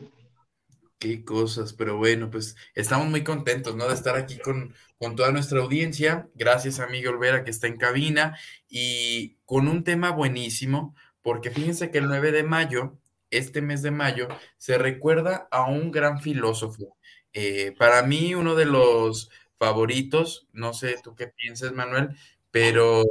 Qué 0.98 1.25
cosas, 1.25 1.75
pero 1.75 1.98
bueno, 1.98 2.31
pues 2.31 2.56
estamos 2.75 3.09
muy 3.09 3.25
contentos, 3.25 3.77
¿no? 3.77 3.89
De 3.89 3.95
estar 3.95 4.17
aquí 4.17 4.39
con, 4.39 4.72
con 4.98 5.17
toda 5.17 5.33
nuestra 5.33 5.61
audiencia. 5.61 6.28
Gracias 6.34 6.81
a 6.81 6.87
Miguel 6.87 7.15
Olvera 7.15 7.45
que 7.45 7.50
está 7.50 7.67
en 7.67 7.77
cabina 7.77 8.39
y 8.69 9.37
con 9.45 9.69
un 9.69 9.84
tema 9.84 10.12
buenísimo, 10.12 10.95
porque 11.20 11.50
fíjense 11.50 11.91
que 11.91 11.98
el 11.98 12.06
9 12.06 12.33
de 12.33 12.45
mayo, 12.45 12.98
este 13.37 13.63
mes 13.63 13.83
de 13.83 13.91
mayo, 13.91 14.29
se 14.57 14.79
recuerda 14.79 15.49
a 15.51 15.69
un 15.69 15.91
gran 15.91 16.21
filósofo. 16.21 16.97
Eh, 17.33 17.75
para 17.79 18.03
mí, 18.03 18.35
uno 18.35 18.55
de 18.55 18.67
los 18.67 19.31
favoritos, 19.59 20.49
no 20.53 20.73
sé 20.75 20.97
tú 21.03 21.15
qué 21.15 21.29
piensas, 21.29 21.73
Manuel, 21.73 22.17
pero 22.51 23.05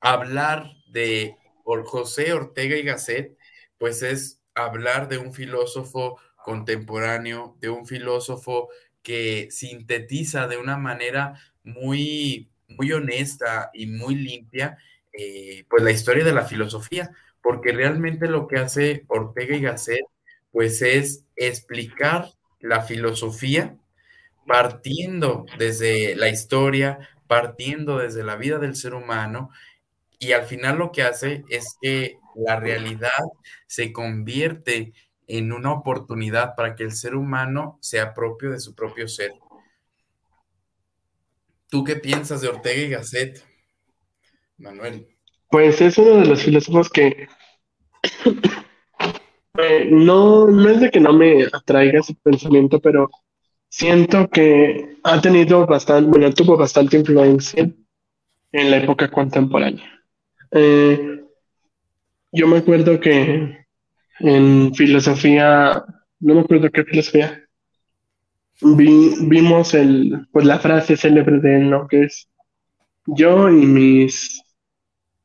hablar 0.00 0.70
de 0.86 1.36
José 1.64 2.32
Ortega 2.32 2.76
y 2.76 2.82
Gasset, 2.82 3.36
pues 3.78 4.02
es 4.02 4.42
hablar 4.54 5.08
de 5.08 5.18
un 5.18 5.32
filósofo 5.32 6.18
contemporáneo, 6.36 7.56
de 7.60 7.70
un 7.70 7.86
filósofo 7.86 8.68
que 9.02 9.48
sintetiza 9.50 10.46
de 10.46 10.58
una 10.58 10.76
manera 10.76 11.34
muy, 11.62 12.50
muy 12.68 12.92
honesta 12.92 13.70
y 13.74 13.86
muy 13.86 14.14
limpia, 14.14 14.78
eh, 15.12 15.64
pues 15.68 15.82
la 15.82 15.90
historia 15.90 16.24
de 16.24 16.32
la 16.32 16.44
filosofía, 16.44 17.10
porque 17.44 17.72
realmente 17.72 18.26
lo 18.26 18.48
que 18.48 18.58
hace 18.58 19.04
Ortega 19.06 19.54
y 19.54 19.60
Gasset, 19.60 20.00
pues 20.50 20.80
es 20.80 21.26
explicar 21.36 22.30
la 22.58 22.80
filosofía 22.80 23.76
partiendo 24.46 25.44
desde 25.58 26.16
la 26.16 26.30
historia, 26.30 27.06
partiendo 27.26 27.98
desde 27.98 28.24
la 28.24 28.36
vida 28.36 28.58
del 28.58 28.74
ser 28.74 28.94
humano, 28.94 29.50
y 30.18 30.32
al 30.32 30.44
final 30.44 30.78
lo 30.78 30.90
que 30.90 31.02
hace 31.02 31.44
es 31.50 31.76
que 31.82 32.16
la 32.34 32.58
realidad 32.58 33.10
se 33.66 33.92
convierte 33.92 34.94
en 35.26 35.52
una 35.52 35.72
oportunidad 35.72 36.54
para 36.56 36.74
que 36.74 36.84
el 36.84 36.92
ser 36.92 37.14
humano 37.14 37.78
sea 37.82 38.14
propio 38.14 38.52
de 38.52 38.60
su 38.60 38.74
propio 38.74 39.06
ser. 39.06 39.32
¿Tú 41.68 41.84
qué 41.84 41.96
piensas 41.96 42.40
de 42.40 42.48
Ortega 42.48 42.80
y 42.80 42.88
Gasset, 42.88 43.44
Manuel? 44.56 45.13
Pues 45.54 45.80
es 45.80 45.96
uno 45.98 46.16
de 46.16 46.26
los 46.26 46.42
filósofos 46.42 46.90
que 46.90 47.28
eh, 49.56 49.88
no, 49.88 50.48
no 50.48 50.68
es 50.68 50.80
de 50.80 50.90
que 50.90 50.98
no 50.98 51.12
me 51.12 51.44
atraiga 51.44 52.00
ese 52.00 52.16
pensamiento, 52.20 52.80
pero 52.80 53.08
siento 53.68 54.28
que 54.28 54.96
ha 55.04 55.20
tenido 55.20 55.64
bastante, 55.64 56.10
bueno, 56.10 56.34
tuvo 56.34 56.56
bastante 56.56 56.96
influencia 56.96 57.70
en 58.50 58.70
la 58.72 58.78
época 58.78 59.08
contemporánea. 59.08 59.88
Eh, 60.50 61.22
yo 62.32 62.48
me 62.48 62.58
acuerdo 62.58 62.98
que 62.98 63.64
en 64.18 64.74
filosofía, 64.74 65.84
no 66.18 66.34
me 66.34 66.40
acuerdo 66.40 66.68
qué 66.72 66.82
filosofía, 66.82 67.44
vimos 68.60 69.72
el, 69.74 70.26
pues 70.32 70.46
la 70.46 70.58
frase 70.58 70.96
célebre 70.96 71.38
de 71.38 71.58
él, 71.58 71.70
¿no? 71.70 71.86
Que 71.86 72.06
es 72.06 72.28
yo 73.06 73.48
y 73.50 73.66
mis, 73.66 74.43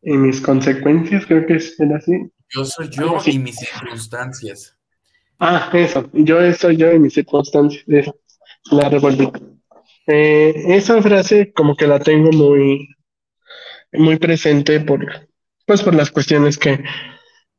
y 0.02 0.18
mis 0.18 0.42
consecuencias, 0.42 1.26
creo 1.26 1.46
que 1.46 1.56
es 1.56 1.76
así. 1.80 2.32
Yo 2.50 2.66
soy 2.66 2.90
yo 2.90 3.18
y 3.26 3.40
mis 3.40 3.58
circunstancias. 3.58 4.76
Ah, 5.40 5.70
eso, 5.74 6.10
yo 6.14 6.54
soy 6.54 6.78
yo 6.78 6.92
y 6.92 7.00
mis 7.00 7.14
circunstancias, 7.14 7.84
eso, 7.88 8.16
la 8.72 8.90
revolví. 8.90 9.32
Eh, 10.08 10.54
esa 10.76 11.02
frase 11.02 11.54
como 11.54 11.76
que 11.76 11.88
la 11.88 12.00
tengo 12.00 12.32
muy, 12.32 12.88
muy 13.94 14.18
presente 14.18 14.80
por, 14.80 15.06
pues 15.66 15.84
por 15.84 15.96
las 15.96 16.12
cuestiones 16.12 16.58
que 16.58 16.84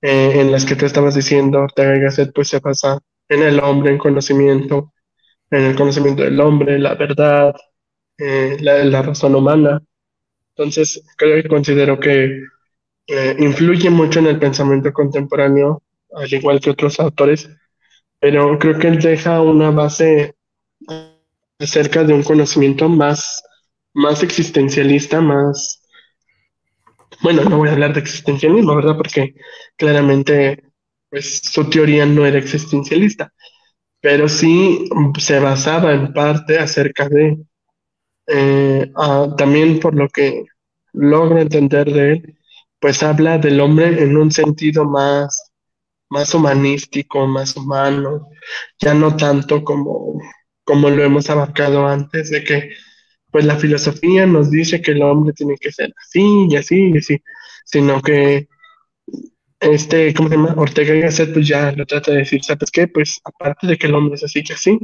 eh, 0.02 0.40
en 0.40 0.50
las 0.50 0.64
que 0.64 0.76
te 0.76 0.86
estabas 0.86 1.14
diciendo, 1.14 1.60
Ortega 1.60 1.96
y 1.96 2.00
Gasset, 2.00 2.32
pues 2.34 2.48
se 2.48 2.58
basa 2.60 2.98
en 3.28 3.42
el 3.42 3.60
hombre, 3.60 3.92
en 3.92 3.98
conocimiento, 3.98 4.92
en 5.50 5.64
el 5.64 5.76
conocimiento 5.76 6.22
del 6.22 6.40
hombre, 6.40 6.78
la 6.78 6.94
verdad, 6.94 7.54
eh, 8.18 8.56
la, 8.60 9.02
razón 9.02 9.34
humana. 9.34 9.82
Entonces, 10.60 11.02
creo 11.16 11.42
que 11.42 11.48
considero 11.48 11.98
que 11.98 12.42
eh, 13.06 13.36
influye 13.38 13.88
mucho 13.88 14.18
en 14.18 14.26
el 14.26 14.38
pensamiento 14.38 14.92
contemporáneo, 14.92 15.82
al 16.14 16.30
igual 16.30 16.60
que 16.60 16.68
otros 16.68 17.00
autores, 17.00 17.48
pero 18.18 18.58
creo 18.58 18.78
que 18.78 18.88
él 18.88 18.98
deja 19.00 19.40
una 19.40 19.70
base 19.70 20.34
acerca 21.58 22.04
de 22.04 22.12
un 22.12 22.22
conocimiento 22.22 22.90
más, 22.90 23.42
más 23.94 24.22
existencialista, 24.22 25.22
más 25.22 25.82
bueno, 27.22 27.42
no 27.44 27.56
voy 27.56 27.70
a 27.70 27.72
hablar 27.72 27.94
de 27.94 28.00
existencialismo, 28.00 28.76
¿verdad? 28.76 28.98
Porque 28.98 29.34
claramente 29.76 30.62
pues, 31.08 31.40
su 31.42 31.70
teoría 31.70 32.04
no 32.04 32.26
era 32.26 32.38
existencialista, 32.38 33.32
pero 34.02 34.28
sí 34.28 34.90
se 35.18 35.38
basaba 35.38 35.94
en 35.94 36.12
parte 36.12 36.58
acerca 36.58 37.08
de, 37.08 37.38
eh, 38.32 38.92
también 39.36 39.80
por 39.80 39.94
lo 39.94 40.08
que 40.08 40.44
logro 40.92 41.38
entender 41.40 41.92
de 41.92 42.12
él, 42.12 42.38
pues 42.80 43.02
habla 43.02 43.38
del 43.38 43.60
hombre 43.60 44.02
en 44.02 44.16
un 44.16 44.30
sentido 44.30 44.84
más, 44.84 45.52
más 46.10 46.34
humanístico, 46.34 47.26
más 47.26 47.56
humano, 47.56 48.28
ya 48.78 48.94
no 48.94 49.16
tanto 49.16 49.64
como, 49.64 50.20
como 50.64 50.90
lo 50.90 51.04
hemos 51.04 51.28
abarcado 51.30 51.86
antes, 51.86 52.30
de 52.30 52.44
que 52.44 52.70
pues 53.30 53.44
la 53.44 53.56
filosofía 53.56 54.26
nos 54.26 54.50
dice 54.50 54.82
que 54.82 54.92
el 54.92 55.02
hombre 55.02 55.32
tiene 55.34 55.56
que 55.56 55.72
ser 55.72 55.92
así 56.00 56.46
y 56.50 56.56
así 56.56 56.90
y 56.94 56.98
así, 56.98 57.22
sino 57.64 58.00
que 58.02 58.48
este, 59.60 60.14
¿cómo 60.14 60.28
se 60.28 60.36
llama? 60.36 60.54
Ortega 60.56 60.94
y 60.94 61.00
Gasset 61.00 61.32
pues 61.32 61.46
ya 61.46 61.72
lo 61.72 61.86
trata 61.86 62.12
de 62.12 62.18
decir, 62.18 62.42
¿sabes 62.42 62.70
qué? 62.70 62.88
Pues 62.88 63.20
aparte 63.24 63.66
de 63.66 63.76
que 63.76 63.86
el 63.86 63.94
hombre 63.94 64.14
es 64.14 64.24
así 64.24 64.42
y 64.48 64.52
así, 64.52 64.78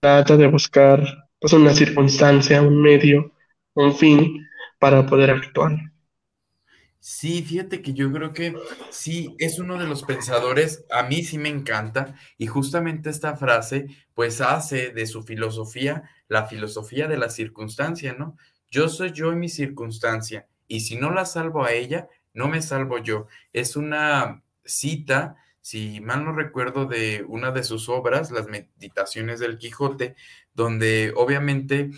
trata 0.00 0.36
de 0.36 0.46
buscar 0.46 1.25
pues 1.40 1.52
una 1.52 1.74
circunstancia, 1.74 2.62
un 2.62 2.80
medio, 2.80 3.32
un 3.74 3.94
fin 3.94 4.46
para 4.78 5.06
poder 5.06 5.30
actuar. 5.30 5.72
Sí, 6.98 7.42
fíjate 7.42 7.82
que 7.82 7.92
yo 7.92 8.10
creo 8.10 8.32
que 8.32 8.52
sí, 8.90 9.36
es 9.38 9.60
uno 9.60 9.78
de 9.78 9.86
los 9.86 10.02
pensadores, 10.02 10.84
a 10.90 11.04
mí 11.04 11.22
sí 11.22 11.38
me 11.38 11.48
encanta, 11.48 12.16
y 12.36 12.48
justamente 12.48 13.10
esta 13.10 13.36
frase, 13.36 13.86
pues 14.12 14.40
hace 14.40 14.90
de 14.90 15.06
su 15.06 15.22
filosofía 15.22 16.10
la 16.26 16.46
filosofía 16.46 17.06
de 17.06 17.16
la 17.16 17.30
circunstancia, 17.30 18.14
¿no? 18.18 18.36
Yo 18.70 18.88
soy 18.88 19.12
yo 19.12 19.32
y 19.32 19.36
mi 19.36 19.48
circunstancia, 19.48 20.48
y 20.66 20.80
si 20.80 20.96
no 20.96 21.12
la 21.12 21.26
salvo 21.26 21.64
a 21.64 21.72
ella, 21.72 22.08
no 22.34 22.48
me 22.48 22.60
salvo 22.60 22.98
yo. 22.98 23.28
Es 23.52 23.76
una 23.76 24.42
cita, 24.64 25.36
si 25.60 26.00
mal 26.00 26.24
no 26.24 26.32
recuerdo, 26.32 26.86
de 26.86 27.24
una 27.28 27.52
de 27.52 27.62
sus 27.62 27.88
obras, 27.88 28.32
Las 28.32 28.48
Meditaciones 28.48 29.38
del 29.38 29.58
Quijote, 29.58 30.16
donde 30.56 31.12
obviamente 31.14 31.90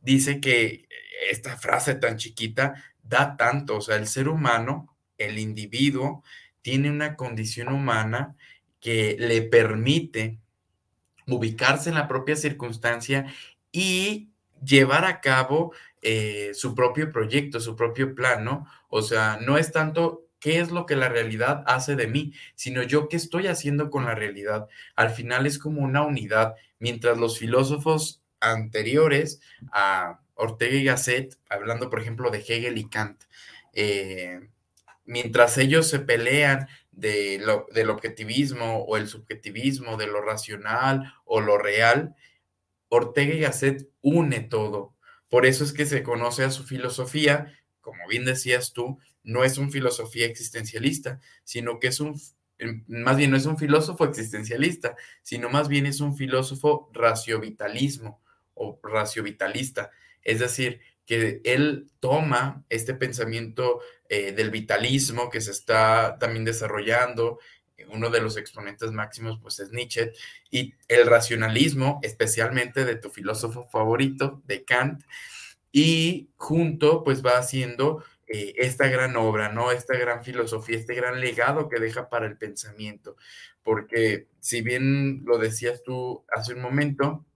dice 0.00 0.40
que 0.40 0.86
esta 1.30 1.56
frase 1.56 1.94
tan 1.94 2.18
chiquita 2.18 2.74
da 3.02 3.36
tanto, 3.36 3.78
o 3.78 3.80
sea, 3.80 3.96
el 3.96 4.06
ser 4.06 4.28
humano, 4.28 4.96
el 5.18 5.38
individuo, 5.38 6.22
tiene 6.60 6.90
una 6.90 7.16
condición 7.16 7.68
humana 7.68 8.36
que 8.80 9.16
le 9.18 9.42
permite 9.42 10.38
ubicarse 11.26 11.88
en 11.88 11.96
la 11.96 12.08
propia 12.08 12.36
circunstancia 12.36 13.32
y 13.70 14.30
llevar 14.64 15.04
a 15.04 15.20
cabo 15.20 15.72
eh, 16.02 16.50
su 16.54 16.74
propio 16.74 17.10
proyecto, 17.10 17.60
su 17.60 17.74
propio 17.74 18.14
plan. 18.14 18.66
O 18.88 19.02
sea, 19.02 19.38
no 19.40 19.56
es 19.56 19.72
tanto 19.72 20.26
qué 20.42 20.58
es 20.58 20.72
lo 20.72 20.86
que 20.86 20.96
la 20.96 21.08
realidad 21.08 21.62
hace 21.66 21.94
de 21.94 22.08
mí, 22.08 22.34
sino 22.56 22.82
yo 22.82 23.08
qué 23.08 23.16
estoy 23.16 23.46
haciendo 23.46 23.90
con 23.90 24.04
la 24.04 24.16
realidad. 24.16 24.66
Al 24.96 25.10
final 25.10 25.46
es 25.46 25.56
como 25.56 25.82
una 25.82 26.02
unidad, 26.02 26.56
mientras 26.80 27.16
los 27.16 27.38
filósofos 27.38 28.24
anteriores 28.40 29.40
a 29.72 30.20
Ortega 30.34 30.74
y 30.74 30.84
Gasset, 30.84 31.38
hablando 31.48 31.88
por 31.88 32.00
ejemplo 32.00 32.30
de 32.30 32.40
Hegel 32.40 32.76
y 32.76 32.88
Kant, 32.88 33.22
eh, 33.72 34.40
mientras 35.04 35.56
ellos 35.58 35.86
se 35.88 36.00
pelean 36.00 36.66
de 36.90 37.38
lo, 37.38 37.68
del 37.72 37.90
objetivismo 37.90 38.78
o 38.78 38.96
el 38.96 39.06
subjetivismo, 39.06 39.96
de 39.96 40.08
lo 40.08 40.22
racional 40.22 41.14
o 41.24 41.40
lo 41.40 41.56
real, 41.56 42.16
Ortega 42.88 43.32
y 43.32 43.40
Gasset 43.40 43.88
une 44.00 44.40
todo. 44.40 44.96
Por 45.28 45.46
eso 45.46 45.62
es 45.62 45.72
que 45.72 45.86
se 45.86 46.02
conoce 46.02 46.42
a 46.42 46.50
su 46.50 46.64
filosofía, 46.64 47.56
como 47.80 48.08
bien 48.08 48.24
decías 48.24 48.72
tú, 48.72 48.98
no 49.24 49.44
es 49.44 49.58
un 49.58 49.70
filosofía 49.70 50.26
existencialista, 50.26 51.20
sino 51.44 51.78
que 51.78 51.88
es 51.88 52.00
un, 52.00 52.20
más 52.88 53.16
bien 53.16 53.30
no 53.30 53.36
es 53.36 53.46
un 53.46 53.58
filósofo 53.58 54.04
existencialista, 54.04 54.96
sino 55.22 55.48
más 55.48 55.68
bien 55.68 55.86
es 55.86 56.00
un 56.00 56.16
filósofo 56.16 56.90
raciovitalismo 56.92 58.20
o 58.54 58.80
raciovitalista. 58.82 59.90
Es 60.22 60.40
decir, 60.40 60.80
que 61.06 61.40
él 61.44 61.90
toma 62.00 62.64
este 62.68 62.94
pensamiento 62.94 63.80
eh, 64.08 64.32
del 64.32 64.50
vitalismo 64.50 65.30
que 65.30 65.40
se 65.40 65.50
está 65.50 66.16
también 66.18 66.44
desarrollando, 66.44 67.38
uno 67.88 68.10
de 68.10 68.20
los 68.20 68.36
exponentes 68.36 68.92
máximos 68.92 69.38
pues 69.40 69.58
es 69.58 69.72
Nietzsche, 69.72 70.12
y 70.50 70.74
el 70.88 71.06
racionalismo, 71.06 71.98
especialmente 72.02 72.84
de 72.84 72.96
tu 72.96 73.10
filósofo 73.10 73.68
favorito, 73.70 74.42
de 74.46 74.64
Kant, 74.64 75.02
y 75.72 76.30
junto 76.36 77.02
pues 77.02 77.24
va 77.24 77.38
haciendo 77.38 78.04
eh, 78.26 78.54
esta 78.56 78.88
gran 78.88 79.16
obra, 79.16 79.48
¿no? 79.50 79.72
Esta 79.72 79.96
gran 79.96 80.24
filosofía, 80.24 80.78
este 80.78 80.94
gran 80.94 81.20
legado 81.20 81.68
que 81.68 81.80
deja 81.80 82.08
para 82.08 82.26
el 82.26 82.36
pensamiento, 82.38 83.16
porque 83.62 84.28
si 84.40 84.62
bien 84.62 85.22
lo 85.24 85.38
decías 85.38 85.82
tú 85.82 86.24
hace 86.34 86.54
un 86.54 86.62
momento, 86.62 87.26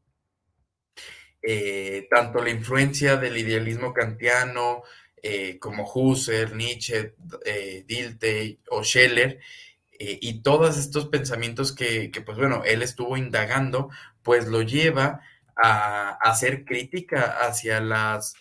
eh, 1.42 2.06
tanto 2.10 2.42
la 2.42 2.50
influencia 2.50 3.16
del 3.16 3.36
idealismo 3.36 3.92
kantiano 3.92 4.82
eh, 5.22 5.58
como 5.58 5.90
Husserl, 5.92 6.56
Nietzsche, 6.56 7.14
Dilthey 7.86 8.60
o 8.70 8.82
Scheller, 8.82 9.40
y 9.98 10.42
todos 10.42 10.76
estos 10.76 11.08
pensamientos 11.08 11.74
que, 11.74 12.10
pues 12.24 12.36
bueno, 12.36 12.62
él 12.66 12.82
estuvo 12.82 13.16
indagando, 13.16 13.88
pues 14.22 14.46
lo 14.46 14.60
lleva 14.62 15.20
a, 15.56 16.18
hacer 16.20 16.64
crítica 16.64 17.38
hacia 17.40 17.80
las, 17.80 18.34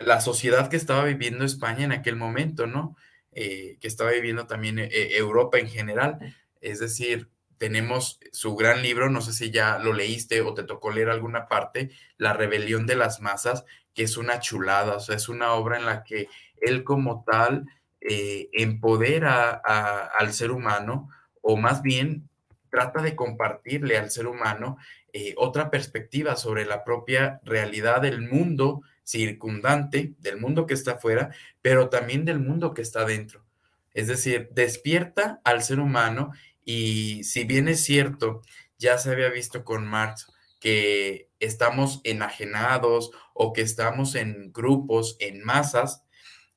la 0.00 0.20
sociedad 0.20 0.68
que 0.68 0.76
estaba 0.76 1.04
viviendo 1.04 1.44
España 1.44 1.84
en 1.84 1.92
aquel 1.92 2.16
momento, 2.16 2.66
¿no? 2.66 2.96
que 3.32 3.78
estaba 3.82 4.10
viviendo 4.10 4.48
también 4.48 4.88
Europa 4.90 5.58
en 5.58 5.68
general. 5.68 6.18
Es 6.60 6.80
decir, 6.80 7.30
tenemos 7.60 8.18
su 8.32 8.56
gran 8.56 8.80
libro, 8.80 9.10
no 9.10 9.20
sé 9.20 9.34
si 9.34 9.50
ya 9.50 9.78
lo 9.78 9.92
leíste 9.92 10.40
o 10.40 10.54
te 10.54 10.62
tocó 10.62 10.90
leer 10.90 11.10
alguna 11.10 11.46
parte, 11.46 11.90
La 12.16 12.32
rebelión 12.32 12.86
de 12.86 12.96
las 12.96 13.20
masas, 13.20 13.66
que 13.92 14.04
es 14.04 14.16
una 14.16 14.40
chulada, 14.40 14.96
o 14.96 15.00
sea, 15.00 15.14
es 15.16 15.28
una 15.28 15.52
obra 15.52 15.76
en 15.76 15.84
la 15.84 16.02
que 16.02 16.28
él 16.62 16.84
como 16.84 17.22
tal 17.22 17.66
eh, 18.00 18.48
empodera 18.54 19.50
al 19.52 20.32
ser 20.32 20.52
humano, 20.52 21.10
o 21.42 21.58
más 21.58 21.82
bien 21.82 22.30
trata 22.70 23.02
de 23.02 23.14
compartirle 23.14 23.98
al 23.98 24.10
ser 24.10 24.26
humano 24.26 24.78
eh, 25.12 25.34
otra 25.36 25.70
perspectiva 25.70 26.36
sobre 26.36 26.64
la 26.64 26.82
propia 26.82 27.42
realidad 27.44 28.00
del 28.00 28.22
mundo 28.22 28.80
circundante, 29.10 30.14
del 30.18 30.38
mundo 30.38 30.66
que 30.66 30.74
está 30.74 30.92
afuera, 30.92 31.34
pero 31.62 31.88
también 31.88 32.24
del 32.24 32.38
mundo 32.38 32.74
que 32.74 32.82
está 32.82 33.04
dentro. 33.04 33.44
Es 33.92 34.06
decir, 34.06 34.48
despierta 34.52 35.40
al 35.44 35.62
ser 35.62 35.80
humano 35.80 36.32
y 36.64 37.24
si 37.24 37.44
bien 37.44 37.68
es 37.68 37.82
cierto, 37.82 38.42
ya 38.78 38.98
se 38.98 39.10
había 39.10 39.28
visto 39.28 39.64
con 39.64 39.86
Marx 39.86 40.32
que 40.60 41.28
estamos 41.40 42.00
enajenados 42.04 43.10
o 43.34 43.52
que 43.52 43.62
estamos 43.62 44.14
en 44.14 44.52
grupos, 44.52 45.16
en 45.18 45.42
masas, 45.42 46.04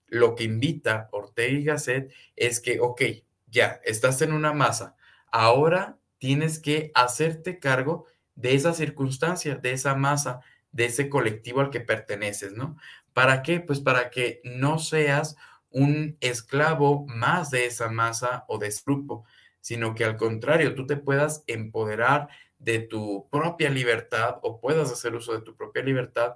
lo 0.07 0.35
que 0.35 0.43
invita 0.43 1.09
Ortega 1.11 1.57
y 1.57 1.63
Gasset 1.63 2.13
es 2.35 2.59
que, 2.59 2.79
ok, 2.79 3.01
ya, 3.47 3.79
estás 3.83 4.21
en 4.21 4.33
una 4.33 4.53
masa, 4.53 4.95
ahora 5.31 5.97
tienes 6.19 6.59
que 6.59 6.91
hacerte 6.93 7.59
cargo 7.59 8.05
de 8.35 8.53
esa 8.55 8.73
circunstancia, 8.73 9.55
de 9.55 9.71
esa 9.71 9.95
masa, 9.95 10.41
de 10.73 10.85
ese 10.85 11.07
colectivo 11.07 11.61
al 11.61 11.69
que 11.69 11.79
perteneces, 11.79 12.51
¿no? 12.51 12.77
¿Para 13.13 13.41
qué? 13.43 13.61
Pues 13.61 13.79
para 13.79 14.09
que 14.09 14.41
no 14.43 14.79
seas 14.79 15.37
un 15.69 16.17
esclavo 16.19 17.05
más 17.07 17.49
de 17.51 17.65
esa 17.65 17.89
masa 17.89 18.43
o 18.47 18.57
de 18.57 18.67
ese 18.67 18.83
grupo, 18.85 19.25
sino 19.61 19.95
que 19.95 20.03
al 20.03 20.17
contrario, 20.17 20.75
tú 20.75 20.85
te 20.85 20.97
puedas 20.97 21.43
empoderar 21.47 22.27
de 22.59 22.79
tu 22.79 23.29
propia 23.31 23.69
libertad 23.69 24.37
o 24.41 24.59
puedas 24.59 24.91
hacer 24.91 25.15
uso 25.15 25.33
de 25.33 25.41
tu 25.41 25.55
propia 25.55 25.83
libertad 25.83 26.35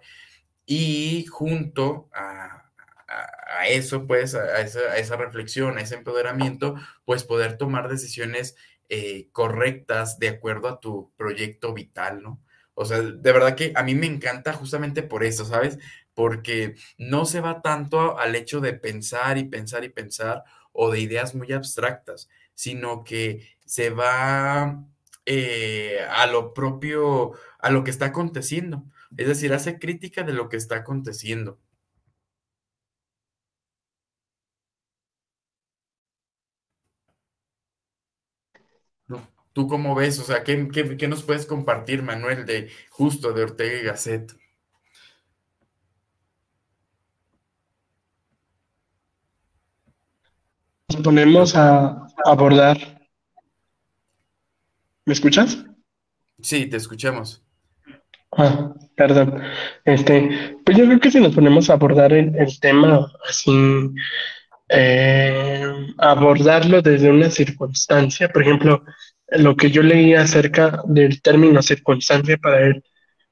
y 0.65 1.25
junto 1.25 2.09
a, 2.13 2.63
eso, 3.69 4.05
pues, 4.05 4.35
a 4.35 4.61
esa, 4.61 5.15
reflexión, 5.15 5.77
a 5.77 5.81
ese 5.81 5.95
empoderamiento, 5.95 6.75
pues 7.05 7.23
poder 7.23 7.57
tomar 7.57 7.87
decisiones 7.89 8.55
eh, 8.89 9.29
correctas 9.31 10.19
de 10.19 10.29
acuerdo 10.29 10.67
a 10.67 10.79
tu 10.79 11.11
proyecto 11.15 11.73
vital, 11.73 12.21
¿no? 12.21 12.41
O 12.79 12.85
sea, 12.85 13.01
de 13.01 13.31
verdad 13.31 13.55
que 13.55 13.73
a 13.75 13.81
mí 13.81 13.95
me 13.95 14.05
encanta 14.05 14.53
justamente 14.53 15.01
por 15.01 15.23
eso, 15.23 15.45
¿sabes? 15.45 15.79
Porque 16.13 16.75
no 16.99 17.25
se 17.25 17.41
va 17.41 17.63
tanto 17.63 18.19
al 18.19 18.35
hecho 18.35 18.61
de 18.61 18.73
pensar 18.73 19.39
y 19.39 19.45
pensar 19.45 19.83
y 19.83 19.89
pensar 19.89 20.43
o 20.73 20.91
de 20.91 20.99
ideas 20.99 21.33
muy 21.33 21.51
abstractas, 21.53 22.29
sino 22.53 23.03
que 23.03 23.57
se 23.65 23.89
va 23.89 24.85
eh, 25.25 25.97
a 26.07 26.27
lo 26.27 26.53
propio, 26.53 27.31
a 27.57 27.71
lo 27.71 27.83
que 27.83 27.89
está 27.89 28.05
aconteciendo. 28.05 28.83
Es 29.17 29.27
decir, 29.27 29.53
hace 29.53 29.79
crítica 29.79 30.21
de 30.21 30.33
lo 30.33 30.47
que 30.47 30.57
está 30.57 30.75
aconteciendo. 30.75 31.57
¿Tú 39.57 39.67
cómo 39.67 39.95
ves? 39.95 40.19
O 40.19 40.23
sea, 40.23 40.43
¿qué, 40.43 41.07
nos 41.07 41.23
puedes 41.23 41.47
compartir, 41.47 42.03
Manuel, 42.03 42.45
de 42.45 42.69
justo 42.91 43.33
de 43.33 43.41
Ortega 43.41 43.79
y 43.79 43.85
Gasset? 43.85 44.37
Nos 50.89 51.01
ponemos 51.01 51.55
a 51.55 52.05
abordar 52.23 52.77
¿Me 55.05 55.13
escuchas? 55.13 55.65
Sí, 56.39 56.67
te 56.67 56.77
escuchamos. 56.77 57.43
Ah, 58.33 58.75
perdón. 58.95 59.41
Este, 59.85 60.55
pues 60.63 60.77
yo 60.77 60.85
creo 60.85 60.99
que 60.99 61.09
si 61.09 61.19
nos 61.19 61.33
ponemos 61.33 61.71
a 61.71 61.73
abordar 61.73 62.13
el, 62.13 62.59
tema 62.59 63.11
así, 63.27 63.89
eh, 64.69 65.65
abordarlo 65.97 66.83
desde 66.83 67.09
una 67.09 67.31
circunstancia, 67.31 68.29
por 68.29 68.43
ejemplo, 68.43 68.83
lo 69.29 69.55
que 69.55 69.71
yo 69.71 69.83
leí 69.83 70.13
acerca 70.13 70.81
del 70.85 71.21
término 71.21 71.61
circunstancia 71.61 72.37
para 72.37 72.61
él, 72.61 72.83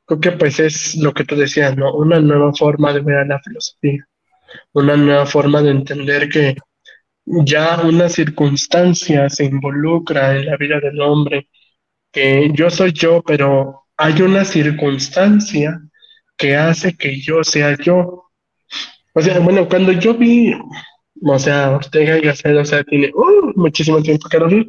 creo 0.05 0.19
que 0.19 0.31
pues 0.33 0.59
es 0.59 0.95
lo 0.95 1.13
que 1.13 1.25
tú 1.25 1.35
decías, 1.35 1.75
¿no? 1.77 1.93
Una 1.95 2.19
nueva 2.19 2.53
forma 2.53 2.93
de 2.93 3.01
ver 3.01 3.17
a 3.17 3.25
la 3.25 3.39
filosofía, 3.39 4.05
una 4.73 4.97
nueva 4.97 5.25
forma 5.25 5.61
de 5.61 5.71
entender 5.71 6.29
que 6.29 6.55
ya 7.25 7.81
una 7.83 8.09
circunstancia 8.09 9.29
se 9.29 9.45
involucra 9.45 10.35
en 10.35 10.45
la 10.45 10.57
vida 10.57 10.79
del 10.79 11.01
hombre 11.01 11.49
que 12.11 12.49
yo 12.53 12.69
soy 12.69 12.93
yo, 12.93 13.21
pero 13.23 13.83
hay 13.97 14.21
una 14.21 14.45
circunstancia 14.45 15.81
que 16.37 16.55
hace 16.55 16.95
que 16.95 17.19
yo 17.19 17.43
sea 17.43 17.77
yo. 17.77 18.31
O 19.13 19.21
sea, 19.21 19.39
bueno, 19.39 19.67
cuando 19.67 19.91
yo 19.93 20.13
vi, 20.13 20.53
o 21.21 21.39
sea, 21.39 21.71
Ortega 21.71 22.17
y 22.17 22.21
Gasset, 22.21 22.55
o 22.57 22.65
sea, 22.65 22.83
tiene 22.83 23.11
uh, 23.13 23.51
muchísimo 23.55 24.01
tiempo 24.01 24.29
que 24.29 24.39
lo 24.39 24.47
vi, 24.47 24.67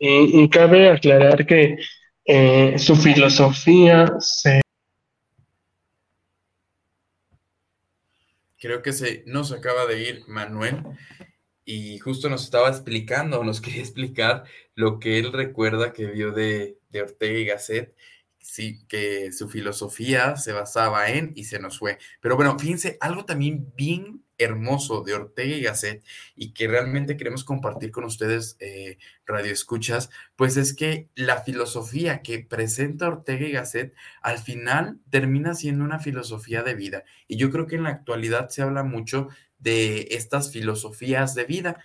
y, 0.00 0.48
cabe 0.48 0.88
aclarar 0.88 1.46
que 1.46 1.76
eh, 2.24 2.78
su 2.78 2.96
filosofía 2.96 4.10
se... 4.18 4.62
Creo 8.58 8.82
que 8.82 8.92
se 8.92 9.22
nos 9.26 9.52
acaba 9.52 9.86
de 9.86 10.02
ir 10.02 10.24
Manuel 10.26 10.82
y 11.64 11.98
justo 11.98 12.28
nos 12.28 12.44
estaba 12.44 12.68
explicando, 12.68 13.44
nos 13.44 13.60
quería 13.62 13.82
explicar 13.82 14.44
lo 14.74 14.98
que 14.98 15.18
él 15.18 15.32
recuerda 15.32 15.92
que 15.92 16.06
vio 16.06 16.32
de, 16.32 16.78
Ortega 16.94 17.38
y 17.38 17.44
Gasset, 17.44 17.94
sí, 18.38 18.84
que 18.88 19.32
su 19.32 19.48
filosofía 19.48 20.36
se 20.36 20.52
basaba 20.52 21.10
en 21.10 21.32
y 21.36 21.44
se 21.44 21.58
nos 21.58 21.78
fue. 21.78 21.98
Pero 22.20 22.36
bueno, 22.36 22.58
fíjense, 22.58 22.96
algo 23.00 23.26
también 23.26 23.72
bien 23.76 24.24
hermoso 24.40 25.02
de 25.02 25.14
Ortega 25.14 25.54
y 25.54 25.60
Gasset 25.62 26.02
y 26.34 26.52
que 26.52 26.66
realmente 26.66 27.16
queremos 27.16 27.44
compartir 27.44 27.90
con 27.90 28.04
ustedes, 28.04 28.56
eh, 28.60 28.98
Radio 29.26 29.52
Escuchas, 29.52 30.10
pues 30.34 30.56
es 30.56 30.74
que 30.74 31.08
la 31.14 31.42
filosofía 31.42 32.22
que 32.22 32.40
presenta 32.40 33.08
Ortega 33.08 33.46
y 33.46 33.52
Gasset 33.52 33.94
al 34.22 34.38
final 34.38 34.98
termina 35.10 35.54
siendo 35.54 35.84
una 35.84 36.00
filosofía 36.00 36.62
de 36.62 36.74
vida. 36.74 37.04
Y 37.28 37.36
yo 37.36 37.50
creo 37.50 37.66
que 37.66 37.76
en 37.76 37.84
la 37.84 37.90
actualidad 37.90 38.48
se 38.48 38.62
habla 38.62 38.82
mucho 38.82 39.28
de 39.58 40.08
estas 40.10 40.50
filosofías 40.52 41.34
de 41.34 41.44
vida. 41.44 41.82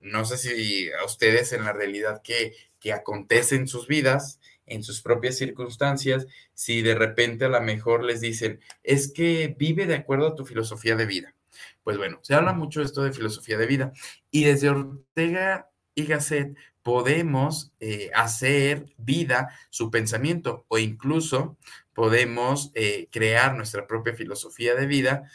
No 0.00 0.24
sé 0.24 0.38
si 0.38 0.90
a 0.92 1.04
ustedes 1.04 1.52
en 1.52 1.64
la 1.64 1.72
realidad 1.72 2.22
que, 2.22 2.54
que 2.78 2.92
acontece 2.92 3.56
en 3.56 3.66
sus 3.66 3.88
vidas, 3.88 4.40
en 4.66 4.82
sus 4.82 5.02
propias 5.02 5.36
circunstancias, 5.36 6.26
si 6.54 6.82
de 6.82 6.94
repente 6.94 7.44
a 7.44 7.48
lo 7.48 7.60
mejor 7.60 8.04
les 8.04 8.20
dicen, 8.20 8.60
es 8.82 9.12
que 9.12 9.54
vive 9.58 9.86
de 9.86 9.94
acuerdo 9.94 10.28
a 10.28 10.34
tu 10.34 10.44
filosofía 10.44 10.96
de 10.96 11.06
vida. 11.06 11.35
Pues 11.82 11.98
bueno, 11.98 12.18
se 12.22 12.34
habla 12.34 12.52
mucho 12.52 12.82
esto 12.82 13.02
de 13.02 13.12
filosofía 13.12 13.58
de 13.58 13.66
vida 13.66 13.92
y 14.30 14.44
desde 14.44 14.70
Ortega 14.70 15.70
y 15.94 16.04
Gasset 16.04 16.56
podemos 16.82 17.72
eh, 17.80 18.10
hacer 18.14 18.86
vida 18.96 19.48
su 19.70 19.90
pensamiento 19.90 20.64
o 20.68 20.78
incluso 20.78 21.56
podemos 21.94 22.70
eh, 22.74 23.08
crear 23.10 23.56
nuestra 23.56 23.86
propia 23.86 24.14
filosofía 24.14 24.74
de 24.74 24.86
vida 24.86 25.30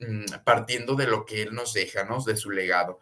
mm, 0.00 0.42
partiendo 0.44 0.94
de 0.96 1.06
lo 1.06 1.24
que 1.24 1.42
él 1.42 1.54
nos 1.54 1.72
deja. 1.72 2.06
De 2.26 2.36
su 2.36 2.50
legado 2.50 3.00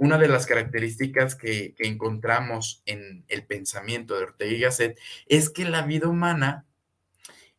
una 0.00 0.16
de 0.16 0.28
las 0.28 0.46
características 0.46 1.34
que, 1.34 1.74
encontramos 1.78 2.82
en 2.86 3.22
el 3.28 3.44
pensamiento 3.44 4.16
de 4.16 4.22
Ortega 4.22 4.50
y 4.50 4.60
Gasset 4.60 4.98
es 5.26 5.50
que 5.50 5.66
la 5.66 5.82
vida 5.82 6.08
humana 6.08 6.64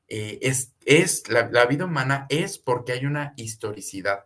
eh, 0.08 0.40
es, 0.42 0.74
es 0.84 1.30
la, 1.30 1.44
vida 1.68 1.86
humana 1.86 2.26
es 2.30 2.58
porque 2.58 2.94
hay 2.94 3.06
una 3.06 3.34
historicidad. 3.38 4.26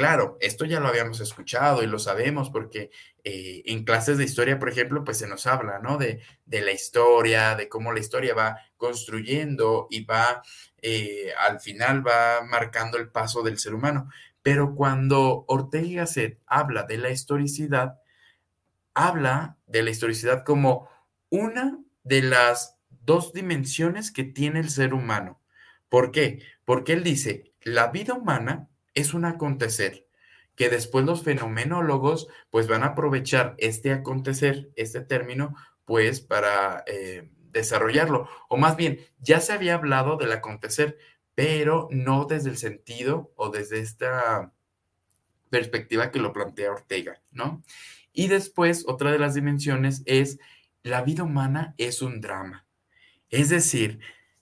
Claro, 0.00 0.38
esto 0.40 0.64
ya 0.64 0.80
lo 0.80 0.88
habíamos 0.88 1.20
escuchado 1.20 1.82
y 1.82 1.86
lo 1.86 1.98
sabemos 1.98 2.48
porque 2.48 2.90
eh, 3.22 3.60
en 3.66 3.84
clases 3.84 4.16
de 4.16 4.24
historia, 4.24 4.58
por 4.58 4.70
ejemplo, 4.70 5.04
pues 5.04 5.18
se 5.18 5.28
nos 5.28 5.46
habla, 5.46 5.78
¿no? 5.78 5.98
De, 5.98 6.22
la 6.46 6.72
historia, 6.72 7.54
de 7.54 7.68
cómo 7.68 7.92
la 7.92 8.00
historia 8.00 8.34
va 8.34 8.56
construyendo 8.78 9.88
y 9.90 10.06
va, 10.06 10.40
eh, 10.80 11.34
al 11.38 11.60
final 11.60 12.02
va 12.06 12.40
marcando 12.48 12.96
el 12.96 13.10
paso 13.10 13.42
del 13.42 13.58
ser 13.58 13.74
humano. 13.74 14.08
Pero 14.40 14.74
cuando 14.74 15.44
Ortega 15.48 15.86
y 15.86 15.94
Gasset 15.96 16.40
habla 16.46 16.84
de 16.84 16.96
la 16.96 17.10
historicidad, 17.10 18.00
habla 18.94 19.58
de 19.66 19.82
la 19.82 19.90
historicidad 19.90 20.44
como 20.44 20.88
una 21.28 21.78
de 22.04 22.22
las 22.22 22.78
dos 22.88 23.34
dimensiones 23.34 24.10
que 24.10 24.24
tiene 24.24 24.60
el 24.60 24.70
ser 24.70 24.94
humano. 24.94 25.42
¿Por 25.90 26.10
qué? 26.10 26.42
Porque 26.64 26.94
él 26.94 27.04
dice, 27.04 27.52
la 27.60 27.88
vida 27.88 28.14
humana 28.14 28.69
es 28.94 29.14
un 29.14 29.24
acontecer, 29.24 30.06
que 30.56 30.68
después 30.68 31.04
los 31.04 31.22
fenomenólogos 31.22 32.28
pues 32.50 32.68
van 32.68 32.82
a 32.82 32.88
aprovechar 32.88 33.54
este 33.58 33.92
acontecer, 33.92 34.70
este 34.76 35.00
término, 35.00 35.54
pues 35.84 36.20
para 36.20 36.84
eh, 36.86 37.30
desarrollarlo. 37.50 38.28
O 38.48 38.56
más 38.56 38.76
bien, 38.76 39.00
ya 39.18 39.40
se 39.40 39.52
había 39.52 39.74
hablado 39.74 40.16
del 40.16 40.32
acontecer, 40.32 40.98
pero 41.34 41.88
no 41.90 42.26
desde 42.26 42.50
el 42.50 42.58
sentido 42.58 43.32
o 43.36 43.50
desde 43.50 43.80
esta 43.80 44.52
perspectiva 45.48 46.10
que 46.10 46.20
lo 46.20 46.32
plantea 46.32 46.72
Ortega, 46.72 47.20
¿no? 47.30 47.62
Y 48.12 48.28
después, 48.28 48.84
otra 48.86 49.12
de 49.12 49.18
las 49.18 49.34
dimensiones 49.34 50.02
es 50.06 50.38
la 50.82 51.02
vida 51.02 51.22
humana 51.22 51.74
es 51.78 52.02
un 52.02 52.20
drama. 52.20 52.66
Es 53.28 53.48
decir, 53.48 54.00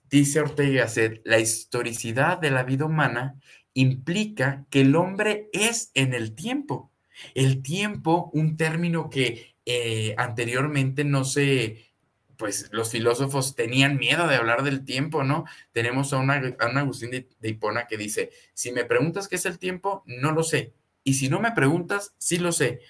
dice 0.09 0.39
Ortega 0.39 0.87
la 1.23 1.39
historicidad 1.39 2.39
de 2.39 2.51
la 2.51 2.63
vida 2.63 2.85
humana 2.85 3.39
implica 3.73 4.65
que 4.69 4.81
el 4.81 4.95
hombre 4.95 5.49
es 5.53 5.91
en 5.93 6.13
el 6.13 6.35
tiempo. 6.35 6.91
El 7.35 7.61
tiempo, 7.61 8.29
un 8.33 8.57
término 8.57 9.09
que 9.09 9.55
eh, 9.65 10.15
anteriormente 10.17 11.03
no 11.03 11.25
se, 11.25 11.89
pues 12.37 12.69
los 12.71 12.91
filósofos 12.91 13.55
tenían 13.55 13.97
miedo 13.97 14.27
de 14.27 14.35
hablar 14.35 14.63
del 14.63 14.85
tiempo, 14.85 15.23
¿no? 15.23 15.45
Tenemos 15.73 16.13
a, 16.13 16.19
un 16.19 16.31
Agustín 16.31 17.11
de, 17.11 17.27
Hipona 17.43 17.85
que 17.85 17.97
dice, 17.97 18.31
si 18.53 18.71
me 18.71 18.85
preguntas 18.85 19.27
qué 19.27 19.35
es 19.35 19.45
el 19.45 19.59
tiempo, 19.59 20.03
no 20.05 20.31
lo 20.31 20.43
sé. 20.43 20.73
Y 21.03 21.15
si 21.15 21.29
no 21.29 21.39
me 21.39 21.51
preguntas, 21.51 22.13
sí 22.17 22.37
lo 22.37 22.51
sé. 22.51 22.81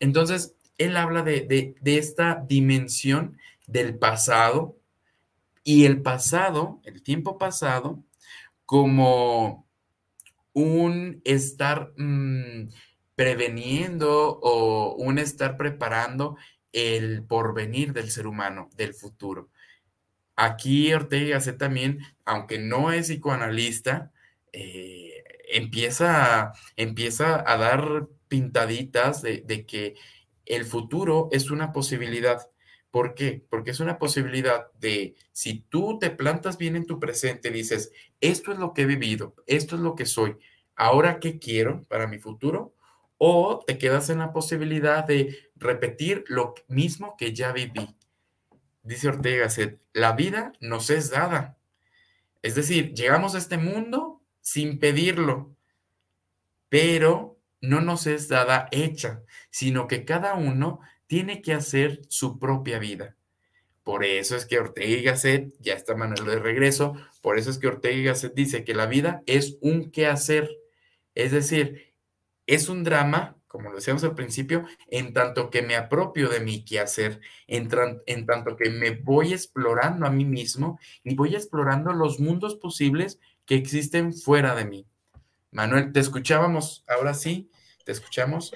Entonces, 0.00 0.56
él 0.78 0.96
habla 0.96 1.22
de, 1.22 1.74
de 1.80 1.98
esta 1.98 2.44
dimensión 2.46 3.38
del 3.66 3.98
pasado 3.98 4.78
y 5.62 5.84
el 5.84 6.02
pasado, 6.02 6.80
el 6.84 7.02
tiempo 7.02 7.38
pasado, 7.38 8.02
como 8.64 9.67
un 10.52 11.20
estar 11.24 11.92
mm, 11.96 12.68
preveniendo 13.14 14.38
o 14.42 14.94
un 14.96 15.18
estar 15.18 15.56
preparando 15.56 16.36
el 16.72 17.24
porvenir 17.24 17.92
del 17.92 18.10
ser 18.10 18.26
humano, 18.26 18.70
del 18.76 18.94
futuro. 18.94 19.50
Aquí 20.36 20.92
Ortega 20.94 21.40
y 21.44 21.52
también, 21.58 21.98
aunque 22.24 22.58
no 22.58 22.92
es 22.92 23.06
psicoanalista, 23.06 24.12
eh, 24.52 25.24
empieza, 25.50 26.52
empieza 26.76 27.42
a 27.50 27.56
dar 27.56 28.06
pintaditas 28.28 29.22
de, 29.22 29.66
que 29.66 29.96
el 30.46 30.64
futuro 30.64 31.28
es 31.32 31.50
una 31.50 31.72
posibilidad. 31.72 32.48
¿Por 32.98 33.14
qué? 33.14 33.46
Porque 33.48 33.70
es 33.70 33.78
una 33.78 33.96
posibilidad 33.96 34.72
de, 34.72 35.14
si 35.30 35.60
tú 35.60 36.00
te 36.00 36.10
plantas 36.10 36.58
bien 36.58 36.74
en 36.74 36.84
tu 36.84 36.98
presente, 36.98 37.52
dices, 37.52 37.92
esto 38.20 38.50
es 38.50 38.58
lo 38.58 38.74
que 38.74 38.82
he 38.82 38.86
vivido, 38.86 39.36
esto 39.46 39.76
es 39.76 39.82
lo 39.82 39.94
que 39.94 40.04
soy, 40.04 40.36
ahora 40.74 41.20
qué 41.20 41.38
quiero 41.38 41.84
para 41.84 42.08
mi 42.08 42.18
futuro, 42.18 42.74
o 43.16 43.62
te 43.64 43.78
quedas 43.78 44.10
en 44.10 44.18
la 44.18 44.32
posibilidad 44.32 45.04
de 45.04 45.52
repetir 45.54 46.24
lo 46.26 46.56
mismo 46.66 47.14
que 47.16 47.32
ya 47.32 47.52
viví. 47.52 47.94
Dice 48.82 49.06
Ortega 49.06 49.46
la 49.92 50.12
vida 50.14 50.52
nos 50.58 50.90
es 50.90 51.10
dada. 51.10 51.56
Es 52.42 52.56
decir, 52.56 52.94
llegamos 52.94 53.36
a 53.36 53.38
este 53.38 53.58
mundo 53.58 54.24
sin 54.40 54.80
pedirlo, 54.80 55.54
pero 56.68 57.38
no 57.60 57.80
nos 57.80 58.08
es 58.08 58.26
dada 58.26 58.66
hecha, 58.72 59.22
sino 59.50 59.86
que 59.86 60.04
cada 60.04 60.34
uno 60.34 60.80
tiene 61.08 61.42
que 61.42 61.54
hacer 61.54 62.02
su 62.08 62.38
propia 62.38 62.78
vida. 62.78 63.16
Por 63.82 64.04
eso 64.04 64.36
es 64.36 64.44
que 64.44 64.58
Ortega 64.58 64.86
y 64.86 65.02
Gasset, 65.02 65.54
ya 65.60 65.72
está 65.72 65.96
Manuel 65.96 66.24
de 66.26 66.38
regreso, 66.38 66.94
por 67.22 67.38
eso 67.38 67.50
es 67.50 67.58
que 67.58 67.68
Ortega 67.68 67.96
y 67.96 68.04
Gasset 68.04 68.34
dice 68.34 68.62
que 68.62 68.74
la 68.74 68.86
vida 68.86 69.22
es 69.26 69.56
un 69.62 69.90
quehacer. 69.90 70.50
Es 71.14 71.32
decir, 71.32 71.94
es 72.46 72.68
un 72.68 72.84
drama, 72.84 73.38
como 73.46 73.70
lo 73.70 73.76
decíamos 73.76 74.04
al 74.04 74.14
principio, 74.14 74.66
en 74.88 75.14
tanto 75.14 75.48
que 75.48 75.62
me 75.62 75.74
apropio 75.74 76.28
de 76.28 76.40
mi 76.40 76.66
quehacer, 76.66 77.20
en, 77.46 77.70
en 78.06 78.26
tanto 78.26 78.56
que 78.56 78.68
me 78.68 78.90
voy 78.90 79.32
explorando 79.32 80.06
a 80.06 80.10
mí 80.10 80.26
mismo 80.26 80.78
y 81.02 81.14
voy 81.14 81.34
explorando 81.34 81.94
los 81.94 82.20
mundos 82.20 82.56
posibles 82.56 83.18
que 83.46 83.54
existen 83.54 84.12
fuera 84.12 84.54
de 84.54 84.66
mí. 84.66 84.86
Manuel, 85.50 85.92
te 85.92 86.00
escuchábamos, 86.00 86.84
ahora 86.86 87.14
sí, 87.14 87.50
te 87.86 87.92
escuchamos. 87.92 88.52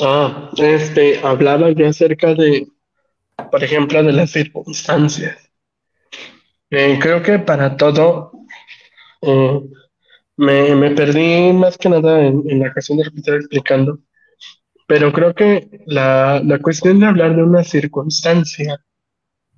Ah, 0.00 0.50
este, 0.56 1.20
hablaba 1.20 1.70
ya 1.70 1.88
acerca 1.88 2.34
de, 2.34 2.68
por 3.50 3.64
ejemplo, 3.64 4.02
de 4.02 4.12
las 4.12 4.30
circunstancias. 4.30 5.50
Eh, 6.70 6.98
creo 7.00 7.22
que 7.22 7.38
para 7.38 7.76
todo, 7.76 8.32
eh, 9.22 9.60
me, 10.36 10.74
me 10.74 10.90
perdí 10.90 11.52
más 11.52 11.78
que 11.78 11.88
nada 11.88 12.26
en, 12.26 12.60
la 12.60 12.68
ocasión 12.68 12.98
de 12.98 13.04
lo 13.04 13.10
que 13.10 13.18
estaba 13.18 13.38
explicando, 13.38 14.00
pero 14.86 15.12
creo 15.12 15.34
que 15.34 15.82
la, 15.86 16.40
la 16.44 16.58
cuestión 16.58 17.00
de 17.00 17.06
hablar 17.06 17.36
de 17.36 17.42
una 17.42 17.64
circunstancia 17.64 18.84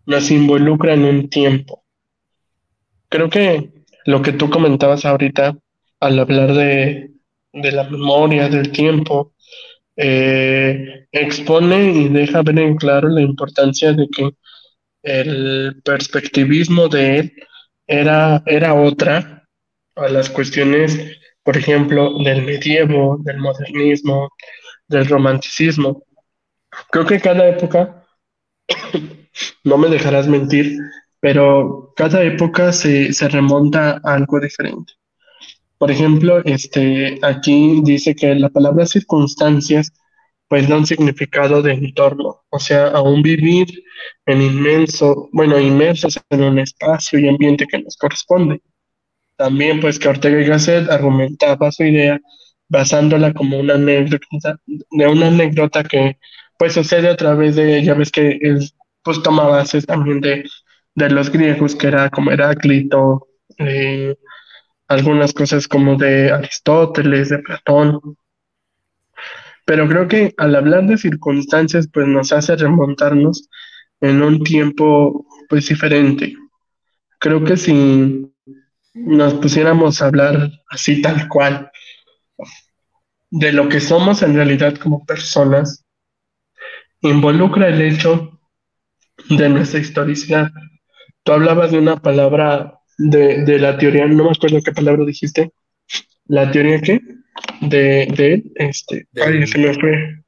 nos 0.06 0.30
involucra 0.30 0.94
en 0.94 1.04
un 1.04 1.28
tiempo. 1.28 1.84
Creo 3.08 3.28
que 3.28 3.72
lo 4.06 4.22
que 4.22 4.32
tú 4.32 4.50
comentabas 4.50 5.04
ahorita 5.04 5.58
al 6.00 6.18
hablar 6.18 6.54
de, 6.54 7.12
de 7.52 7.72
la 7.72 7.84
memoria, 7.84 8.48
del 8.48 8.70
tiempo, 8.70 9.34
eh, 10.00 11.08
expone 11.10 11.90
y 11.90 12.08
deja 12.08 12.42
ver 12.42 12.58
en 12.60 12.76
claro 12.76 13.08
la 13.08 13.20
importancia 13.20 13.92
de 13.92 14.08
que 14.08 14.30
el 15.02 15.82
perspectivismo 15.84 16.88
de 16.88 17.18
él 17.18 17.32
era, 17.86 18.42
era 18.46 18.74
otra 18.74 19.44
a 19.96 20.08
las 20.08 20.30
cuestiones, 20.30 20.96
por 21.42 21.56
ejemplo, 21.56 22.16
del 22.22 22.44
medievo, 22.44 23.18
del 23.24 23.38
modernismo, 23.38 24.30
del 24.86 25.06
romanticismo. 25.06 26.04
Creo 26.90 27.04
que 27.04 27.20
cada 27.20 27.48
época, 27.48 28.06
no 29.64 29.78
me 29.78 29.88
dejarás 29.88 30.28
mentir, 30.28 30.78
pero 31.18 31.92
cada 31.96 32.22
época 32.22 32.72
se, 32.72 33.12
se 33.12 33.28
remonta 33.28 34.00
a 34.04 34.14
algo 34.14 34.38
diferente. 34.38 34.92
Por 35.78 35.90
ejemplo, 35.90 36.42
este, 36.44 37.18
aquí 37.22 37.80
dice 37.84 38.14
que 38.14 38.34
la 38.34 38.48
palabra 38.48 38.86
circunstancias 38.86 39.92
pues 40.48 40.68
da 40.68 40.76
un 40.78 40.86
significado 40.86 41.62
de 41.62 41.72
entorno, 41.72 42.42
o 42.50 42.58
sea, 42.58 42.88
a 42.88 43.02
un 43.02 43.22
vivir 43.22 43.66
en 44.26 44.40
inmenso, 44.42 45.28
bueno, 45.32 45.60
inmersos 45.60 46.18
en 46.30 46.42
un 46.42 46.58
espacio 46.58 47.18
y 47.18 47.28
ambiente 47.28 47.66
que 47.66 47.78
nos 47.80 47.96
corresponde. 47.96 48.62
También 49.36 49.80
pues 49.80 49.98
que 49.98 50.08
Ortega 50.08 50.40
y 50.40 50.44
Gasset 50.44 50.90
argumentaba 50.90 51.70
su 51.72 51.84
idea 51.84 52.20
basándola 52.68 53.32
como 53.34 53.58
una 53.58 53.74
anécdota, 53.74 54.58
de 54.66 55.06
una 55.06 55.28
anécdota 55.28 55.84
que 55.84 56.18
pues 56.58 56.74
sucede 56.74 57.08
a 57.08 57.16
través 57.16 57.56
de, 57.56 57.84
ya 57.84 57.94
ves 57.94 58.10
que 58.10 58.38
él 58.40 58.70
pues 59.02 59.22
toma 59.22 59.46
bases 59.46 59.86
también 59.86 60.20
de, 60.20 60.44
de 60.94 61.10
los 61.10 61.30
griegos, 61.30 61.74
que 61.76 61.88
era 61.88 62.10
como 62.10 62.30
Heráclito, 62.32 63.28
eh, 63.58 64.16
algunas 64.88 65.32
cosas 65.32 65.68
como 65.68 65.96
de 65.96 66.32
Aristóteles, 66.32 67.28
de 67.28 67.38
Platón. 67.38 68.00
Pero 69.64 69.86
creo 69.86 70.08
que 70.08 70.34
al 70.38 70.56
hablar 70.56 70.86
de 70.86 70.96
circunstancias, 70.96 71.88
pues 71.92 72.08
nos 72.08 72.32
hace 72.32 72.56
remontarnos 72.56 73.48
en 74.00 74.22
un 74.22 74.42
tiempo 74.42 75.26
pues 75.48 75.68
diferente. 75.68 76.34
Creo 77.18 77.44
que 77.44 77.56
si 77.56 78.32
nos 78.94 79.34
pusiéramos 79.34 80.00
a 80.00 80.06
hablar 80.06 80.50
así 80.70 81.02
tal 81.02 81.28
cual 81.28 81.70
de 83.30 83.52
lo 83.52 83.68
que 83.68 83.80
somos 83.80 84.22
en 84.22 84.34
realidad 84.34 84.76
como 84.76 85.04
personas, 85.04 85.84
involucra 87.02 87.68
el 87.68 87.82
hecho 87.82 88.40
de 89.28 89.48
nuestra 89.50 89.80
historicidad. 89.80 90.50
Tú 91.22 91.32
hablabas 91.32 91.72
de 91.72 91.78
una 91.78 91.96
palabra 91.96 92.77
de, 92.98 93.44
de 93.44 93.58
la 93.58 93.78
teoría, 93.78 94.06
no 94.06 94.24
me 94.24 94.30
acuerdo 94.30 94.60
qué 94.62 94.72
palabra 94.72 95.04
dijiste. 95.04 95.52
¿La 96.26 96.50
teoría 96.50 96.80
qué? 96.80 97.00
De, 97.60 98.06
de 98.14 98.42
este, 98.56 99.06
ay, 99.24 99.46
se 99.46 99.58
me 99.58 99.72
fue. 99.74 100.22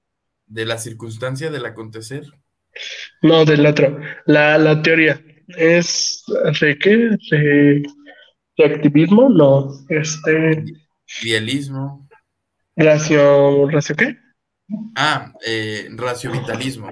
De 0.46 0.64
la 0.64 0.78
circunstancia 0.78 1.50
del 1.50 1.66
acontecer. 1.66 2.24
No, 3.22 3.44
del 3.44 3.66
otro. 3.66 3.98
La, 4.26 4.56
la 4.56 4.80
teoría 4.80 5.20
es 5.48 6.24
de 6.60 6.78
qué? 6.78 6.96
De, 7.30 7.82
reactivismo, 8.56 9.28
no. 9.28 9.72
Este. 9.88 10.64
Idealismo. 11.22 12.08
Racio, 12.76 13.68
¿racio 13.68 13.96
qué? 13.96 14.16
Ah, 14.96 15.32
eh, 15.44 15.88
raciovitalismo. 15.96 16.88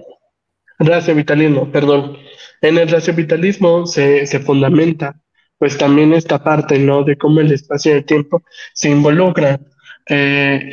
Raciovitalismo, 0.79 1.71
perdón. 1.71 2.17
En 2.61 2.79
el 2.79 2.89
raciovitalismo 2.89 3.87
se, 3.87 4.27
se 4.27 4.41
fundamenta, 4.41 5.21
pues 5.59 5.77
también 5.77 6.13
esta 6.13 6.43
parte, 6.43 6.79
¿no? 6.79 7.05
De 7.05 7.17
cómo 7.17 7.41
el 7.41 7.53
espacio 7.53 7.93
y 7.93 7.99
el 7.99 8.05
tiempo 8.05 8.43
se 8.75 8.91
involucran. 8.91 9.67
Eh, 10.09 10.71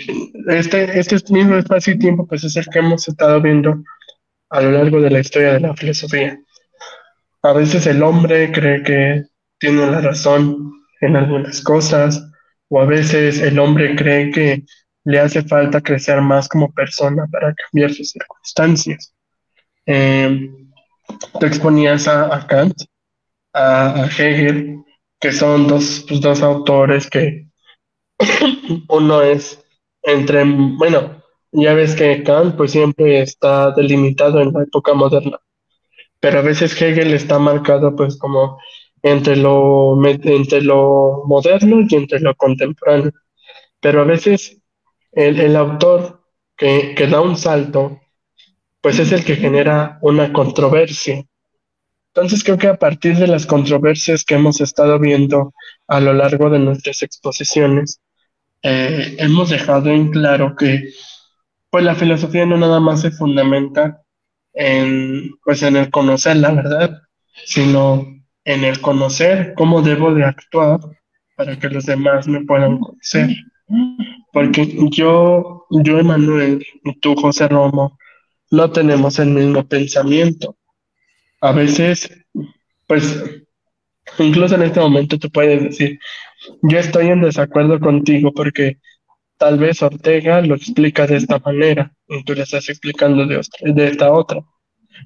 este, 0.48 1.00
este 1.00 1.18
mismo 1.34 1.58
espacio 1.58 1.94
y 1.94 2.00
tiempo, 2.00 2.26
pues 2.28 2.44
es 2.44 2.56
el 2.56 2.68
que 2.68 2.80
hemos 2.80 3.08
estado 3.08 3.42
viendo 3.42 3.84
a 4.50 4.62
lo 4.62 4.72
largo 4.72 5.02
de 5.02 5.10
la 5.10 5.20
historia 5.20 5.54
de 5.54 5.60
la 5.60 5.76
filosofía. 5.76 6.40
A 7.42 7.54
veces 7.54 7.86
el 7.88 8.02
hombre 8.04 8.52
cree 8.52 8.84
que 8.84 9.24
tiene 9.60 9.86
la 9.86 10.02
razón 10.02 10.72
en 11.02 11.16
algunas 11.16 11.62
cosas, 11.62 12.24
o 12.70 12.80
a 12.80 12.86
veces 12.86 13.40
el 13.42 13.60
hombre 13.60 13.96
cree 13.96 14.32
que 14.32 14.64
le 15.04 15.20
hace 15.20 15.44
falta 15.44 15.82
crecer 15.82 16.22
más 16.22 16.48
como 16.48 16.74
persona 16.74 17.26
para 17.32 17.54
cambiar 17.54 17.94
sus 17.94 18.12
circunstancias. 18.12 19.14
Eh, 19.86 20.50
tú 21.40 21.46
exponías 21.46 22.08
a, 22.08 22.46
Kant, 22.48 22.76
a, 23.56 24.08
Hegel, 24.18 24.84
que 25.20 25.32
son 25.32 25.68
dos, 25.68 26.06
pues, 26.08 26.22
dos 26.22 26.42
autores 26.42 27.10
que 27.10 27.48
uno 28.90 29.22
es 29.22 29.64
entre, 30.04 30.44
bueno, 30.44 31.24
ya 31.52 31.74
ves 31.74 31.96
que 31.96 32.22
Kant 32.24 32.56
pues 32.58 32.72
siempre 32.72 33.22
está 33.22 33.72
delimitado 33.72 34.42
en 34.42 34.54
la 34.54 34.64
época 34.64 34.94
moderna, 34.94 35.40
pero 36.20 36.40
a 36.40 36.42
veces 36.42 36.80
Hegel 36.80 37.14
está 37.14 37.40
marcado 37.40 37.96
pues 37.96 38.18
como 38.18 38.60
entre 39.02 39.36
lo, 39.36 39.96
entre 40.06 40.62
lo 40.62 41.24
moderno 41.26 41.86
y 41.88 41.96
entre 41.96 42.20
lo 42.20 42.36
contemporáneo. 42.36 43.12
Pero 43.80 44.02
a 44.02 44.06
veces 44.06 44.62
el, 45.12 45.40
el 45.40 45.56
autor 45.56 46.24
que, 46.58 46.96
que, 46.96 47.08
da 47.08 47.22
un 47.22 47.38
salto, 47.38 48.00
pues 48.82 49.00
es 49.00 49.12
el 49.12 49.24
que 49.24 49.36
genera 49.36 50.00
una 50.02 50.34
controversia. 50.34 51.24
Entonces 52.16 52.46
creo 52.46 52.58
que 52.58 52.68
a 52.70 52.80
partir 52.80 53.18
de 53.18 53.28
las 53.28 53.46
controversias 53.46 54.24
que 54.24 54.36
hemos 54.36 54.62
estado 54.62 54.98
viendo 55.00 55.54
a 55.86 56.00
lo 56.00 56.14
largo 56.14 56.50
de 56.50 56.60
nuestras 56.60 57.02
exposiciones, 57.02 58.00
eh, 58.64 59.18
hemos 59.20 59.50
dejado 59.50 59.90
en 59.90 60.12
claro 60.12 60.56
que 60.56 60.92
pues 61.70 61.84
la 61.84 61.94
filosofía 61.94 62.46
no 62.46 62.56
nada 62.56 62.80
más 62.80 63.02
se 63.02 63.12
fundamenta 63.12 64.02
en, 64.54 65.30
pues 65.44 65.62
en 65.62 65.76
el 65.76 65.92
conocer 65.92 66.38
la 66.38 66.52
verdad, 66.52 67.02
sino 67.44 68.08
en 68.46 68.64
el 68.64 68.80
conocer 68.80 69.54
cómo 69.58 69.82
debo 69.82 70.14
de 70.14 70.24
actuar 70.24 70.80
para 71.36 71.60
que 71.60 71.68
los 71.68 71.86
demás 71.86 72.30
me 72.30 72.46
puedan 72.46 72.80
conocer. 72.80 73.36
Porque 74.32 74.74
yo, 74.90 75.66
yo, 75.70 76.00
Emanuel, 76.00 76.66
y 76.86 76.98
tú, 77.02 77.14
José 77.16 77.50
Romo, 77.50 77.98
no 78.52 78.72
tenemos 78.72 79.20
el 79.20 79.32
mismo 79.32 79.68
pensamiento. 79.68 80.56
A 81.46 81.52
veces, 81.52 82.10
pues, 82.88 83.24
incluso 84.18 84.56
en 84.56 84.64
este 84.64 84.80
momento 84.80 85.20
tú 85.20 85.30
puedes 85.30 85.62
decir, 85.62 86.00
yo 86.64 86.80
estoy 86.80 87.10
en 87.10 87.22
desacuerdo 87.22 87.80
contigo 87.80 88.32
porque 88.34 88.80
tal 89.38 89.60
vez 89.60 89.84
Ortega 89.84 90.42
lo 90.42 90.56
explica 90.56 91.06
de 91.06 91.18
esta 91.18 91.38
manera 91.38 91.94
y 92.08 92.24
tú 92.24 92.34
le 92.34 92.42
estás 92.42 92.68
explicando 92.68 93.28
de, 93.28 93.40
de 93.62 93.88
esta 93.88 94.12
otra. 94.12 94.42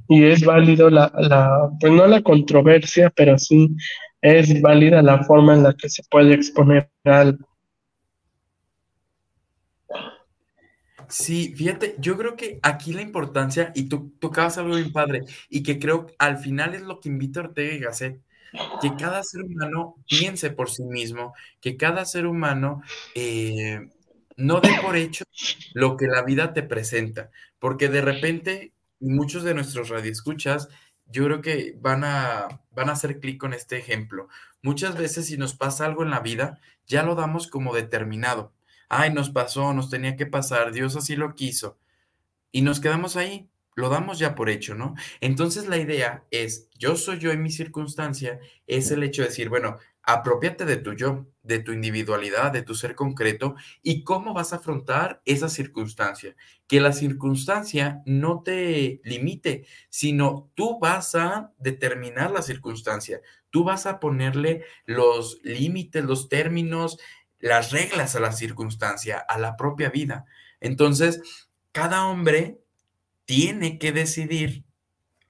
Y 0.07 0.23
es 0.23 0.45
válido 0.45 0.89
la, 0.89 1.11
la, 1.17 1.71
pues 1.77 1.91
no 1.91 2.07
la 2.07 2.21
controversia, 2.21 3.11
pero 3.13 3.37
sí 3.37 3.75
es 4.21 4.61
válida 4.61 5.01
la 5.01 5.21
forma 5.25 5.55
en 5.55 5.63
la 5.63 5.73
que 5.73 5.89
se 5.89 6.03
puede 6.09 6.35
exponer 6.35 6.89
algo. 7.03 7.48
Sí, 11.11 11.55
fíjate, 11.55 11.95
yo 11.97 12.17
creo 12.17 12.35
que 12.35 12.59
aquí 12.61 12.93
la 12.93 13.01
importancia, 13.01 13.71
y 13.73 13.89
tú 13.89 14.13
tocabas 14.19 14.57
algo 14.59 14.75
bien 14.75 14.91
padre, 14.91 15.25
y 15.49 15.63
que 15.63 15.79
creo 15.79 16.05
al 16.19 16.37
final 16.37 16.75
es 16.75 16.81
lo 16.83 16.99
que 16.99 17.09
invita 17.09 17.39
Ortega 17.39 17.73
y 17.73 17.79
Gasset, 17.79 18.21
que 18.81 18.95
cada 18.95 19.23
ser 19.23 19.43
humano 19.43 19.95
piense 20.07 20.51
por 20.51 20.69
sí 20.69 20.83
mismo, 20.83 21.33
que 21.61 21.77
cada 21.77 22.05
ser 22.05 22.27
humano 22.27 22.81
eh, 23.15 23.89
no 24.37 24.61
dé 24.61 24.71
por 24.81 24.97
hecho 24.97 25.25
lo 25.73 25.97
que 25.97 26.07
la 26.07 26.23
vida 26.23 26.53
te 26.53 26.63
presenta, 26.63 27.31
porque 27.59 27.89
de 27.89 28.01
repente 28.01 28.73
muchos 28.99 29.43
de 29.43 29.55
nuestros 29.55 29.89
radioescuchas, 29.89 30.69
yo 31.07 31.25
creo 31.25 31.41
que 31.41 31.75
van 31.79 32.03
a, 32.03 32.47
van 32.71 32.89
a 32.89 32.93
hacer 32.93 33.19
clic 33.19 33.39
con 33.39 33.53
este 33.53 33.77
ejemplo. 33.77 34.27
Muchas 34.61 34.97
veces 34.97 35.27
si 35.27 35.37
nos 35.37 35.55
pasa 35.55 35.85
algo 35.85 36.03
en 36.03 36.11
la 36.11 36.19
vida, 36.21 36.59
ya 36.87 37.03
lo 37.03 37.15
damos 37.15 37.47
como 37.47 37.73
determinado. 37.75 38.53
Ay, 38.89 39.13
nos 39.13 39.29
pasó, 39.29 39.73
nos 39.73 39.89
tenía 39.89 40.15
que 40.15 40.25
pasar, 40.25 40.71
Dios 40.71 40.95
así 40.95 41.15
lo 41.15 41.35
quiso. 41.35 41.77
Y 42.51 42.63
nos 42.63 42.79
quedamos 42.79 43.15
ahí, 43.15 43.49
lo 43.75 43.89
damos 43.89 44.19
ya 44.19 44.35
por 44.35 44.49
hecho, 44.49 44.75
¿no? 44.75 44.95
Entonces 45.21 45.67
la 45.67 45.77
idea 45.77 46.25
es, 46.31 46.69
yo 46.77 46.95
soy 46.95 47.19
yo 47.19 47.31
en 47.31 47.43
mi 47.43 47.51
circunstancia, 47.51 48.39
es 48.67 48.91
el 48.91 49.03
hecho 49.03 49.21
de 49.21 49.29
decir, 49.29 49.49
bueno, 49.49 49.77
apropiate 50.01 50.65
de 50.65 50.77
tu 50.77 50.93
yo, 50.93 51.27
de 51.43 51.59
tu 51.59 51.71
individualidad, 51.71 52.51
de 52.51 52.63
tu 52.63 52.73
ser 52.73 52.95
concreto 52.95 53.55
y 53.83 54.03
cómo 54.03 54.33
vas 54.33 54.53
a 54.53 54.57
afrontar 54.57 55.21
esa 55.25 55.49
circunstancia. 55.49 56.35
Que 56.67 56.81
la 56.81 56.93
circunstancia 56.93 58.01
no 58.05 58.41
te 58.41 59.01
limite, 59.03 59.65
sino 59.89 60.49
tú 60.55 60.79
vas 60.79 61.13
a 61.13 61.53
determinar 61.59 62.31
la 62.31 62.41
circunstancia. 62.41 63.21
Tú 63.51 63.63
vas 63.63 63.85
a 63.85 63.99
ponerle 63.99 64.63
los 64.85 65.39
límites, 65.43 66.03
los 66.03 66.27
términos, 66.27 66.99
las 67.39 67.71
reglas 67.71 68.15
a 68.15 68.19
la 68.19 68.31
circunstancia, 68.31 69.17
a 69.17 69.37
la 69.37 69.55
propia 69.57 69.89
vida. 69.89 70.25
Entonces, 70.59 71.21
cada 71.71 72.07
hombre 72.07 72.59
tiene 73.25 73.79
que 73.79 73.91
decidir 73.91 74.63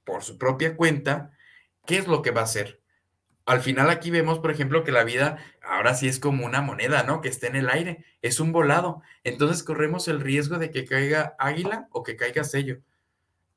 por 0.03 0.23
su 0.23 0.37
propia 0.37 0.75
cuenta 0.75 1.31
qué 1.85 1.97
es 1.97 2.07
lo 2.07 2.21
que 2.21 2.31
va 2.31 2.41
a 2.41 2.45
hacer 2.45 2.79
al 3.49 3.61
final 3.61 3.89
aquí 3.89 4.11
vemos, 4.11 4.37
por 4.37 4.51
ejemplo, 4.51 4.83
que 4.83 4.91
la 4.91 5.03
vida 5.03 5.39
ahora 5.63 5.95
sí 5.95 6.07
es 6.07 6.19
como 6.19 6.45
una 6.45 6.61
moneda, 6.61 7.01
¿no? 7.01 7.19
Que 7.19 7.29
está 7.29 7.47
en 7.47 7.55
el 7.55 7.67
aire, 7.67 8.05
es 8.21 8.39
un 8.39 8.51
volado. 8.51 9.01
Entonces 9.23 9.63
corremos 9.63 10.07
el 10.07 10.21
riesgo 10.21 10.59
de 10.59 10.69
que 10.69 10.85
caiga 10.85 11.35
águila 11.39 11.87
o 11.91 12.03
que 12.03 12.15
caiga 12.15 12.43
sello. 12.43 12.77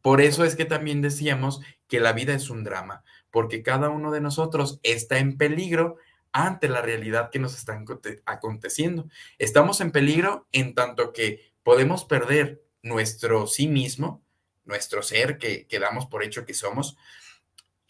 Por 0.00 0.22
eso 0.22 0.46
es 0.46 0.56
que 0.56 0.64
también 0.64 1.02
decíamos 1.02 1.60
que 1.88 2.00
la 2.00 2.14
vida 2.14 2.32
es 2.32 2.48
un 2.48 2.64
drama, 2.64 3.04
porque 3.30 3.62
cada 3.62 3.90
uno 3.90 4.10
de 4.10 4.22
nosotros 4.22 4.80
está 4.82 5.18
en 5.18 5.36
peligro 5.36 5.98
ante 6.32 6.68
la 6.68 6.82
realidad 6.82 7.30
que 7.30 7.38
nos 7.38 7.56
está 7.56 7.82
aconteciendo. 8.26 9.08
Estamos 9.38 9.80
en 9.80 9.92
peligro 9.92 10.48
en 10.52 10.74
tanto 10.74 11.12
que 11.12 11.52
podemos 11.62 12.04
perder 12.04 12.62
nuestro 12.82 13.46
sí 13.46 13.68
mismo, 13.68 14.22
nuestro 14.64 15.02
ser 15.02 15.38
que, 15.38 15.66
que 15.66 15.78
damos 15.78 16.06
por 16.06 16.24
hecho 16.24 16.44
que 16.44 16.54
somos, 16.54 16.96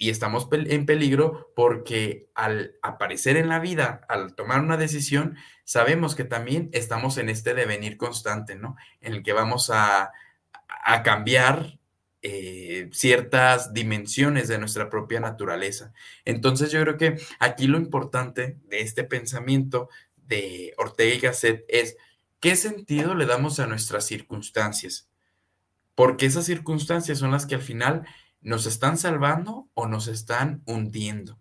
y 0.02 0.10
estamos 0.10 0.48
en 0.50 0.84
peligro 0.84 1.52
porque 1.54 2.28
al 2.34 2.74
aparecer 2.82 3.36
en 3.36 3.48
la 3.48 3.60
vida, 3.60 4.04
al 4.08 4.34
tomar 4.34 4.60
una 4.60 4.76
decisión, 4.76 5.36
sabemos 5.62 6.16
que 6.16 6.24
también 6.24 6.70
estamos 6.72 7.18
en 7.18 7.28
este 7.28 7.54
devenir 7.54 7.96
constante, 7.96 8.56
¿no? 8.56 8.74
En 9.00 9.12
el 9.12 9.22
que 9.22 9.32
vamos 9.32 9.70
a, 9.72 10.10
cambiar 11.04 11.78
eh, 12.22 12.88
ciertas 12.92 13.74
dimensiones 13.74 14.46
de 14.46 14.58
nuestra 14.58 14.88
propia 14.88 15.18
naturaleza. 15.18 15.92
Entonces 16.24 16.70
yo 16.70 16.80
creo 16.80 16.96
que 16.96 17.16
aquí 17.40 17.66
lo 17.66 17.78
importante 17.78 18.58
de 18.64 18.80
este 18.80 19.02
pensamiento 19.02 19.88
de 20.16 20.72
Ortega 20.78 21.14
y 21.14 21.18
Gasset 21.18 21.64
es 21.68 21.96
¿qué 22.38 22.54
sentido 22.56 23.14
le 23.14 23.26
damos 23.26 23.58
a 23.58 23.66
nuestras 23.66 24.06
circunstancias? 24.06 25.08
Porque 25.94 26.26
esas 26.26 26.46
circunstancias 26.46 27.18
son 27.18 27.32
las 27.32 27.44
que 27.44 27.56
al 27.56 27.62
final 27.62 28.06
nos 28.40 28.66
están 28.66 28.98
salvando 28.98 29.68
o 29.74 29.86
nos 29.86 30.08
están 30.08 30.62
hundiendo. 30.64 31.38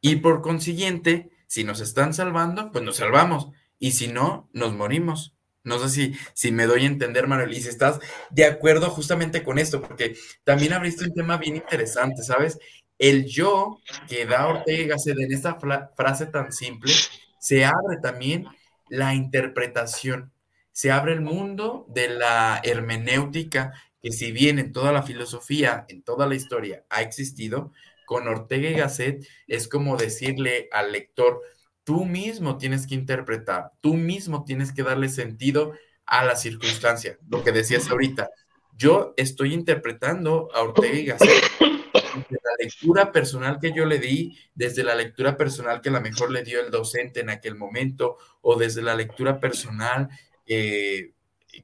Y 0.00 0.16
por 0.16 0.42
consiguiente, 0.42 1.30
si 1.46 1.64
nos 1.64 1.80
están 1.80 2.14
salvando, 2.14 2.72
pues 2.72 2.84
nos 2.84 2.96
salvamos. 2.96 3.48
Y 3.78 3.92
si 3.92 4.08
no, 4.08 4.48
nos 4.52 4.74
morimos. 4.74 5.37
No 5.68 5.78
sé 5.78 5.88
si, 5.88 6.18
si 6.34 6.50
me 6.50 6.66
doy 6.66 6.84
a 6.84 6.86
entender, 6.86 7.26
Manuel, 7.26 7.52
y 7.52 7.60
si 7.60 7.68
estás 7.68 8.00
de 8.30 8.44
acuerdo 8.44 8.90
justamente 8.90 9.42
con 9.44 9.58
esto, 9.58 9.80
porque 9.80 10.16
también 10.44 10.72
abriste 10.72 11.04
un 11.04 11.14
tema 11.14 11.36
bien 11.36 11.56
interesante, 11.56 12.22
¿sabes? 12.22 12.58
El 12.98 13.26
yo 13.26 13.78
que 14.08 14.26
da 14.26 14.48
Ortega 14.48 14.96
en 15.06 15.32
esta 15.32 15.58
frase 15.96 16.26
tan 16.26 16.50
simple, 16.52 16.92
se 17.38 17.64
abre 17.64 17.98
también 18.02 18.46
la 18.88 19.14
interpretación, 19.14 20.32
se 20.72 20.90
abre 20.90 21.12
el 21.12 21.20
mundo 21.20 21.86
de 21.88 22.08
la 22.08 22.60
hermenéutica, 22.64 23.72
que 24.02 24.10
si 24.10 24.32
bien 24.32 24.58
en 24.58 24.72
toda 24.72 24.90
la 24.92 25.02
filosofía, 25.02 25.84
en 25.88 26.02
toda 26.02 26.26
la 26.26 26.34
historia 26.34 26.84
ha 26.88 27.02
existido, 27.02 27.72
con 28.08 28.26
Ortega 28.26 28.70
y 28.70 28.74
Gasset 28.74 29.28
es 29.46 29.68
como 29.68 29.98
decirle 29.98 30.70
al 30.72 30.92
lector, 30.92 31.42
tú 31.88 32.04
mismo 32.04 32.58
tienes 32.58 32.86
que 32.86 32.94
interpretar, 32.94 33.72
tú 33.80 33.94
mismo 33.94 34.44
tienes 34.44 34.74
que 34.74 34.82
darle 34.82 35.08
sentido 35.08 35.72
a 36.04 36.22
la 36.22 36.36
circunstancia, 36.36 37.16
lo 37.30 37.42
que 37.42 37.50
decías 37.50 37.88
ahorita. 37.88 38.28
Yo 38.76 39.14
estoy 39.16 39.54
interpretando 39.54 40.50
a 40.54 40.60
Ortega 40.60 40.98
y 40.98 41.06
Gasset 41.06 41.44
desde 41.90 42.40
la 42.44 42.62
lectura 42.62 43.10
personal 43.10 43.58
que 43.58 43.72
yo 43.72 43.86
le 43.86 43.98
di, 43.98 44.36
desde 44.54 44.84
la 44.84 44.94
lectura 44.94 45.38
personal 45.38 45.80
que 45.80 45.88
a 45.88 45.92
lo 45.92 46.02
mejor 46.02 46.30
le 46.30 46.42
dio 46.42 46.60
el 46.60 46.70
docente 46.70 47.20
en 47.20 47.30
aquel 47.30 47.54
momento, 47.54 48.18
o 48.42 48.56
desde 48.56 48.82
la 48.82 48.94
lectura 48.94 49.40
personal 49.40 50.10
que 50.44 51.14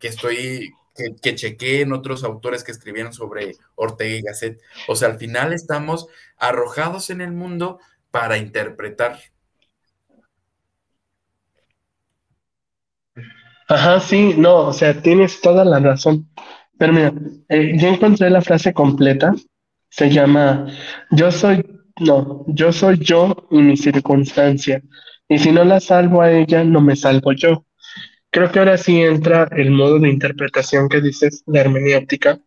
estoy 0.00 0.72
que, 0.96 1.16
que 1.20 1.34
chequé 1.34 1.82
en 1.82 1.92
otros 1.92 2.24
autores 2.24 2.64
que 2.64 2.72
escribieron 2.72 3.12
sobre 3.12 3.56
Ortega 3.74 4.16
y 4.16 4.22
Gasset. 4.22 4.58
O 4.88 4.96
sea, 4.96 5.08
al 5.08 5.18
final 5.18 5.52
estamos 5.52 6.06
arrojados 6.38 7.10
en 7.10 7.20
el 7.20 7.32
mundo 7.32 7.78
para 8.10 8.38
interpretar. 8.38 9.20
Ajá, 13.68 14.00
sí, 14.00 14.34
no, 14.36 14.66
o 14.68 14.72
sea, 14.72 15.00
tienes 15.00 15.40
toda 15.40 15.64
la 15.64 15.78
razón. 15.80 16.28
Pero 16.78 16.92
mira, 16.92 17.12
eh, 17.48 17.72
yo 17.78 17.88
encontré 17.88 18.30
la 18.30 18.42
frase 18.42 18.72
completa. 18.72 19.34
Se 19.88 20.10
llama, 20.10 20.66
yo 21.10 21.30
soy, 21.30 21.64
no, 22.00 22.44
yo 22.48 22.72
soy 22.72 22.98
yo 22.98 23.46
y 23.50 23.58
mi 23.58 23.76
circunstancia. 23.76 24.82
Y 25.28 25.38
si 25.38 25.52
no 25.52 25.64
la 25.64 25.80
salvo 25.80 26.20
a 26.22 26.32
ella, 26.32 26.64
no 26.64 26.80
me 26.80 26.96
salvo 26.96 27.32
yo. 27.32 27.64
Creo 28.30 28.50
que 28.52 28.58
ahora 28.58 28.78
sí 28.78 29.00
entra 29.00 29.48
el 29.52 29.70
modo 29.70 29.98
de 30.00 30.10
interpretación 30.10 30.88
que 30.88 31.00
dices, 31.00 31.42
la 31.46 31.60
hermenéutica. 31.60 32.40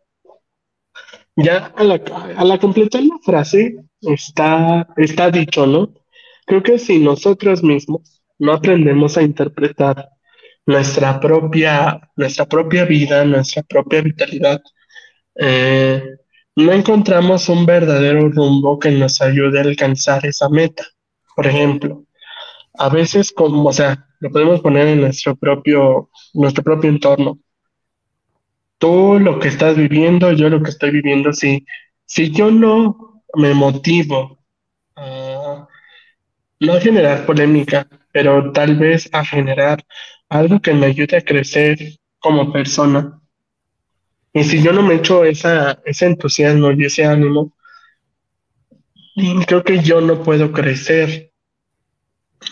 Ya 1.35 1.67
a 1.75 1.83
la, 1.83 2.01
a 2.35 2.43
la 2.43 2.57
completar 2.59 3.03
la 3.03 3.17
frase 3.23 3.75
está, 4.01 4.87
está 4.97 5.29
dicho, 5.31 5.65
¿no? 5.67 5.93
Creo 6.45 6.63
que 6.63 6.79
si 6.79 6.99
nosotros 6.99 7.63
mismos 7.63 8.21
no 8.39 8.53
aprendemos 8.53 9.17
a 9.17 9.23
interpretar 9.23 10.09
nuestra 10.67 11.19
propia, 11.19 11.99
nuestra 12.15 12.45
propia 12.45 12.85
vida, 12.85 13.25
nuestra 13.25 13.63
propia 13.63 14.01
vitalidad, 14.01 14.61
eh, 15.35 16.03
no 16.55 16.71
encontramos 16.73 17.49
un 17.49 17.65
verdadero 17.65 18.29
rumbo 18.29 18.77
que 18.77 18.91
nos 18.91 19.21
ayude 19.21 19.59
a 19.59 19.63
alcanzar 19.63 20.25
esa 20.25 20.49
meta. 20.49 20.85
Por 21.35 21.47
ejemplo, 21.47 22.03
a 22.77 22.89
veces 22.89 23.31
como, 23.31 23.69
o 23.69 23.73
sea, 23.73 24.07
lo 24.19 24.29
podemos 24.31 24.61
poner 24.61 24.87
en 24.87 25.01
nuestro 25.01 25.35
propio, 25.35 26.09
nuestro 26.33 26.63
propio 26.63 26.89
entorno. 26.89 27.39
Tú 28.77 29.19
lo 29.19 29.39
que 29.39 29.47
estás 29.47 29.75
viviendo, 29.77 30.31
yo 30.33 30.49
lo 30.49 30.61
que 30.61 30.69
estoy 30.69 30.91
viviendo, 30.91 31.33
si, 31.33 31.65
si 32.05 32.31
yo 32.31 32.51
no 32.51 33.23
me 33.35 33.53
motivo 33.53 34.39
a 34.95 35.67
no 36.59 36.73
a 36.73 36.81
generar 36.81 37.25
polémica, 37.25 37.87
pero 38.11 38.51
tal 38.51 38.75
vez 38.75 39.09
a 39.13 39.23
generar 39.23 39.83
algo 40.29 40.59
que 40.59 40.73
me 40.73 40.87
ayude 40.87 41.17
a 41.17 41.21
crecer 41.21 41.77
como 42.19 42.51
persona. 42.51 43.19
Y 44.33 44.43
si 44.43 44.61
yo 44.61 44.73
no 44.73 44.83
me 44.83 44.95
echo 44.95 45.23
esa, 45.25 45.79
ese 45.85 46.05
entusiasmo 46.05 46.71
y 46.71 46.85
ese 46.85 47.05
ánimo, 47.05 47.53
creo 49.47 49.63
que 49.63 49.79
yo 49.79 50.01
no 50.01 50.21
puedo 50.23 50.51
crecer 50.51 51.27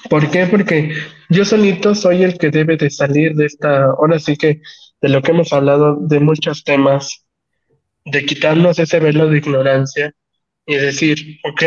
¿Por 0.10 0.30
qué? 0.30 0.48
Porque 0.48 0.96
yo 1.30 1.46
solito 1.46 1.96
soy 1.96 2.24
el 2.24 2.38
que 2.38 2.50
debe 2.50 2.78
de 2.78 2.90
salir 2.90 3.36
de 3.36 3.46
esta, 3.46 3.86
ahora 3.86 4.20
sí 4.20 4.36
que 4.36 4.62
de 5.02 5.10
lo 5.10 5.22
que 5.22 5.32
hemos 5.32 5.54
hablado 5.54 5.98
de 6.00 6.20
muchos 6.20 6.64
temas, 6.64 7.26
de 8.06 8.26
quitarnos 8.26 8.80
ese 8.80 9.00
velo 9.00 9.28
de 9.28 9.38
ignorancia 9.38 10.14
y 10.66 10.76
decir, 10.76 11.40
ok, 11.44 11.64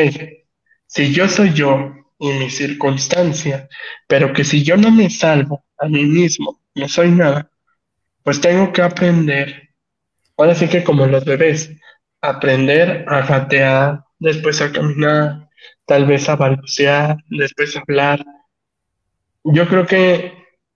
si 0.86 1.12
yo 1.12 1.28
soy 1.28 1.52
yo 1.52 1.92
y 2.18 2.28
mi 2.32 2.50
circunstancia, 2.50 3.68
pero 4.06 4.32
que 4.32 4.44
si 4.44 4.62
yo 4.62 4.76
no 4.76 4.90
me 4.90 5.10
salvo 5.10 5.64
a 5.78 5.88
mí 5.88 6.04
mismo, 6.04 6.60
no 6.74 6.88
soy 6.88 7.10
nada, 7.10 7.50
pues 8.22 8.40
tengo 8.40 8.72
que 8.72 8.82
aprender, 8.82 9.70
ahora 10.36 10.54
sí 10.54 10.68
que 10.68 10.84
como 10.84 11.06
los 11.06 11.24
bebés, 11.24 11.70
aprender 12.20 13.04
a 13.08 13.22
jatear, 13.22 14.04
después 14.18 14.60
a 14.60 14.72
caminar, 14.72 15.48
tal 15.86 16.06
vez 16.06 16.28
a 16.28 16.36
balbucear, 16.36 17.16
después 17.30 17.76
a 17.76 17.80
hablar. 17.80 18.24
Yo 19.44 19.66
creo 19.68 19.86
que 19.86 20.32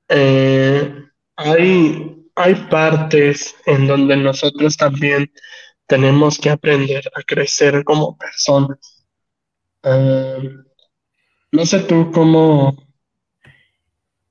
eh, 0.08 0.94
hay, 1.36 2.16
hay 2.34 2.54
partes 2.70 3.54
en 3.66 3.86
donde 3.86 4.16
nosotros 4.16 4.76
también 4.76 5.30
tenemos 5.86 6.38
que 6.38 6.50
aprender 6.50 7.04
a 7.14 7.22
crecer 7.22 7.84
como 7.84 8.16
personas. 8.16 9.04
Eh, 9.82 10.50
no 11.52 11.66
sé 11.66 11.80
tú 11.80 12.10
cómo... 12.12 12.91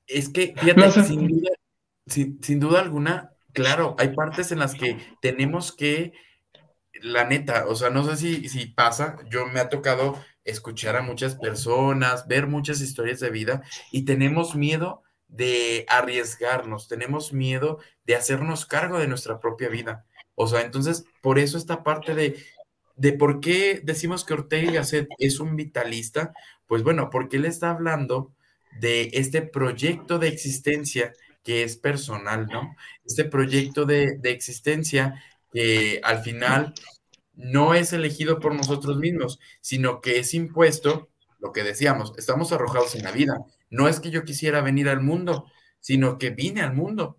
Es 0.06 0.28
que, 0.28 0.54
fíjate, 0.60 0.90
sin, 1.02 1.28
duda, 1.28 1.50
sin 2.06 2.60
duda 2.60 2.80
alguna, 2.80 3.32
claro, 3.52 3.96
hay 3.98 4.14
partes 4.14 4.52
en 4.52 4.58
las 4.58 4.74
que 4.74 4.98
tenemos 5.20 5.72
que, 5.72 6.12
la 7.00 7.24
neta, 7.24 7.66
o 7.66 7.74
sea, 7.74 7.90
no 7.90 8.04
sé 8.04 8.16
si, 8.16 8.48
si 8.48 8.66
pasa, 8.66 9.18
yo 9.28 9.46
me 9.46 9.60
ha 9.60 9.68
tocado 9.68 10.22
escuchar 10.44 10.96
a 10.96 11.02
muchas 11.02 11.36
personas, 11.36 12.26
ver 12.26 12.46
muchas 12.46 12.80
historias 12.80 13.20
de 13.20 13.30
vida 13.30 13.62
y 13.90 14.04
tenemos 14.04 14.54
miedo 14.54 15.02
de 15.28 15.86
arriesgarnos, 15.88 16.88
tenemos 16.88 17.32
miedo 17.32 17.78
de 18.04 18.16
hacernos 18.16 18.66
cargo 18.66 18.98
de 18.98 19.08
nuestra 19.08 19.40
propia 19.40 19.68
vida. 19.68 20.04
O 20.34 20.46
sea, 20.46 20.62
entonces, 20.62 21.04
por 21.22 21.38
eso 21.38 21.58
esta 21.58 21.82
parte 21.82 22.14
de, 22.14 22.36
de 22.96 23.12
por 23.12 23.40
qué 23.40 23.80
decimos 23.82 24.24
que 24.24 24.34
Ortega 24.34 24.70
y 24.70 24.74
Gasset 24.74 25.08
es 25.18 25.40
un 25.40 25.56
vitalista, 25.56 26.32
pues 26.66 26.82
bueno, 26.82 27.10
porque 27.10 27.36
él 27.36 27.46
está 27.46 27.70
hablando 27.70 28.32
de 28.80 29.10
este 29.12 29.42
proyecto 29.42 30.18
de 30.18 30.28
existencia 30.28 31.12
que 31.44 31.62
es 31.64 31.76
personal, 31.76 32.46
¿no? 32.46 32.76
Este 33.04 33.24
proyecto 33.24 33.84
de, 33.84 34.18
de 34.18 34.30
existencia 34.30 35.22
que 35.52 36.00
al 36.02 36.22
final 36.22 36.74
no 37.34 37.74
es 37.74 37.92
elegido 37.92 38.40
por 38.40 38.54
nosotros 38.54 38.98
mismos, 38.98 39.40
sino 39.60 40.00
que 40.00 40.18
es 40.18 40.34
impuesto, 40.34 41.08
lo 41.40 41.52
que 41.52 41.64
decíamos, 41.64 42.12
estamos 42.16 42.52
arrojados 42.52 42.94
en 42.94 43.04
la 43.04 43.10
vida. 43.10 43.36
No 43.70 43.88
es 43.88 44.00
que 44.00 44.10
yo 44.10 44.24
quisiera 44.24 44.60
venir 44.60 44.88
al 44.88 45.00
mundo, 45.00 45.46
sino 45.80 46.18
que 46.18 46.30
vine 46.30 46.60
al 46.62 46.74
mundo. 46.74 47.18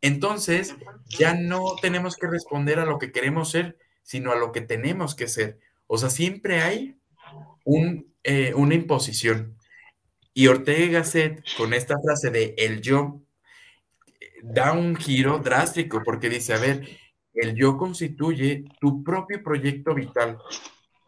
Entonces, 0.00 0.74
ya 1.08 1.34
no 1.34 1.76
tenemos 1.80 2.16
que 2.16 2.26
responder 2.26 2.78
a 2.78 2.84
lo 2.84 2.98
que 2.98 3.10
queremos 3.10 3.50
ser, 3.50 3.78
sino 4.02 4.32
a 4.32 4.36
lo 4.36 4.52
que 4.52 4.60
tenemos 4.60 5.14
que 5.14 5.28
ser. 5.28 5.58
O 5.86 5.96
sea, 5.96 6.10
siempre 6.10 6.60
hay 6.60 6.98
un, 7.64 8.12
eh, 8.22 8.52
una 8.54 8.74
imposición. 8.74 9.56
Y 10.34 10.48
Ortega 10.48 10.98
Gasset, 10.98 11.44
con 11.56 11.72
esta 11.72 11.96
frase 12.00 12.30
de 12.30 12.54
el 12.58 12.80
yo, 12.80 13.22
da 14.42 14.72
un 14.72 14.96
giro 14.96 15.38
drástico 15.38 16.02
porque 16.04 16.28
dice, 16.28 16.54
a 16.54 16.58
ver, 16.58 16.88
el 17.32 17.54
yo 17.54 17.76
constituye 17.76 18.64
tu 18.80 19.02
propio 19.04 19.42
proyecto 19.42 19.94
vital 19.94 20.38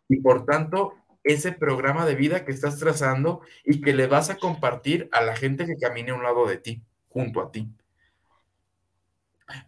y 0.08 0.20
por 0.20 0.46
tanto 0.46 0.94
ese 1.24 1.50
programa 1.52 2.06
de 2.06 2.14
vida 2.14 2.44
que 2.44 2.52
estás 2.52 2.78
trazando 2.78 3.40
y 3.64 3.80
que 3.80 3.92
le 3.92 4.06
vas 4.06 4.30
a 4.30 4.36
compartir 4.36 5.08
a 5.10 5.20
la 5.22 5.34
gente 5.34 5.66
que 5.66 5.76
camine 5.76 6.12
a 6.12 6.14
un 6.14 6.22
lado 6.22 6.46
de 6.46 6.58
ti, 6.58 6.82
junto 7.08 7.42
a 7.42 7.50
ti. 7.50 7.68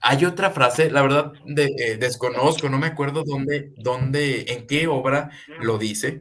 Hay 0.00 0.24
otra 0.24 0.50
frase, 0.50 0.90
la 0.90 1.02
verdad 1.02 1.32
eh, 1.56 1.96
desconozco, 1.98 2.68
no 2.68 2.78
me 2.78 2.86
acuerdo 2.86 3.24
dónde, 3.24 3.72
dónde, 3.76 4.44
en 4.48 4.66
qué 4.66 4.86
obra 4.86 5.30
lo 5.60 5.78
dice, 5.78 6.20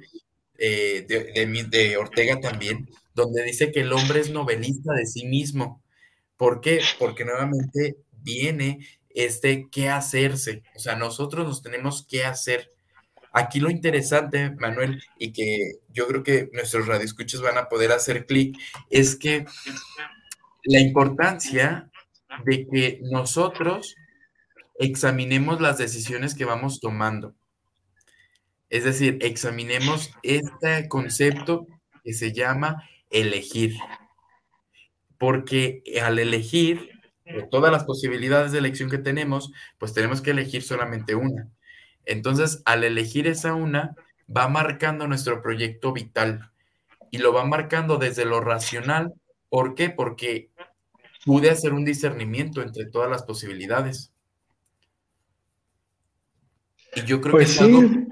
eh, 0.57 1.05
de, 1.07 1.67
de 1.69 1.97
Ortega 1.97 2.39
también, 2.39 2.87
donde 3.17 3.41
dice 3.41 3.71
que 3.71 3.81
el 3.81 3.91
hombre 3.91 4.19
es 4.19 4.29
novelista 4.29 4.93
de 4.93 5.07
sí 5.07 5.25
mismo. 5.25 5.81
¿Por 6.37 6.61
qué? 6.61 6.81
Porque 6.99 7.25
nuevamente 7.25 7.97
viene 8.11 8.87
este 9.09 9.69
qué 9.71 9.89
hacerse. 9.89 10.61
O 10.75 10.79
sea, 10.79 10.95
nosotros 10.95 11.47
nos 11.47 11.63
tenemos 11.63 12.05
que 12.05 12.23
hacer. 12.25 12.71
Aquí 13.33 13.59
lo 13.59 13.71
interesante, 13.71 14.51
Manuel, 14.51 15.01
y 15.17 15.33
que 15.33 15.79
yo 15.89 16.07
creo 16.07 16.21
que 16.21 16.49
nuestros 16.53 16.85
radioescuchos 16.85 17.41
van 17.41 17.57
a 17.57 17.69
poder 17.69 17.91
hacer 17.91 18.27
clic, 18.27 18.55
es 18.91 19.15
que 19.15 19.45
la 20.63 20.79
importancia 20.79 21.89
de 22.45 22.67
que 22.67 22.99
nosotros 23.01 23.95
examinemos 24.77 25.59
las 25.59 25.79
decisiones 25.79 26.35
que 26.35 26.45
vamos 26.45 26.79
tomando. 26.79 27.33
Es 28.69 28.83
decir, 28.83 29.17
examinemos 29.21 30.11
este 30.21 30.87
concepto 30.87 31.65
que 32.03 32.13
se 32.13 32.31
llama 32.31 32.83
elegir. 33.09 33.75
Porque 35.17 35.83
al 36.03 36.19
elegir, 36.19 36.91
todas 37.49 37.71
las 37.71 37.83
posibilidades 37.83 38.51
de 38.51 38.59
elección 38.59 38.89
que 38.89 38.97
tenemos, 38.97 39.51
pues 39.77 39.93
tenemos 39.93 40.21
que 40.21 40.31
elegir 40.31 40.63
solamente 40.63 41.15
una. 41.15 41.49
Entonces, 42.05 42.61
al 42.65 42.83
elegir 42.83 43.27
esa 43.27 43.53
una, 43.53 43.95
va 44.35 44.47
marcando 44.47 45.07
nuestro 45.07 45.41
proyecto 45.41 45.91
vital 45.93 46.51
y 47.11 47.17
lo 47.17 47.33
va 47.33 47.45
marcando 47.45 47.97
desde 47.97 48.25
lo 48.25 48.41
racional. 48.41 49.13
¿Por 49.49 49.75
qué? 49.75 49.89
Porque 49.89 50.49
pude 51.25 51.49
hacer 51.49 51.73
un 51.73 51.85
discernimiento 51.85 52.61
entre 52.61 52.85
todas 52.85 53.09
las 53.09 53.23
posibilidades. 53.23 54.11
Y 56.95 57.01
yo 57.01 57.21
creo 57.21 57.37
que 57.37 57.43
Pues 57.43 57.49
es 57.51 57.61
algo, 57.61 57.81
sí, 57.81 58.07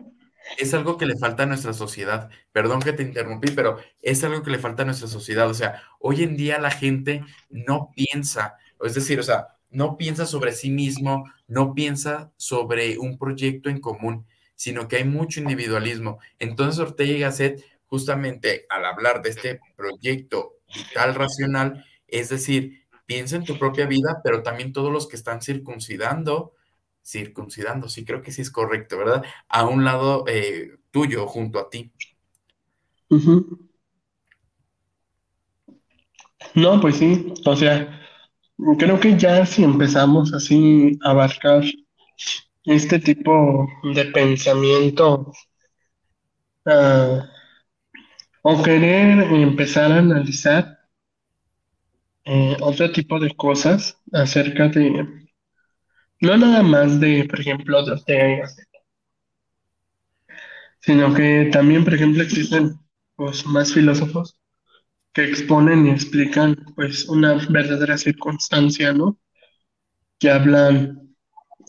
es 0.57 0.73
algo 0.73 0.97
que 0.97 1.05
le 1.05 1.17
falta 1.17 1.43
a 1.43 1.45
nuestra 1.45 1.73
sociedad. 1.73 2.29
Perdón 2.51 2.81
que 2.81 2.93
te 2.93 3.03
interrumpí, 3.03 3.51
pero 3.51 3.77
es 4.01 4.23
algo 4.23 4.43
que 4.43 4.51
le 4.51 4.59
falta 4.59 4.83
a 4.83 4.85
nuestra 4.85 5.07
sociedad. 5.07 5.49
O 5.49 5.53
sea, 5.53 5.81
hoy 5.99 6.23
en 6.23 6.37
día 6.37 6.59
la 6.59 6.71
gente 6.71 7.23
no 7.49 7.91
piensa, 7.95 8.57
es 8.83 8.93
decir, 8.93 9.19
o 9.19 9.23
sea, 9.23 9.47
no 9.69 9.97
piensa 9.97 10.25
sobre 10.25 10.53
sí 10.53 10.69
mismo, 10.69 11.29
no 11.47 11.73
piensa 11.73 12.31
sobre 12.37 12.97
un 12.97 13.17
proyecto 13.17 13.69
en 13.69 13.81
común, 13.81 14.25
sino 14.55 14.87
que 14.87 14.97
hay 14.97 15.03
mucho 15.03 15.39
individualismo. 15.41 16.19
Entonces 16.39 16.79
Ortega 16.79 17.11
y 17.11 17.19
Gasset, 17.19 17.63
justamente 17.87 18.65
al 18.69 18.85
hablar 18.85 19.21
de 19.21 19.29
este 19.31 19.59
proyecto 19.75 20.57
vital 20.73 21.15
racional, 21.15 21.85
es 22.07 22.29
decir, 22.29 22.85
piensa 23.05 23.35
en 23.35 23.43
tu 23.43 23.59
propia 23.59 23.85
vida, 23.85 24.21
pero 24.23 24.43
también 24.43 24.73
todos 24.73 24.91
los 24.91 25.07
que 25.07 25.15
están 25.15 25.41
circuncidando, 25.41 26.53
circuncidando, 27.05 27.87
sí 27.89 28.03
creo 28.05 28.21
que 28.21 28.31
sí 28.31 28.41
es 28.41 28.51
correcto, 28.51 28.97
¿verdad? 28.97 29.23
A 29.47 29.65
un 29.65 29.85
lado 29.85 30.25
eh, 30.27 30.71
tuyo, 30.91 31.27
junto 31.27 31.59
a 31.59 31.69
ti. 31.69 31.91
No, 36.55 36.79
pues 36.81 36.97
sí, 36.97 37.33
o 37.45 37.55
sea, 37.55 38.01
creo 38.79 38.99
que 38.99 39.17
ya 39.17 39.45
si 39.45 39.63
empezamos 39.63 40.33
así 40.33 40.97
a 41.03 41.11
abarcar 41.11 41.63
este 42.65 42.99
tipo 42.99 43.67
de 43.93 44.05
pensamiento, 44.05 45.31
ah, 46.65 47.29
o 48.41 48.63
querer 48.63 49.23
empezar 49.33 49.91
a 49.91 49.97
analizar 49.99 50.79
eh, 52.25 52.57
otro 52.61 52.91
tipo 52.91 53.19
de 53.19 53.35
cosas 53.35 53.97
acerca 54.11 54.67
de, 54.69 55.24
no 56.25 56.37
nada 56.37 56.63
más 56.63 56.99
de, 56.99 57.25
por 57.29 57.39
ejemplo, 57.39 57.85
de 57.85 57.91
Ortega 57.93 58.29
y 58.29 58.41
sino 60.79 61.13
que 61.13 61.49
también, 61.51 61.83
por 61.83 61.95
ejemplo, 61.95 62.21
existen 62.23 62.79
pues, 63.15 63.45
más 63.45 63.73
filósofos 63.73 64.37
que 65.13 65.25
exponen 65.25 65.87
y 65.87 65.91
explican 65.91 66.55
pues 66.75 67.07
una 67.09 67.35
verdadera 67.49 67.97
circunstancia, 67.97 68.93
¿no? 68.93 69.19
Que 70.19 70.29
hablan 70.29 71.15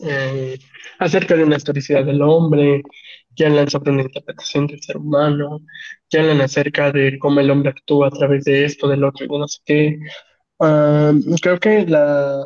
eh, 0.01 0.59
acerca 0.99 1.35
de 1.35 1.43
una 1.45 1.57
historicidad 1.57 2.05
del 2.05 2.21
hombre, 2.21 2.83
que 3.35 3.45
hablan 3.45 3.69
sobre 3.69 3.91
una 3.91 4.03
interpretación 4.03 4.67
del 4.67 4.81
ser 4.81 4.97
humano, 4.97 5.61
que 6.09 6.19
hablan 6.19 6.41
acerca 6.41 6.91
de 6.91 7.19
cómo 7.19 7.39
el 7.41 7.51
hombre 7.51 7.71
actúa 7.71 8.07
a 8.07 8.11
través 8.11 8.45
de 8.45 8.65
esto, 8.65 8.87
del 8.87 9.03
otro 9.03 9.25
y 9.25 9.29
de 9.29 9.39
no 9.39 9.47
sé 9.47 9.59
qué. 9.65 9.99
Ah, 10.59 11.13
creo 11.41 11.59
que 11.59 11.85
la, 11.87 12.45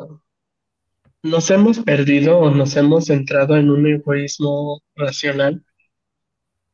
nos 1.22 1.50
hemos 1.50 1.78
perdido 1.80 2.38
o 2.38 2.50
nos 2.50 2.76
hemos 2.76 3.06
centrado 3.06 3.56
en 3.56 3.70
un 3.70 3.86
egoísmo 3.86 4.82
racional 4.96 5.64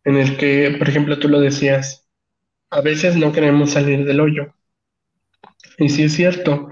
en 0.04 0.16
el 0.16 0.36
que, 0.36 0.74
por 0.78 0.88
ejemplo, 0.88 1.18
tú 1.18 1.28
lo 1.28 1.40
decías, 1.40 2.08
a 2.70 2.80
veces 2.80 3.16
no 3.16 3.32
queremos 3.32 3.72
salir 3.72 4.04
del 4.04 4.20
hoyo. 4.20 4.54
Y 5.78 5.88
sí 5.88 6.04
es 6.04 6.14
cierto, 6.14 6.68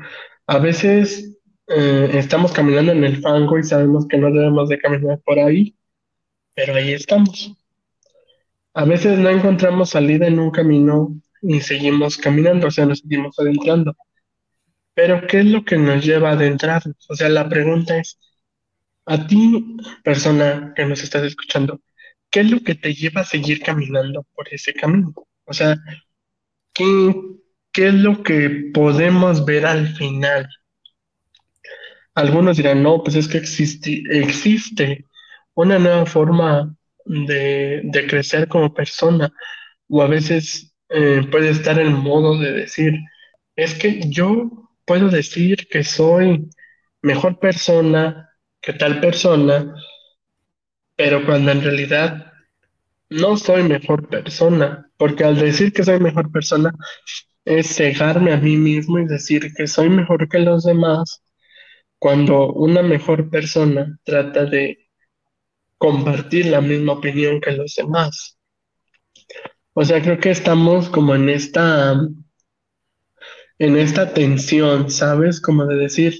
a 0.46 0.58
veces 0.58 1.38
eh, 1.68 2.10
estamos 2.14 2.52
caminando 2.52 2.92
en 2.92 3.04
el 3.04 3.20
fango 3.20 3.58
y 3.58 3.64
sabemos 3.64 4.06
que 4.08 4.18
no 4.18 4.32
debemos 4.32 4.68
de 4.68 4.78
caminar 4.78 5.20
por 5.24 5.38
ahí, 5.38 5.76
pero 6.54 6.74
ahí 6.74 6.92
estamos. 6.92 7.54
A 8.74 8.84
veces 8.84 9.18
no 9.18 9.28
encontramos 9.28 9.90
salida 9.90 10.26
en 10.26 10.38
un 10.38 10.50
camino 10.50 11.14
y 11.42 11.60
seguimos 11.60 12.16
caminando, 12.16 12.68
o 12.68 12.70
sea, 12.70 12.86
nos 12.86 13.00
seguimos 13.00 13.38
adentrando. 13.38 13.94
Pero 14.96 15.26
¿qué 15.28 15.40
es 15.40 15.46
lo 15.46 15.64
que 15.64 15.76
nos 15.78 16.04
lleva 16.04 16.30
a 16.30 16.32
adentrarnos? 16.32 16.96
O 17.10 17.14
sea, 17.14 17.28
la 17.28 17.48
pregunta 17.48 17.98
es, 17.98 18.18
a 19.06 19.26
ti, 19.26 19.76
persona 20.04 20.72
que 20.76 20.86
nos 20.86 21.02
estás 21.02 21.24
escuchando, 21.24 21.80
¿qué 22.30 22.40
es 22.40 22.50
lo 22.50 22.60
que 22.62 22.74
te 22.76 22.94
lleva 22.94 23.20
a 23.22 23.24
seguir 23.24 23.60
caminando 23.62 24.24
por 24.34 24.48
ese 24.52 24.74
camino? 24.74 25.14
O 25.44 25.52
sea, 25.54 25.76
¿qué, 26.72 26.84
qué 27.72 27.88
es 27.88 27.94
lo 27.94 28.22
que 28.22 28.70
podemos 28.72 29.44
ver 29.44 29.66
al 29.66 29.88
final? 29.96 30.48
Algunos 32.14 32.56
dirán, 32.56 32.82
no, 32.82 33.02
pues 33.02 33.16
es 33.16 33.28
que 33.28 33.38
existe, 33.38 34.02
existe 34.10 35.04
una 35.54 35.78
nueva 35.78 36.06
forma 36.06 36.74
de, 37.04 37.82
de 37.84 38.06
crecer 38.06 38.48
como 38.48 38.72
persona, 38.72 39.30
o 39.88 40.02
a 40.02 40.08
veces 40.08 40.74
eh, 40.88 41.22
puede 41.30 41.50
estar 41.50 41.78
el 41.78 41.90
modo 41.90 42.38
de 42.38 42.52
decir, 42.52 42.94
es 43.56 43.74
que 43.74 44.00
yo 44.10 44.65
puedo 44.86 45.08
decir 45.08 45.68
que 45.68 45.84
soy 45.84 46.48
mejor 47.02 47.38
persona 47.38 48.30
que 48.60 48.72
tal 48.72 49.00
persona, 49.00 49.74
pero 50.96 51.24
cuando 51.26 51.52
en 51.52 51.62
realidad 51.62 52.32
no 53.10 53.36
soy 53.36 53.62
mejor 53.62 54.08
persona, 54.08 54.90
porque 54.96 55.24
al 55.24 55.36
decir 55.38 55.72
que 55.72 55.84
soy 55.84 56.00
mejor 56.00 56.32
persona 56.32 56.72
es 57.44 57.76
cegarme 57.76 58.32
a 58.32 58.38
mí 58.38 58.56
mismo 58.56 58.98
y 58.98 59.06
decir 59.06 59.52
que 59.54 59.66
soy 59.66 59.88
mejor 59.88 60.28
que 60.28 60.40
los 60.40 60.64
demás, 60.64 61.22
cuando 61.98 62.52
una 62.52 62.82
mejor 62.82 63.30
persona 63.30 63.98
trata 64.04 64.44
de 64.46 64.88
compartir 65.78 66.46
la 66.46 66.60
misma 66.60 66.94
opinión 66.94 67.40
que 67.40 67.52
los 67.52 67.74
demás. 67.76 68.38
O 69.74 69.84
sea, 69.84 70.02
creo 70.02 70.18
que 70.18 70.30
estamos 70.30 70.88
como 70.88 71.14
en 71.14 71.28
esta, 71.28 72.00
en 73.58 73.76
esta 73.76 74.12
tensión, 74.14 74.90
¿sabes? 74.90 75.40
Como 75.40 75.66
de 75.66 75.76
decir, 75.76 76.18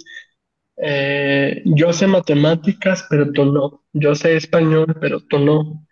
eh, 0.79 1.63
yo 1.67 1.93
sé 1.93 2.07
matemáticas, 2.07 3.07
pero 3.11 3.33
tú 3.33 3.47
no. 3.47 3.85
Yo 3.93 4.15
sé 4.15 4.37
español, 4.37 4.97
pero 5.01 5.21
tú 5.21 5.39
no. 5.39 5.87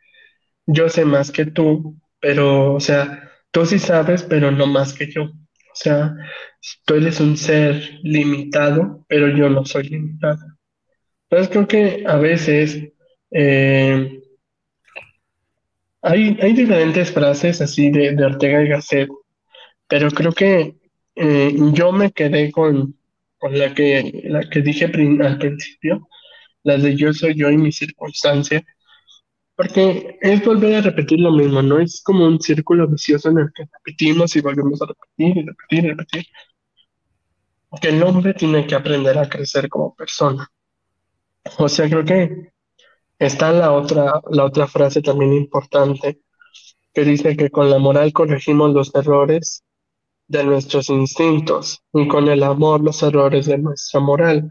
Yo 0.66 0.88
sé 0.88 1.04
más 1.04 1.30
que 1.32 1.46
tú, 1.46 1.96
pero, 2.20 2.74
o 2.74 2.80
sea, 2.80 3.30
tú 3.50 3.66
sí 3.66 3.78
sabes, 3.78 4.22
pero 4.24 4.50
no 4.50 4.66
más 4.66 4.94
que 4.94 5.10
yo. 5.12 5.24
O 5.24 5.76
sea, 5.76 6.14
tú 6.86 6.94
eres 6.94 7.20
un 7.20 7.36
ser 7.36 8.00
limitado, 8.02 9.04
pero 9.08 9.28
yo 9.28 9.50
no 9.50 9.64
soy 9.64 9.84
limitado. 9.90 10.40
Entonces 11.30 11.50
creo 11.52 11.68
que 11.68 12.04
a 12.06 12.16
veces 12.16 12.92
eh, 13.30 14.20
hay, 16.02 16.36
hay 16.40 16.52
diferentes 16.52 17.10
frases 17.12 17.60
así 17.60 17.90
de, 17.90 18.14
de 18.14 18.24
Ortega 18.24 18.62
y 18.62 18.68
Gasset, 18.68 19.08
pero 19.88 20.10
creo 20.10 20.32
que 20.32 20.76
eh, 21.14 21.54
yo 21.72 21.92
me 21.92 22.12
quedé 22.12 22.50
con, 22.52 22.98
con 23.38 23.58
la 23.58 23.74
que, 23.74 24.22
la 24.24 24.48
que 24.48 24.60
dije 24.62 24.86
al 24.86 25.38
principio, 25.38 26.08
la 26.62 26.78
de 26.78 26.96
yo 26.96 27.12
soy 27.12 27.34
yo 27.34 27.50
y 27.50 27.56
mi 27.56 27.72
circunstancia, 27.72 28.64
porque 29.56 30.18
es 30.20 30.44
volver 30.44 30.76
a 30.76 30.80
repetir 30.80 31.20
lo 31.20 31.30
mismo, 31.30 31.62
¿no? 31.62 31.78
Es 31.78 32.02
como 32.02 32.26
un 32.26 32.40
círculo 32.40 32.88
vicioso 32.88 33.30
en 33.30 33.38
el 33.38 33.52
que 33.54 33.64
repetimos 33.72 34.34
y 34.34 34.40
volvemos 34.40 34.82
a 34.82 34.86
repetir 34.86 35.36
y 35.36 35.46
repetir 35.46 35.84
y 35.84 35.88
repetir, 35.90 36.26
que 37.80 37.88
el 37.88 38.02
hombre 38.02 38.34
tiene 38.34 38.66
que 38.66 38.74
aprender 38.74 39.18
a 39.18 39.28
crecer 39.28 39.68
como 39.68 39.94
persona. 39.94 40.48
O 41.58 41.68
sea, 41.68 41.88
creo 41.88 42.04
que 42.04 42.52
está 43.18 43.52
la 43.52 43.72
otra, 43.72 44.20
la 44.30 44.44
otra 44.44 44.66
frase 44.66 45.02
también 45.02 45.32
importante, 45.34 46.20
que 46.92 47.04
dice 47.04 47.36
que 47.36 47.50
con 47.50 47.70
la 47.70 47.78
moral 47.78 48.12
corregimos 48.12 48.72
los 48.72 48.94
errores 48.94 49.64
de 50.26 50.44
nuestros 50.44 50.88
instintos 50.90 51.82
y 51.92 52.08
con 52.08 52.28
el 52.28 52.42
amor 52.42 52.82
los 52.82 53.02
errores 53.02 53.46
de 53.46 53.58
nuestra 53.58 54.00
moral. 54.00 54.50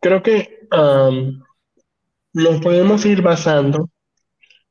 Creo 0.00 0.22
que 0.22 0.66
am, 0.70 1.42
nos 2.34 2.60
podemos 2.60 3.04
ir 3.06 3.22
basando 3.22 3.90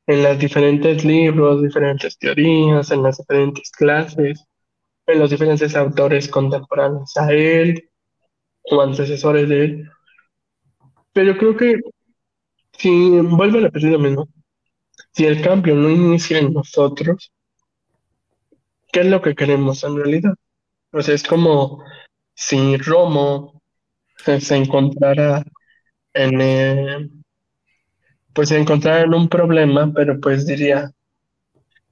en 0.07 0.23
los 0.23 0.39
diferentes 0.39 1.05
libros, 1.05 1.61
diferentes 1.61 2.17
teorías, 2.17 2.91
en 2.91 3.03
las 3.03 3.17
diferentes 3.17 3.71
clases, 3.71 4.45
en 5.07 5.19
los 5.19 5.29
diferentes 5.29 5.75
autores 5.75 6.27
contemporáneos 6.27 7.15
a 7.17 7.31
él 7.31 7.89
o 8.63 8.81
antecesores 8.81 9.49
de 9.49 9.63
él. 9.65 9.89
Pero 11.13 11.37
creo 11.37 11.57
que 11.57 11.79
si 12.77 13.19
vuelvo 13.21 13.59
a 13.59 13.61
repetir 13.61 13.91
lo 13.91 13.99
mismo, 13.99 14.27
si 15.13 15.25
el 15.25 15.41
cambio 15.41 15.75
no 15.75 15.89
inicia 15.89 16.39
en 16.39 16.53
nosotros, 16.53 17.31
¿qué 18.91 19.01
es 19.01 19.05
lo 19.07 19.21
que 19.21 19.35
queremos 19.35 19.83
en 19.83 19.95
realidad? 19.97 20.33
Sea, 20.99 21.15
es 21.15 21.23
como 21.23 21.83
si 22.35 22.77
Romo 22.77 23.61
se 24.17 24.55
encontrara 24.55 25.43
en, 26.13 26.41
eh, 26.41 27.09
pues 28.33 28.49
se 28.49 28.57
encontrara 28.57 29.01
en 29.01 29.13
un 29.13 29.29
problema, 29.29 29.91
pero 29.93 30.19
pues 30.19 30.45
diría, 30.45 30.91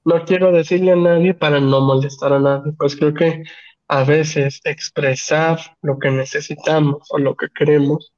no 0.05 0.25
quiero 0.25 0.51
decirle 0.51 0.93
a 0.93 0.95
nadie 0.95 1.33
para 1.33 1.59
no 1.59 1.81
molestar 1.81 2.33
a 2.33 2.39
nadie. 2.39 2.73
Pues 2.77 2.95
creo 2.95 3.13
que 3.13 3.43
a 3.88 4.03
veces 4.03 4.62
expresar 4.63 5.59
lo 5.81 5.99
que 5.99 6.12
necesitamos 6.12 7.07
o 7.12 7.17
lo 7.19 7.35
que 7.35 7.47
queremos, 7.49 8.13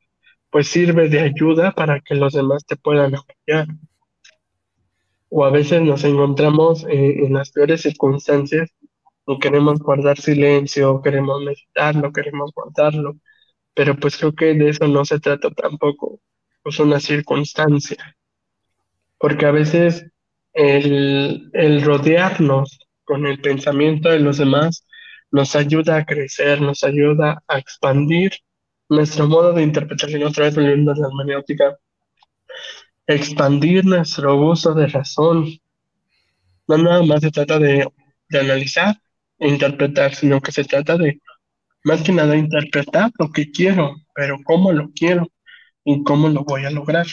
pues 0.49 0.67
sirve 0.67 1.09
de 1.09 1.21
ayuda 1.21 1.71
para 1.71 1.99
que 2.01 2.15
los 2.15 2.33
demás 2.33 2.65
te 2.65 2.75
puedan 2.75 3.15
apoyar. 3.15 3.67
O 5.33 5.45
a 5.45 5.49
veces 5.49 5.81
nos 5.81 6.03
encontramos 6.03 6.85
eh, 6.89 7.25
en 7.25 7.33
las 7.33 7.51
peores 7.51 7.81
circunstancias 7.81 8.69
o 9.25 9.39
queremos 9.39 9.79
guardar 9.79 10.19
silencio, 10.19 11.01
queremos 11.01 11.41
meditarlo, 11.41 12.11
queremos 12.11 12.51
guardarlo, 12.53 13.15
pero 13.73 13.95
pues 13.97 14.17
creo 14.17 14.33
que 14.33 14.53
de 14.53 14.69
eso 14.69 14.87
no 14.87 15.05
se 15.05 15.19
trata 15.19 15.49
tampoco, 15.51 16.19
es 16.65 16.79
una 16.79 16.99
circunstancia, 16.99 17.97
porque 19.17 19.45
a 19.45 19.51
veces 19.51 20.05
el, 20.53 21.49
el 21.53 21.81
rodearnos 21.83 22.79
con 23.05 23.25
el 23.25 23.39
pensamiento 23.41 24.09
de 24.09 24.19
los 24.19 24.37
demás 24.37 24.85
nos 25.31 25.55
ayuda 25.55 25.97
a 25.97 26.05
crecer, 26.05 26.61
nos 26.61 26.83
ayuda 26.83 27.41
a 27.47 27.57
expandir 27.57 28.33
nuestro 28.89 29.27
modo 29.27 29.53
de 29.53 29.63
interpretación, 29.63 30.23
otra 30.23 30.45
vez 30.45 30.55
volviendo 30.55 30.91
a 30.91 30.95
la 30.95 31.07
hermenéutica, 31.07 31.77
expandir 33.15 33.85
nuestro 33.85 34.35
uso 34.35 34.73
de 34.73 34.87
razón. 34.87 35.59
No 36.67 36.77
nada 36.77 37.03
más 37.03 37.21
se 37.21 37.31
trata 37.31 37.59
de, 37.59 37.87
de 38.29 38.39
analizar 38.39 38.95
e 39.39 39.49
interpretar, 39.49 40.15
sino 40.15 40.41
que 40.41 40.51
se 40.51 40.63
trata 40.63 40.97
de, 40.97 41.21
más 41.83 42.01
que 42.01 42.11
nada, 42.11 42.35
interpretar 42.35 43.11
lo 43.17 43.31
que 43.31 43.51
quiero, 43.51 43.95
pero 44.13 44.37
cómo 44.43 44.71
lo 44.71 44.91
quiero 44.91 45.27
y 45.83 46.03
cómo 46.03 46.29
lo 46.29 46.43
voy 46.43 46.65
a 46.65 46.71
lograr. 46.71 47.07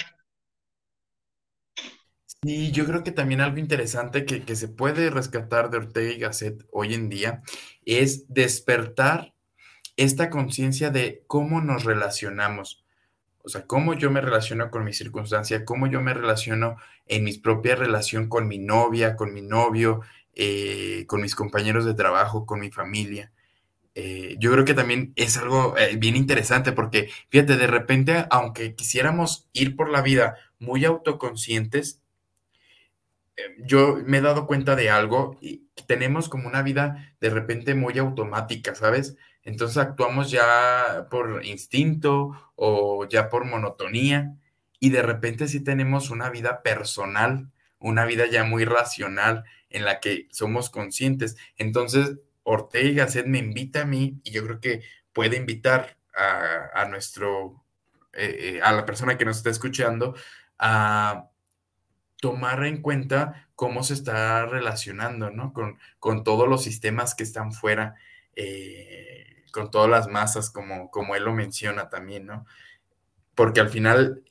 Y 2.43 2.71
yo 2.71 2.87
creo 2.87 3.03
que 3.03 3.11
también 3.11 3.41
algo 3.41 3.59
interesante 3.59 4.25
que, 4.25 4.45
que 4.45 4.55
se 4.55 4.69
puede 4.69 5.11
rescatar 5.11 5.71
de 5.71 5.79
Ortega 5.79 6.13
y 6.13 6.19
Gasset 6.19 6.65
hoy 6.71 6.95
en 6.95 7.09
día 7.09 7.43
es 7.85 8.33
despertar 8.33 9.35
esta 9.97 10.31
conciencia 10.31 10.91
de 10.91 11.25
cómo 11.27 11.61
nos 11.61 11.85
relacionamos. 11.85 12.85
O 13.43 13.49
sea, 13.49 13.67
cómo 13.67 13.95
yo 13.95 14.11
me 14.11 14.21
relaciono 14.21 14.71
con 14.71 14.85
mi 14.85 14.93
circunstancia, 14.93 15.65
cómo 15.65 15.87
yo 15.87 16.01
me 16.01 16.15
relaciono 16.15 16.77
en 17.07 17.25
mi 17.25 17.39
propia 17.39 17.77
relación 17.77 18.29
con 18.29 18.49
mi 18.49 18.59
novia, 18.59 19.17
con 19.17 19.33
mi 19.33 19.43
novio, 19.43 20.03
eh, 20.35 21.05
con 21.07 21.21
mis 21.23 21.35
compañeros 21.35 21.85
de 21.85 21.95
trabajo, 21.95 22.47
con 22.47 22.61
mi 22.61 22.71
familia. 22.71 23.33
Eh, 23.95 24.37
yo 24.39 24.53
creo 24.53 24.65
que 24.65 24.75
también 24.75 25.13
es 25.17 25.37
algo 25.37 25.77
eh, 25.77 25.97
bien 25.97 26.15
interesante 26.17 26.73
porque, 26.73 27.11
fíjate, 27.31 27.57
de 27.57 27.67
repente, 27.67 28.27
aunque 28.31 28.75
quisiéramos 28.75 29.49
ir 29.53 29.77
por 29.77 29.91
la 29.91 30.03
vida 30.03 30.37
muy 30.59 30.85
autoconscientes, 30.85 32.01
yo 33.59 33.99
me 34.05 34.19
he 34.19 34.21
dado 34.21 34.47
cuenta 34.47 34.77
de 34.77 34.91
algo 34.91 35.37
y 35.41 35.69
tenemos 35.87 36.29
como 36.29 36.49
una 36.49 36.63
vida 36.63 37.15
de 37.21 37.31
repente 37.31 37.75
muy 37.75 37.99
automática, 37.99 38.75
¿sabes? 38.75 39.17
Entonces 39.49 39.79
actuamos 39.79 40.31
ya 40.31 41.07
por 41.11 41.43
instinto 41.43 42.53
o 42.55 43.07
ya 43.09 43.31
por 43.31 43.47
monotonía 43.47 44.37
y 44.79 44.91
de 44.91 45.01
repente 45.01 45.49
sí 45.49 45.61
tenemos 45.65 46.11
una 46.11 46.29
vida 46.29 46.63
personal, 46.63 47.51
una 47.79 48.05
vida 48.05 48.27
ya 48.27 48.45
muy 48.45 48.67
racional 48.67 49.45
en 49.71 49.87
la 49.87 50.01
que 50.01 50.29
somos 50.31 50.69
conscientes. 50.69 51.39
Entonces, 51.57 52.19
Ortega 52.43 52.89
y 52.91 52.95
Gasset 52.95 53.27
me 53.27 53.39
invita 53.39 53.83
a 53.83 53.87
mí 53.87 54.21
y 54.23 54.33
yo 54.33 54.45
creo 54.45 54.61
que 54.61 54.83
puede 55.15 55.39
invitar 55.39 55.97
a, 56.15 56.85
nuestro, 56.85 57.65
eh, 58.13 58.57
eh, 58.57 58.61
a 58.63 58.73
la 58.73 58.85
persona 58.85 59.17
que 59.17 59.25
nos 59.25 59.39
está 59.39 59.49
escuchando 59.49 60.15
a 60.59 61.31
tomar 62.21 62.65
en 62.65 62.83
cuenta 62.83 63.49
cómo 63.55 63.83
se 63.83 63.95
está 63.95 64.45
relacionando, 64.45 65.31
¿no? 65.31 65.55
Con, 65.55 65.79
con 66.01 66.23
todos 66.23 66.47
los 66.49 66.63
sistemas 66.63 67.15
que 67.15 67.23
están 67.23 67.53
fuera, 67.53 67.95
eh, 68.37 69.38
con 69.53 69.71
todas 69.71 69.91
las 69.91 70.09
masas, 70.09 70.51
como, 70.51 70.91
como 70.91 71.17
él 71.17 71.25
lo 71.25 71.35
menciona 71.35 71.89
también, 71.89 72.27
¿no? 72.27 72.47
Porque 73.35 73.61
al 73.61 73.69
final 73.69 74.23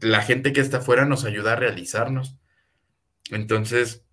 la 0.00 0.22
gente 0.22 0.52
que 0.52 0.60
está 0.60 0.80
fuera 0.80 1.04
nos 1.04 1.24
ayuda 1.24 1.52
a 1.52 1.56
realizarnos. 1.56 2.36
Entonces, 3.30 4.04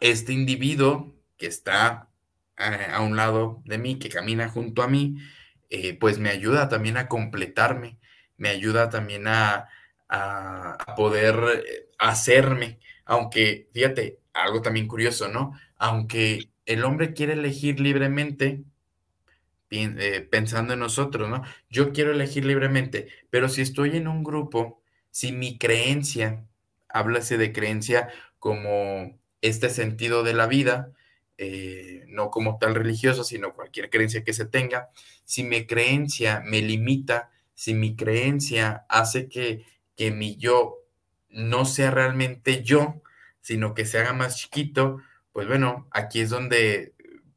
este 0.00 0.32
individuo 0.32 1.14
que 1.36 1.46
está 1.46 2.08
eh, 2.58 2.88
a, 2.90 3.00
un 3.02 3.16
lado 3.16 3.62
de 3.64 3.78
mí, 3.78 3.98
que 3.98 4.08
camina 4.08 4.48
junto 4.48 4.82
a 4.82 4.88
mí, 4.88 5.16
eh, 5.70 5.96
pues 5.98 6.18
me 6.18 6.30
ayuda 6.30 6.68
también 6.68 6.96
a 6.96 7.08
completarme, 7.08 7.98
me 8.36 8.48
ayuda 8.48 8.90
también 8.90 9.26
a, 9.28 9.68
poder 10.96 11.36
eh, 11.66 11.88
hacerme, 11.98 12.78
aunque, 13.04 13.68
fíjate, 13.72 14.20
algo 14.32 14.62
también 14.62 14.86
curioso, 14.86 15.28
¿no? 15.28 15.52
Aunque 15.76 16.50
el 16.64 16.84
hombre 16.84 17.12
quiere 17.12 17.32
elegir 17.32 17.80
libremente, 17.80 18.62
pensando 20.30 20.74
en 20.74 20.80
nosotros, 20.80 21.28
¿no? 21.28 21.42
Yo 21.70 21.92
quiero 21.92 22.12
elegir 22.12 22.44
libremente, 22.44 23.08
pero 23.30 23.48
si 23.48 23.62
estoy 23.62 23.96
en 23.96 24.08
un 24.08 24.22
grupo, 24.22 24.82
si 25.10 25.32
mi 25.32 25.58
creencia, 25.58 26.44
háblase 26.88 27.38
de 27.38 27.52
creencia 27.52 28.08
como 28.38 29.18
este 29.40 29.70
sentido 29.70 30.22
de 30.22 30.34
la 30.34 30.46
vida, 30.46 30.92
eh, 31.38 32.04
no 32.08 32.30
como 32.30 32.58
tal 32.58 32.74
religioso, 32.74 33.24
sino 33.24 33.54
cualquier 33.54 33.90
creencia 33.90 34.24
que 34.24 34.32
se 34.32 34.46
tenga, 34.46 34.90
si 35.24 35.42
mi 35.42 35.66
creencia 35.66 36.42
me 36.44 36.62
limita, 36.62 37.30
si 37.54 37.74
mi 37.74 37.96
creencia 37.96 38.86
hace 38.88 39.28
que, 39.28 39.66
que 39.96 40.10
mi 40.10 40.36
yo 40.36 40.76
no 41.28 41.64
sea 41.64 41.90
realmente 41.90 42.62
yo, 42.62 43.02
sino 43.40 43.74
que 43.74 43.84
se 43.84 43.98
haga 43.98 44.12
más 44.12 44.36
chiquito, 44.38 44.98
pues 45.32 45.46
bueno, 45.46 45.86
aquí 45.90 46.20
es 46.20 46.30
donde 46.30 46.94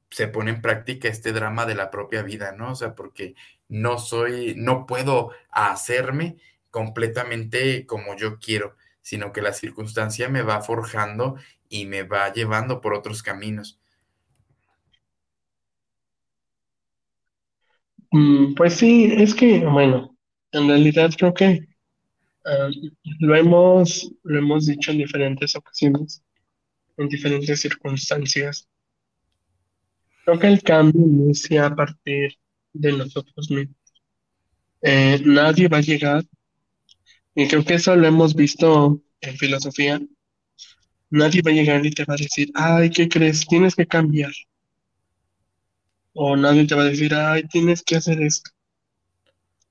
se 0.09 0.27
pone 0.27 0.51
en 0.51 0.61
práctica 0.61 1.07
este 1.07 1.31
drama 1.33 1.65
de 1.65 1.75
la 1.75 1.91
propia 1.91 2.23
vida, 2.23 2.51
¿no? 2.51 2.71
O 2.71 2.75
sea, 2.75 2.95
porque 2.95 3.35
no 3.67 3.99
soy, 3.99 4.55
no 4.57 4.85
puedo 4.85 5.31
hacerme 5.51 6.37
completamente 6.71 7.85
como 7.85 8.15
yo 8.15 8.39
quiero 8.39 8.75
sino 9.09 9.33
que 9.33 9.41
la 9.41 9.53
circunstancia 9.53 10.29
me 10.29 10.43
va 10.43 10.61
forjando 10.61 11.35
y 11.67 11.87
me 11.87 12.03
va 12.03 12.31
llevando 12.31 12.79
por 12.79 12.93
otros 12.93 13.23
caminos. 13.23 13.79
Mm, 18.11 18.53
pues 18.53 18.75
sí, 18.75 19.11
es 19.17 19.33
que, 19.33 19.65
bueno, 19.65 20.15
en 20.51 20.67
realidad 20.67 21.09
creo 21.17 21.33
que 21.33 21.67
ah, 22.45 22.69
lo 23.17 23.35
hemos, 23.35 24.11
lo 24.21 24.37
hemos 24.37 24.67
dicho 24.67 24.91
en 24.91 24.99
diferentes 24.99 25.55
ocasiones, 25.55 26.23
en 26.97 27.09
diferentes 27.09 27.59
circunstancias. 27.59 28.68
Creo 30.29 30.39
que 30.39 30.47
el 30.47 30.61
cambio 30.61 31.01
inicia 31.07 31.65
a 31.65 31.75
partir 31.75 32.37
de 32.71 32.91
nosotros 32.91 33.49
mismos. 33.49 33.75
Eh, 34.79 35.19
nadie 35.25 35.67
va 35.67 35.77
a 35.77 35.81
llegar 35.81 36.23
y 37.33 37.47
creo 37.47 37.65
que 37.65 37.73
eso 37.73 37.95
lo 37.95 38.05
hemos 38.05 38.35
visto 38.35 39.01
en 39.21 39.37
filosofía. 39.37 39.99
Nadie 41.09 41.41
va 41.41 41.49
a 41.49 41.55
llegar 41.55 41.83
y 41.83 41.89
te 41.89 42.05
va 42.05 42.13
a 42.13 42.17
decir, 42.17 42.51
ay, 42.53 42.91
¿qué 42.91 43.09
crees? 43.09 43.47
Tienes 43.47 43.73
que 43.73 43.87
cambiar. 43.87 44.31
O 46.13 46.37
nadie 46.37 46.67
te 46.67 46.75
va 46.75 46.83
a 46.83 46.91
decir, 46.91 47.11
ay, 47.15 47.47
tienes 47.47 47.81
que 47.81 47.95
hacer 47.95 48.21
esto. 48.21 48.51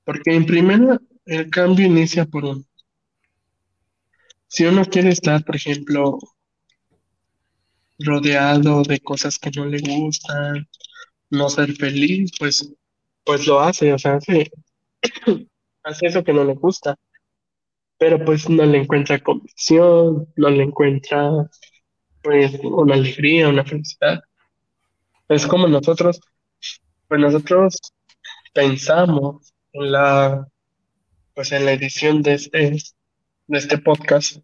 Porque 0.03 0.35
en 0.35 0.45
primera, 0.45 0.99
el 1.25 1.49
cambio 1.49 1.85
inicia 1.85 2.25
por 2.25 2.43
uno. 2.43 2.65
Si 4.49 4.65
uno 4.65 4.83
quiere 4.83 5.07
estar, 5.07 5.45
por 5.45 5.55
ejemplo, 5.55 6.19
rodeado 7.99 8.83
de 8.83 8.99
cosas 8.99 9.37
que 9.39 9.51
no 9.51 9.65
le 9.65 9.79
gustan, 9.79 10.67
no 11.29 11.49
ser 11.49 11.73
feliz, 11.73 12.31
pues, 12.39 12.73
pues 13.23 13.45
lo 13.47 13.59
hace, 13.59 13.93
o 13.93 13.99
sea, 13.99 14.17
hace, 15.83 16.07
eso 16.07 16.23
que 16.23 16.33
no 16.33 16.43
le 16.43 16.53
gusta 16.53 16.97
pero 17.99 18.23
pues 18.23 18.49
no 18.49 18.65
le 18.65 18.79
encuentra 18.79 19.19
convicción, 19.19 20.31
no 20.37 20.49
le 20.49 20.63
encuentra 20.63 21.49
pues 22.23 22.57
una 22.63 22.95
alegría, 22.95 23.49
una 23.49 23.65
felicidad. 23.65 24.21
Es 25.27 25.45
como 25.45 25.67
nosotros, 25.67 26.19
pues 27.07 27.19
nosotros 27.19 27.75
pensamos 28.53 29.53
en 29.73 29.91
la, 29.91 30.47
pues 31.35 31.51
en 31.51 31.65
la 31.65 31.73
edición 31.73 32.21
de 32.21 32.33
este, 32.35 32.77
de 33.47 33.57
este 33.57 33.77
podcast, 33.77 34.37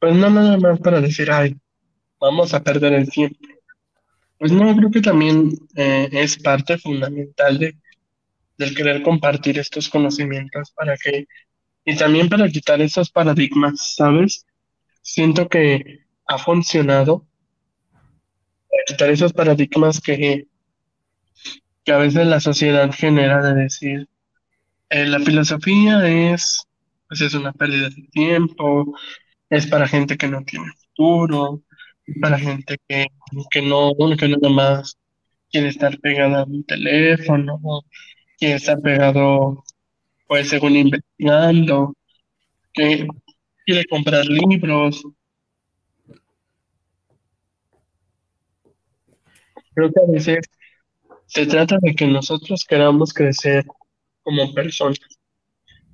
pues 0.00 0.14
no 0.16 0.30
nada 0.30 0.56
más 0.56 0.80
para 0.80 1.00
decir, 1.00 1.30
ay, 1.30 1.56
vamos 2.20 2.54
a 2.54 2.62
perder 2.62 2.94
el 2.94 3.10
tiempo. 3.10 3.38
Pues 4.38 4.52
no, 4.52 4.74
creo 4.74 4.90
que 4.90 5.02
también 5.02 5.52
eh, 5.76 6.08
es 6.12 6.38
parte 6.38 6.78
fundamental 6.78 7.58
de 7.58 7.76
del 8.60 8.74
querer 8.74 9.02
compartir 9.02 9.58
estos 9.58 9.88
conocimientos 9.88 10.70
para 10.72 10.96
que, 10.96 11.26
y 11.84 11.96
también 11.96 12.28
para 12.28 12.48
quitar 12.48 12.80
esos 12.82 13.10
paradigmas, 13.10 13.94
¿sabes? 13.96 14.46
Siento 15.00 15.48
que 15.48 16.00
ha 16.26 16.36
funcionado 16.38 17.26
para 18.70 18.84
quitar 18.86 19.10
esos 19.10 19.32
paradigmas 19.32 19.98
que, 20.00 20.46
que 21.84 21.92
a 21.92 21.96
veces 21.96 22.26
la 22.26 22.38
sociedad 22.38 22.92
genera 22.92 23.42
de 23.42 23.62
decir, 23.62 24.08
eh, 24.90 25.06
la 25.06 25.20
filosofía 25.20 26.06
es, 26.06 26.68
pues 27.08 27.22
es 27.22 27.32
una 27.32 27.52
pérdida 27.52 27.88
de 27.88 28.02
tiempo, 28.12 28.94
es 29.50 29.66
para 29.66 29.88
gente 29.88 30.16
que 30.16 30.28
no 30.28 30.44
tiene 30.44 30.66
futuro, 30.78 31.62
para 32.20 32.38
gente 32.38 32.78
que, 32.88 33.08
que 33.50 33.62
no, 33.62 33.92
que 34.16 34.28
nada 34.28 34.48
más 34.48 34.96
quiere 35.50 35.68
estar 35.68 35.98
pegada 36.00 36.42
a 36.42 36.44
un 36.44 36.64
teléfono, 36.64 37.60
quiere 38.38 38.54
estar 38.54 38.80
pegado, 38.80 39.64
pues 40.26 40.48
según 40.48 40.76
investigando, 40.76 41.94
que 42.72 43.06
quiere 43.66 43.84
comprar 43.86 44.24
libros. 44.26 45.02
Creo 49.74 49.90
que 49.92 50.00
a 50.00 50.12
veces 50.12 50.50
se 51.26 51.46
trata 51.46 51.78
de 51.80 51.94
que 51.94 52.06
nosotros 52.06 52.64
queramos 52.64 53.12
crecer 53.12 53.64
como 54.22 54.52
personas. 54.54 54.98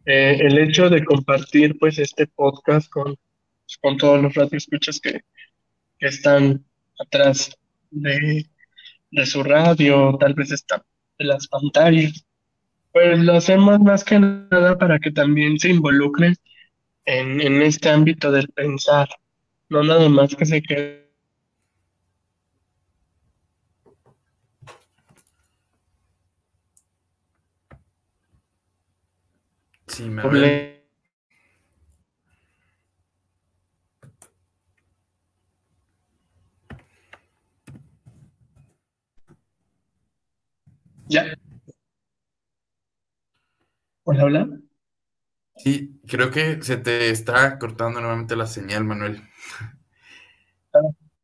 Eh, 0.05 0.39
el 0.41 0.59
hecho 0.59 0.89
de 0.89 1.05
compartir 1.05 1.77
pues 1.79 1.99
este 1.99 2.27
podcast 2.27 2.89
con, 2.91 3.17
con 3.81 3.97
todos 3.97 4.23
los 4.23 4.35
radioescuchas 4.35 5.01
que, 5.01 5.21
que 5.99 6.07
están 6.07 6.65
atrás 6.99 7.57
de, 7.91 8.47
de 9.11 9.27
su 9.27 9.43
radio, 9.43 10.17
tal 10.19 10.35
vez 10.35 10.53
están 10.53 10.83
de 11.19 11.25
las 11.25 11.49
pantallas, 11.49 12.25
pues 12.93 13.19
lo 13.19 13.35
hacemos 13.35 13.81
más 13.81 14.05
que 14.05 14.19
nada 14.19 14.79
para 14.79 14.99
que 14.99 15.11
también 15.11 15.59
se 15.59 15.71
involucren 15.71 16.35
en, 17.05 17.41
en 17.41 17.63
este 17.63 17.91
ámbito 17.91 18.31
del 18.31 18.49
pensar, 18.49 19.09
no 19.69 19.83
nada 19.83 20.09
más 20.09 20.35
que 20.35 20.47
se 20.47 20.63
quede 20.63 21.07
Sí, 29.89 30.11
Manuel. 30.11 30.76
Ya. 41.09 41.37
Hola, 44.05 44.25
hola. 44.25 44.49
Sí, 45.57 46.01
creo 46.07 46.31
que 46.31 46.63
se 46.63 46.77
te 46.77 47.11
está 47.11 47.59
cortando 47.59 48.01
nuevamente 48.01 48.37
la 48.37 48.47
señal, 48.47 48.85
Manuel. 48.85 49.23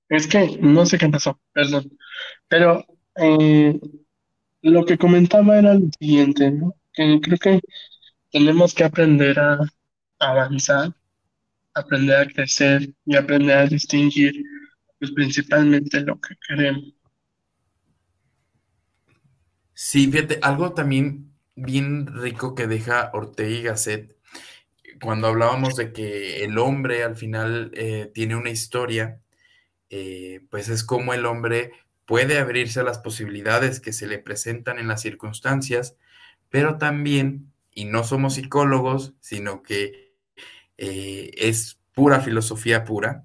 Es 0.09 0.27
que 0.27 0.59
no 0.61 0.87
sé 0.87 0.99
qué 0.99 1.09
pasó, 1.09 1.41
perdón. 1.53 1.91
Pero 2.49 2.85
eh, 3.17 3.79
lo 4.63 4.85
que 4.85 4.99
comentaba 4.99 5.59
era 5.59 5.75
lo 5.75 5.89
siguiente, 5.99 6.51
¿no? 6.51 6.75
Que 6.93 7.21
creo 7.21 7.39
que 7.39 7.61
tenemos 8.31 8.75
que 8.75 8.85
aprender 8.85 9.39
a 9.39 9.59
avanzar, 10.19 10.93
aprender 11.75 12.17
a 12.17 12.27
crecer 12.27 12.95
y 13.05 13.17
aprender 13.17 13.59
a 13.59 13.67
distinguir, 13.67 14.45
pues 14.99 15.13
principalmente 15.13 16.01
lo 16.01 16.21
que 16.21 16.35
queremos. 16.49 16.95
Sí, 19.85 20.07
fíjate, 20.13 20.39
algo 20.43 20.75
también 20.75 21.35
bien 21.57 22.07
rico 22.07 22.55
que 22.55 22.69
deja 22.69 23.11
Ortega 23.15 23.51
y 23.51 23.63
Gasset, 23.65 24.17
cuando 25.03 25.27
hablábamos 25.27 25.75
de 25.75 25.93
que 25.93 26.45
el 26.45 26.57
hombre 26.59 27.03
al 27.03 27.17
final 27.17 27.73
eh, 27.75 28.09
tiene 28.15 28.37
una 28.37 28.51
historia, 28.51 29.21
eh, 29.91 30.43
pues 30.51 30.69
es 30.69 30.85
como 30.85 31.15
el 31.15 31.27
hombre 31.27 31.73
puede 32.07 32.39
abrirse 32.39 32.81
a 32.81 32.85
las 32.85 32.99
posibilidades 33.01 33.81
que 33.81 33.93
se 33.93 34.07
le 34.07 34.21
presentan 34.21 34.79
en 34.79 34.89
las 34.89 35.03
circunstancias, 35.03 35.97
pero 36.49 36.79
también, 36.79 37.53
y 37.75 37.87
no 37.87 38.05
somos 38.05 38.35
psicólogos, 38.35 39.15
sino 39.21 39.65
que 39.65 40.15
eh, 40.79 41.33
es 41.39 41.81
pura 41.93 42.21
filosofía 42.21 42.85
pura, 42.85 43.25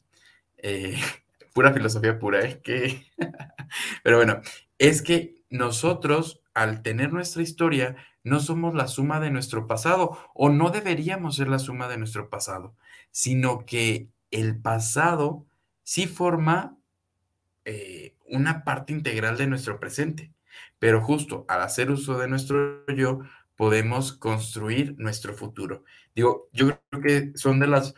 pura 1.54 1.74
filosofía 1.74 2.18
pura, 2.18 2.40
es 2.42 2.58
que, 2.58 3.06
pero 4.04 4.18
bueno, 4.18 4.42
es 4.80 5.04
que 5.04 5.38
nosotros 5.50 6.42
al 6.58 6.82
tener 6.82 7.14
nuestra 7.14 7.44
historia, 7.44 7.96
no 8.24 8.40
somos 8.40 8.74
la 8.74 8.88
suma 8.88 9.20
de 9.20 9.30
nuestro 9.30 9.68
pasado 9.68 10.18
o 10.34 10.50
no 10.50 10.72
deberíamos 10.72 11.36
ser 11.36 11.50
la 11.50 11.60
suma 11.60 11.88
de 11.88 12.00
nuestro 12.00 12.32
pasado, 12.32 12.76
sino 13.12 13.64
que 13.64 14.10
el 14.32 14.60
pasado 14.60 15.46
sí 15.84 16.08
forma 16.08 16.76
eh, 17.64 18.16
una 18.26 18.64
parte 18.64 18.92
integral 18.92 19.38
de 19.38 19.46
nuestro 19.46 19.80
presente, 19.80 20.34
pero 20.80 21.00
justo 21.00 21.46
al 21.48 21.62
hacer 21.62 21.92
uso 21.92 22.18
de 22.18 22.28
nuestro 22.28 22.88
yo, 22.88 23.20
podemos 23.56 24.12
construir 24.12 24.96
nuestro 24.98 25.36
futuro. 25.36 25.84
Digo, 26.16 26.50
yo 26.54 26.82
creo 26.90 27.04
que 27.04 27.38
son 27.38 27.60
de 27.60 27.68
las 27.68 27.94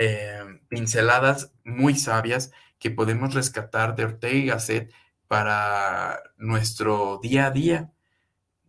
eh, 0.00 0.42
pinceladas 0.68 1.52
muy 1.62 1.94
sabias 1.94 2.50
que 2.80 2.90
podemos 2.90 3.34
rescatar 3.34 3.94
de 3.94 4.04
Ortega 4.06 4.34
y 4.34 4.46
Gasset 4.46 4.92
para 5.28 6.20
nuestro 6.38 7.20
día 7.22 7.46
a 7.46 7.50
día 7.52 7.92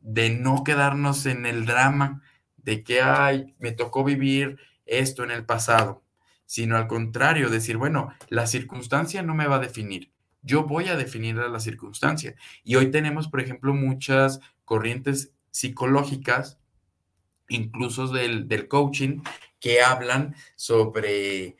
de 0.02 0.30
no 0.30 0.64
quedarnos 0.64 1.26
en 1.26 1.46
el 1.46 1.66
drama 1.66 2.22
de 2.58 2.84
que, 2.84 3.02
ay, 3.02 3.56
me 3.60 3.72
tocó 3.72 4.04
vivir 4.04 4.58
esto 4.86 5.24
en 5.24 5.32
el 5.32 5.46
pasado, 5.46 6.04
sino 6.46 6.78
al 6.78 6.88
contrario, 6.88 7.50
decir, 7.50 7.78
bueno, 7.78 8.14
la 8.30 8.48
circunstancia 8.48 9.22
no 9.22 9.34
me 9.34 9.48
va 9.48 9.56
a 9.56 9.60
definir, 9.60 10.12
yo 10.42 10.64
voy 10.64 10.88
a 10.88 10.98
definir 10.98 11.40
a 11.40 11.50
la 11.50 11.60
circunstancia. 11.60 12.36
Y 12.64 12.76
hoy 12.76 12.92
tenemos, 12.92 13.28
por 13.28 13.42
ejemplo, 13.42 13.74
muchas 13.74 14.40
corrientes 14.66 15.34
psicológicas, 15.52 16.60
incluso 17.48 18.08
del, 18.08 18.48
del 18.48 18.68
coaching, 18.68 19.22
que 19.60 19.82
hablan 19.82 20.36
sobre 20.56 21.58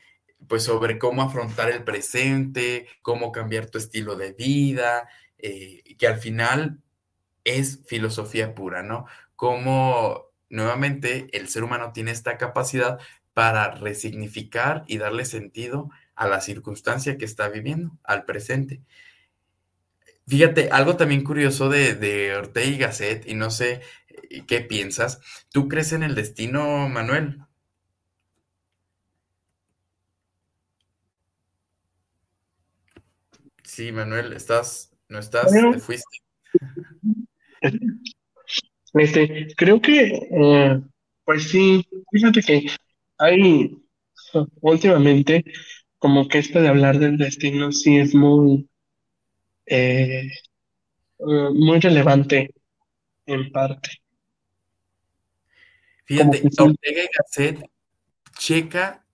pues 0.48 0.64
sobre 0.64 0.98
cómo 0.98 1.22
afrontar 1.22 1.70
el 1.70 1.84
presente, 1.84 2.88
cómo 3.02 3.32
cambiar 3.32 3.70
tu 3.70 3.78
estilo 3.78 4.16
de 4.16 4.34
vida, 4.34 5.08
eh, 5.38 5.96
que 5.98 6.08
al 6.08 6.18
final 6.18 6.82
es 7.44 7.82
filosofía 7.86 8.56
pura, 8.56 8.84
¿no? 8.84 9.06
Como 9.36 10.32
nuevamente 10.50 11.30
el 11.38 11.48
ser 11.48 11.64
humano 11.64 11.92
tiene 11.94 12.12
esta 12.12 12.38
capacidad 12.38 13.00
para 13.34 13.72
resignificar 13.72 14.84
y 14.88 14.98
darle 14.98 15.26
sentido 15.26 15.90
a 16.16 16.28
la 16.28 16.42
circunstancia 16.42 17.18
que 17.18 17.26
está 17.26 17.50
viviendo, 17.50 17.98
al 18.04 18.26
presente. 18.26 18.82
Fíjate, 20.28 20.70
algo 20.70 20.96
también 20.98 21.24
curioso 21.24 21.70
de, 21.70 21.96
de 21.96 22.36
Ortega 22.36 22.68
y 22.68 22.78
Gasset, 22.78 23.28
y 23.28 23.34
no 23.34 23.50
sé 23.50 23.82
eh, 24.08 24.46
qué 24.46 24.62
piensas. 24.62 25.20
¿Tú 25.50 25.68
crees 25.68 25.94
en 25.94 26.04
el 26.04 26.16
destino, 26.16 26.88
Manuel? 26.90 27.40
Sí, 33.64 33.92
Manuel, 33.92 34.34
estás, 34.34 34.92
no 35.08 35.20
estás, 35.20 35.52
te 35.52 35.80
fuiste. 35.80 36.18
Este, 38.94 39.48
creo 39.56 39.82
que, 39.82 40.28
eh, 40.32 40.82
pues 41.24 41.50
sí, 41.50 41.86
fíjate 42.12 42.42
que 42.42 42.68
hay 43.18 43.78
últimamente 44.62 45.46
como 45.98 46.28
que 46.28 46.40
esto 46.40 46.62
de 46.62 46.68
hablar 46.68 47.00
del 47.00 47.18
destino 47.18 47.72
sí 47.72 47.98
es 47.98 48.14
muy, 48.14 48.68
eh, 49.66 50.28
eh, 51.20 51.50
muy 51.54 51.80
relevante 51.80 52.54
en 53.26 53.52
parte. 53.52 53.90
Fíjate, 56.06 56.42
Ortega 56.60 57.02
y 57.04 57.08
Gasset 57.18 57.70
checa 58.38 59.06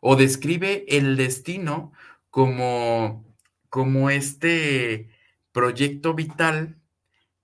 o 0.00 0.16
describe 0.16 0.84
el 0.88 1.16
destino 1.16 1.92
como, 2.30 3.24
como 3.70 4.10
este 4.10 5.08
proyecto 5.52 6.14
vital 6.14 6.81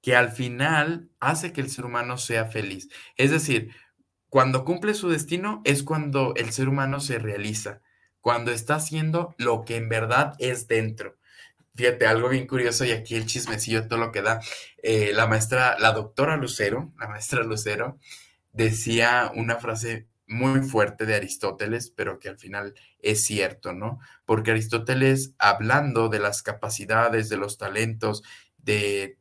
que 0.09 0.17
al 0.17 0.33
final 0.33 1.11
hace 1.21 1.53
que 1.53 1.61
el 1.61 1.69
ser 1.69 1.85
humano 1.85 2.17
sea 2.17 2.47
feliz. 2.47 2.89
Es 3.19 3.31
decir, 3.31 3.75
cuando 4.31 4.65
cumple 4.65 4.95
su 4.95 5.11
destino 5.11 5.61
es 5.67 5.83
cuando 5.83 6.33
el 6.37 6.51
ser 6.51 6.71
humano 6.71 6.99
se 6.99 7.19
realiza, 7.19 7.83
cuando 8.23 8.51
está 8.51 8.77
haciendo 8.77 9.35
lo 9.37 9.67
que 9.67 9.77
en 9.77 9.91
verdad 9.91 10.33
es 10.39 10.67
dentro. 10.67 11.19
Fíjate, 11.75 12.07
algo 12.07 12.31
bien 12.31 12.47
curioso 12.47 12.87
y 12.87 12.93
aquí 12.93 13.17
el 13.17 13.27
chismecillo, 13.27 13.87
todo 13.87 13.99
lo 13.99 14.11
que 14.11 14.23
da. 14.23 14.41
Eh, 14.83 15.13
la 15.13 15.27
maestra, 15.27 15.79
la 15.79 15.93
doctora 15.93 16.39
Lucero, 16.39 16.91
la 16.99 17.07
maestra 17.07 17.43
Lucero, 17.43 17.99
decía 18.55 19.31
una 19.35 19.57
frase 19.57 20.09
muy 20.27 20.63
fuerte 20.63 21.05
de 21.05 21.17
Aristóteles, 21.17 21.93
pero 21.95 22.19
que 22.19 22.31
al 22.31 22.39
final 22.39 22.73
es 23.01 23.25
cierto, 23.25 23.75
¿no? 23.75 23.99
Porque 24.25 24.53
Aristóteles, 24.53 25.35
hablando 25.39 26.09
de 26.09 26.21
las 26.21 26.43
capacidades, 26.43 27.29
de 27.29 27.37
los 27.37 27.59
talentos, 27.59 28.23
de 28.57 29.19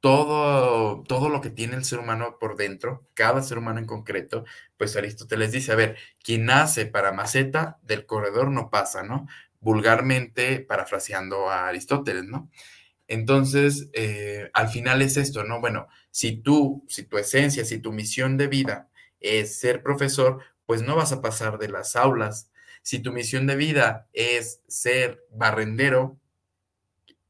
todo, 0.00 1.02
todo 1.04 1.28
lo 1.28 1.40
que 1.40 1.50
tiene 1.50 1.76
el 1.76 1.84
ser 1.84 1.98
humano 1.98 2.38
por 2.40 2.56
dentro, 2.56 3.06
cada 3.14 3.42
ser 3.42 3.58
humano 3.58 3.78
en 3.78 3.86
concreto, 3.86 4.44
pues 4.76 4.96
Aristóteles 4.96 5.52
dice, 5.52 5.72
a 5.72 5.76
ver, 5.76 5.96
quien 6.22 6.46
nace 6.46 6.86
para 6.86 7.12
maceta, 7.12 7.78
del 7.82 8.06
corredor 8.06 8.50
no 8.50 8.70
pasa, 8.70 9.02
¿no? 9.02 9.26
Vulgarmente 9.60 10.60
parafraseando 10.60 11.50
a 11.50 11.68
Aristóteles, 11.68 12.24
¿no? 12.24 12.50
Entonces, 13.08 13.88
eh, 13.92 14.50
al 14.54 14.68
final 14.68 15.02
es 15.02 15.16
esto, 15.16 15.42
¿no? 15.42 15.60
Bueno, 15.60 15.88
si 16.12 16.36
tú, 16.36 16.84
si 16.88 17.02
tu 17.04 17.18
esencia, 17.18 17.64
si 17.64 17.78
tu 17.78 17.92
misión 17.92 18.36
de 18.36 18.46
vida 18.46 18.88
es 19.18 19.58
ser 19.58 19.82
profesor, 19.82 20.40
pues 20.64 20.82
no 20.82 20.94
vas 20.94 21.10
a 21.10 21.20
pasar 21.20 21.58
de 21.58 21.68
las 21.68 21.96
aulas. 21.96 22.52
Si 22.82 23.00
tu 23.00 23.12
misión 23.12 23.48
de 23.48 23.56
vida 23.56 24.08
es 24.12 24.62
ser 24.68 25.24
barrendero, 25.32 26.19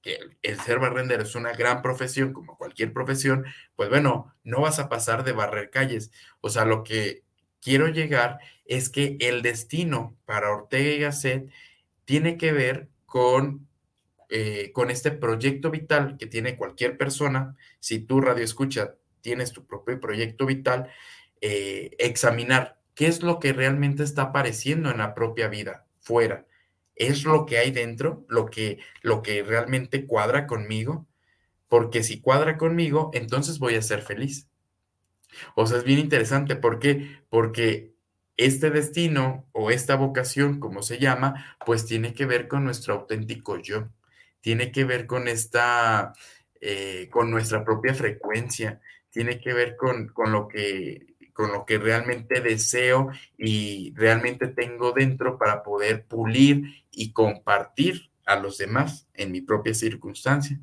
que 0.02 0.18
el 0.42 0.60
ser 0.60 0.78
barrendero 0.78 1.22
es 1.22 1.34
una 1.34 1.52
gran 1.52 1.82
profesión, 1.82 2.32
como 2.32 2.56
cualquier 2.56 2.92
profesión, 2.92 3.44
pues 3.76 3.88
bueno, 3.88 4.34
no 4.44 4.60
vas 4.60 4.78
a 4.78 4.88
pasar 4.88 5.24
de 5.24 5.32
barrer 5.32 5.70
calles. 5.70 6.10
O 6.40 6.50
sea, 6.50 6.64
lo 6.64 6.82
que 6.84 7.24
quiero 7.60 7.88
llegar 7.88 8.38
es 8.64 8.88
que 8.88 9.16
el 9.20 9.42
destino 9.42 10.16
para 10.24 10.50
Ortega 10.50 10.90
y 10.90 10.98
Gasset 11.00 11.50
tiene 12.04 12.36
que 12.36 12.52
ver 12.52 12.88
con, 13.06 13.68
eh, 14.28 14.70
con 14.72 14.90
este 14.90 15.10
proyecto 15.10 15.70
vital 15.70 16.16
que 16.18 16.26
tiene 16.26 16.56
cualquier 16.56 16.96
persona. 16.96 17.56
Si 17.78 17.98
tú 17.98 18.20
radio 18.20 18.44
escucha 18.44 18.94
tienes 19.20 19.52
tu 19.52 19.66
propio 19.66 20.00
proyecto 20.00 20.46
vital, 20.46 20.88
eh, 21.42 21.90
examinar 21.98 22.80
qué 22.94 23.06
es 23.06 23.22
lo 23.22 23.38
que 23.38 23.52
realmente 23.52 24.02
está 24.02 24.22
apareciendo 24.22 24.90
en 24.90 24.98
la 24.98 25.14
propia 25.14 25.48
vida, 25.48 25.86
fuera 25.98 26.46
es 27.00 27.24
lo 27.24 27.46
que 27.46 27.58
hay 27.58 27.70
dentro, 27.70 28.26
lo 28.28 28.46
que, 28.46 28.78
lo 29.00 29.22
que 29.22 29.42
realmente 29.42 30.06
cuadra 30.06 30.46
conmigo, 30.46 31.08
porque 31.66 32.02
si 32.02 32.20
cuadra 32.20 32.58
conmigo, 32.58 33.10
entonces 33.14 33.58
voy 33.58 33.74
a 33.74 33.82
ser 33.82 34.02
feliz. 34.02 34.48
O 35.54 35.66
sea, 35.66 35.78
es 35.78 35.84
bien 35.84 35.98
interesante, 35.98 36.56
¿por 36.56 36.78
qué? 36.78 37.22
Porque 37.30 37.94
este 38.36 38.70
destino 38.70 39.48
o 39.52 39.70
esta 39.70 39.96
vocación, 39.96 40.60
como 40.60 40.82
se 40.82 40.98
llama, 40.98 41.56
pues 41.64 41.86
tiene 41.86 42.12
que 42.12 42.26
ver 42.26 42.48
con 42.48 42.64
nuestro 42.64 42.94
auténtico 42.94 43.58
yo, 43.58 43.88
tiene 44.42 44.70
que 44.70 44.84
ver 44.84 45.06
con 45.06 45.26
esta, 45.26 46.12
eh, 46.60 47.08
con 47.10 47.30
nuestra 47.30 47.64
propia 47.64 47.94
frecuencia, 47.94 48.80
tiene 49.10 49.40
que 49.40 49.54
ver 49.54 49.76
con, 49.76 50.08
con 50.08 50.32
lo 50.32 50.48
que 50.48 51.09
con 51.40 51.52
lo 51.52 51.64
que 51.64 51.78
realmente 51.78 52.42
deseo 52.42 53.08
y 53.38 53.94
realmente 53.96 54.46
tengo 54.46 54.92
dentro 54.92 55.38
para 55.38 55.62
poder 55.62 56.04
pulir 56.04 56.84
y 56.90 57.14
compartir 57.14 58.10
a 58.26 58.36
los 58.36 58.58
demás 58.58 59.08
en 59.14 59.32
mi 59.32 59.40
propia 59.40 59.72
circunstancia. 59.72 60.60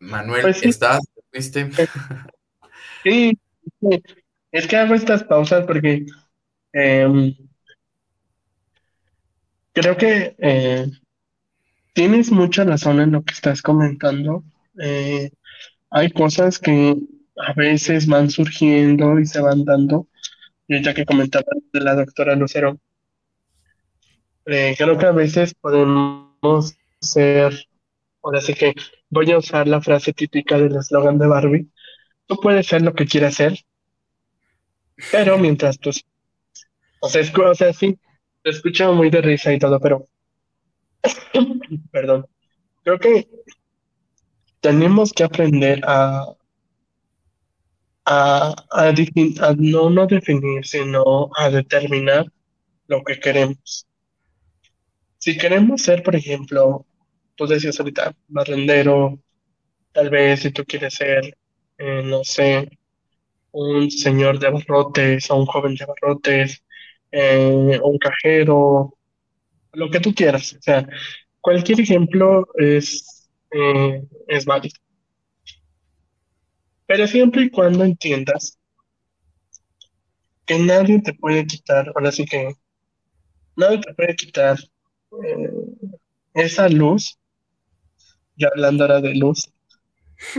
Manuel, 0.00 0.42
pues 0.42 0.62
¿estás? 0.62 1.00
Sí, 3.02 3.38
es 4.52 4.66
que 4.66 4.76
hago 4.76 4.94
estas 4.94 5.24
pausas 5.24 5.64
porque 5.64 6.04
em, 6.74 7.34
creo 9.72 9.96
que 9.96 10.36
eh, 10.36 10.86
tienes 11.92 12.30
mucha 12.30 12.64
razón 12.64 13.00
en 13.00 13.12
lo 13.12 13.22
que 13.22 13.34
estás 13.34 13.62
comentando. 13.62 14.44
Eh, 14.80 15.30
hay 15.90 16.10
cosas 16.12 16.58
que 16.58 16.96
a 17.36 17.52
veces 17.54 18.06
van 18.06 18.30
surgiendo 18.30 19.18
y 19.18 19.26
se 19.26 19.40
van 19.40 19.64
dando. 19.64 20.06
Ya 20.68 20.94
que 20.94 21.04
comentaba 21.04 21.46
de 21.72 21.80
la 21.80 21.96
doctora 21.96 22.36
Lucero, 22.36 22.78
eh, 24.46 24.74
creo 24.78 24.96
que 24.96 25.06
a 25.06 25.12
veces 25.12 25.52
podemos 25.54 26.76
ser, 27.00 27.66
ahora 28.22 28.40
sí 28.40 28.54
que 28.54 28.74
voy 29.08 29.30
a 29.32 29.38
usar 29.38 29.66
la 29.66 29.80
frase 29.80 30.12
típica 30.12 30.58
del 30.58 30.76
eslogan 30.76 31.18
de 31.18 31.26
Barbie, 31.26 31.68
tú 32.26 32.36
puedes 32.40 32.68
ser 32.68 32.82
lo 32.82 32.94
que 32.94 33.06
quieras 33.06 33.34
ser, 33.34 33.58
pero 35.10 35.38
mientras 35.38 35.78
tú... 35.78 35.90
O 37.00 37.08
sea, 37.08 37.22
o 37.22 37.54
sea, 37.54 37.72
sí, 37.72 37.98
te 38.42 38.50
escucho 38.50 38.92
muy 38.92 39.10
de 39.10 39.22
risa 39.22 39.52
y 39.52 39.58
todo, 39.58 39.80
pero 39.80 40.06
Perdón. 41.92 42.26
Creo 42.82 42.98
que 42.98 43.28
tenemos 44.60 45.12
que 45.12 45.24
aprender 45.24 45.80
a, 45.86 46.24
a, 48.04 48.54
a, 48.70 48.92
no, 49.56 49.90
no 49.90 50.06
definir, 50.06 50.66
sino 50.66 51.30
a 51.36 51.50
determinar 51.50 52.26
lo 52.88 53.02
que 53.04 53.18
queremos. 53.20 53.86
Si 55.18 55.36
queremos 55.36 55.82
ser, 55.82 56.02
por 56.02 56.16
ejemplo, 56.16 56.86
tú 57.36 57.46
decías 57.46 57.78
ahorita, 57.78 58.14
barrendero, 58.28 59.18
tal 59.92 60.10
vez 60.10 60.40
si 60.40 60.50
tú 60.52 60.64
quieres 60.64 60.94
ser, 60.94 61.36
eh, 61.78 62.02
no 62.04 62.24
sé, 62.24 62.70
un 63.52 63.90
señor 63.90 64.38
de 64.38 64.50
barrotes 64.50 65.30
o 65.30 65.36
un 65.36 65.46
joven 65.46 65.74
de 65.76 65.86
barrotes, 65.86 66.64
eh, 67.12 67.80
un 67.82 67.98
cajero, 67.98 68.96
lo 69.72 69.90
que 69.90 70.00
tú 70.00 70.14
quieras. 70.14 70.54
O 70.54 70.62
sea, 70.62 70.86
cualquier 71.40 71.80
ejemplo 71.80 72.48
es, 72.54 73.28
eh, 73.50 74.02
es 74.28 74.44
válido. 74.44 74.78
Pero 76.86 77.06
siempre 77.06 77.42
y 77.42 77.50
cuando 77.50 77.84
entiendas 77.84 78.58
que 80.44 80.58
nadie 80.58 81.00
te 81.00 81.14
puede 81.14 81.46
quitar, 81.46 81.92
ahora 81.94 82.10
sí 82.10 82.24
que 82.24 82.54
nadie 83.56 83.80
te 83.80 83.94
puede 83.94 84.16
quitar 84.16 84.58
eh, 85.24 85.50
esa 86.34 86.68
luz, 86.68 87.16
ya 88.36 88.48
hablando 88.48 88.84
ahora 88.84 89.00
de 89.00 89.14
luz, 89.14 89.52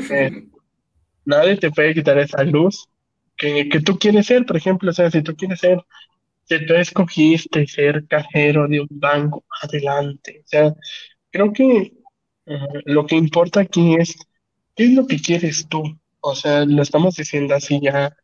eh, 0.10 0.48
nadie 1.26 1.56
te 1.58 1.72
puede 1.72 1.94
quitar 1.94 2.18
esa 2.18 2.44
luz 2.44 2.90
que, 3.38 3.70
que 3.70 3.80
tú 3.80 3.98
quieres 3.98 4.26
ser, 4.26 4.46
por 4.46 4.58
ejemplo, 4.58 4.92
o 4.92 4.94
sea, 4.94 5.10
si 5.10 5.22
tú 5.22 5.36
quieres 5.36 5.60
ser 5.60 5.80
si 6.52 6.66
tú 6.66 6.74
escogiste 6.76 7.66
ser 7.66 8.06
cajero 8.08 8.68
de 8.68 8.82
un 8.82 8.88
banco, 8.90 9.46
adelante. 9.62 10.42
O 10.44 10.48
sea, 10.48 10.74
creo 11.32 11.54
que 11.54 11.94
eh, 12.46 12.68
lo 12.86 13.06
que 13.06 13.16
importa 13.16 13.62
aquí 13.62 13.96
es 13.96 14.16
qué 14.76 14.86
es 14.86 14.94
lo 14.94 15.08
que 15.08 15.22
quieres 15.22 15.68
tú. 15.70 15.84
O 16.20 16.36
sea, 16.36 16.66
lo 16.66 16.82
estamos 16.82 17.16
diciendo 17.16 17.56
así 17.56 17.80
ya, 17.82 18.16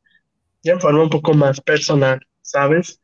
ya 0.61 0.73
en 0.73 0.81
forma 0.81 1.03
un 1.03 1.09
poco 1.09 1.33
más 1.33 1.61
personal, 1.61 2.19
¿sabes? 2.41 3.01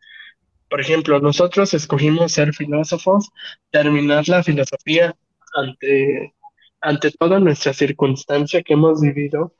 Por 0.70 0.82
ejemplo, 0.82 1.20
nosotros 1.22 1.74
escogimos 1.74 2.34
ser 2.34 2.54
filósofos, 2.54 3.30
terminar 3.72 4.28
la 4.28 4.44
filosofía 4.44 5.16
ante, 5.56 6.34
ante 6.82 7.12
toda 7.12 7.40
nuestra 7.40 7.74
circunstancia 7.74 8.62
que 8.64 8.74
hemos 8.74 9.02
vivido. 9.02 9.56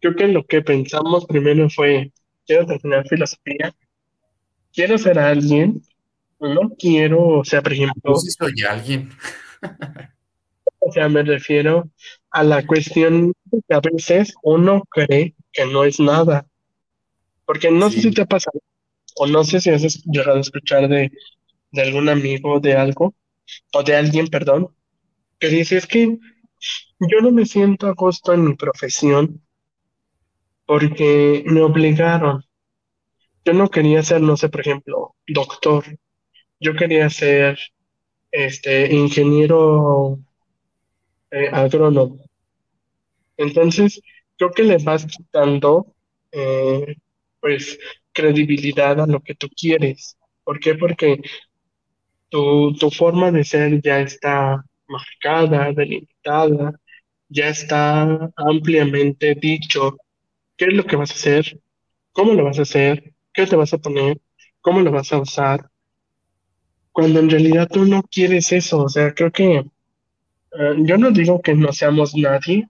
Creo 0.00 0.14
que 0.14 0.28
lo 0.28 0.44
que 0.46 0.62
pensamos 0.62 1.26
primero 1.26 1.70
fue, 1.70 2.12
quiero 2.46 2.66
terminar 2.66 3.08
filosofía, 3.08 3.74
quiero 4.72 4.98
ser 4.98 5.18
alguien, 5.18 5.82
no 6.38 6.70
quiero, 6.78 7.38
o 7.40 7.44
sea, 7.44 7.62
por 7.62 7.72
ejemplo... 7.72 8.16
si 8.16 8.30
soy 8.30 8.54
alguien. 8.68 9.10
o 10.78 10.92
sea, 10.92 11.08
me 11.08 11.22
refiero 11.22 11.90
a 12.30 12.42
la 12.42 12.66
cuestión 12.66 13.32
de 13.44 13.60
que 13.68 13.74
a 13.74 13.80
veces 13.80 14.34
uno 14.42 14.82
cree 14.88 15.34
que 15.52 15.66
no 15.66 15.84
es 15.84 16.00
nada. 16.00 16.46
Porque 17.44 17.70
no 17.70 17.90
sé 17.90 18.00
si 18.00 18.10
te 18.12 18.22
ha 18.22 18.26
pasado, 18.26 18.60
o 19.16 19.26
no 19.26 19.44
sé 19.44 19.60
si 19.60 19.70
has 19.70 20.04
llegado 20.04 20.38
a 20.38 20.40
escuchar 20.40 20.88
de, 20.88 21.10
de 21.72 21.82
algún 21.82 22.08
amigo 22.08 22.60
de 22.60 22.74
algo, 22.74 23.14
o 23.72 23.82
de 23.82 23.96
alguien, 23.96 24.28
perdón, 24.28 24.74
que 25.38 25.48
dice, 25.48 25.76
es 25.76 25.86
que 25.86 26.18
yo 27.00 27.20
no 27.22 27.32
me 27.32 27.46
siento 27.46 27.86
a 27.86 27.94
gusto 27.94 28.32
en 28.32 28.44
mi 28.44 28.54
profesión 28.54 29.42
porque 30.66 31.42
me 31.46 31.62
obligaron 31.62 32.44
yo 33.44 33.52
no 33.54 33.68
quería 33.70 34.02
ser, 34.02 34.20
no 34.22 34.36
sé, 34.36 34.48
por 34.48 34.60
ejemplo, 34.62 35.14
doctor. 35.26 35.84
Yo 36.60 36.74
quería 36.74 37.10
ser 37.10 37.58
este 38.32 38.94
ingeniero 38.94 40.18
eh, 41.30 41.48
agrónomo. 41.52 42.18
Entonces, 43.36 44.00
creo 44.36 44.50
que 44.52 44.62
le 44.64 44.78
vas 44.78 45.06
quitando 45.06 45.94
eh, 46.32 46.96
pues 47.40 47.78
credibilidad 48.12 49.00
a 49.00 49.06
lo 49.06 49.20
que 49.20 49.34
tú 49.34 49.48
quieres. 49.56 50.16
¿Por 50.44 50.60
qué? 50.60 50.74
Porque 50.74 51.20
tu, 52.28 52.74
tu 52.74 52.90
forma 52.90 53.30
de 53.30 53.44
ser 53.44 53.80
ya 53.82 54.00
está 54.00 54.64
marcada, 54.88 55.72
delimitada, 55.72 56.72
ya 57.28 57.48
está 57.48 58.30
ampliamente 58.36 59.34
dicho 59.34 59.96
qué 60.56 60.66
es 60.66 60.74
lo 60.74 60.84
que 60.84 60.96
vas 60.96 61.12
a 61.12 61.14
hacer, 61.14 61.60
cómo 62.12 62.34
lo 62.34 62.44
vas 62.44 62.58
a 62.58 62.62
hacer, 62.62 63.14
qué 63.40 63.46
te 63.50 63.56
vas 63.56 63.72
a 63.72 63.78
poner, 63.78 64.20
cómo 64.60 64.80
lo 64.80 64.90
vas 64.90 65.12
a 65.12 65.18
usar, 65.18 65.70
cuando 66.92 67.20
en 67.20 67.30
realidad 67.30 67.68
tú 67.70 67.84
no 67.84 68.02
quieres 68.02 68.52
eso. 68.52 68.84
O 68.84 68.88
sea, 68.88 69.14
creo 69.14 69.30
que 69.32 69.56
eh, 69.56 70.74
yo 70.78 70.98
no 70.98 71.10
digo 71.10 71.40
que 71.40 71.54
no 71.54 71.72
seamos 71.72 72.14
nadie, 72.14 72.68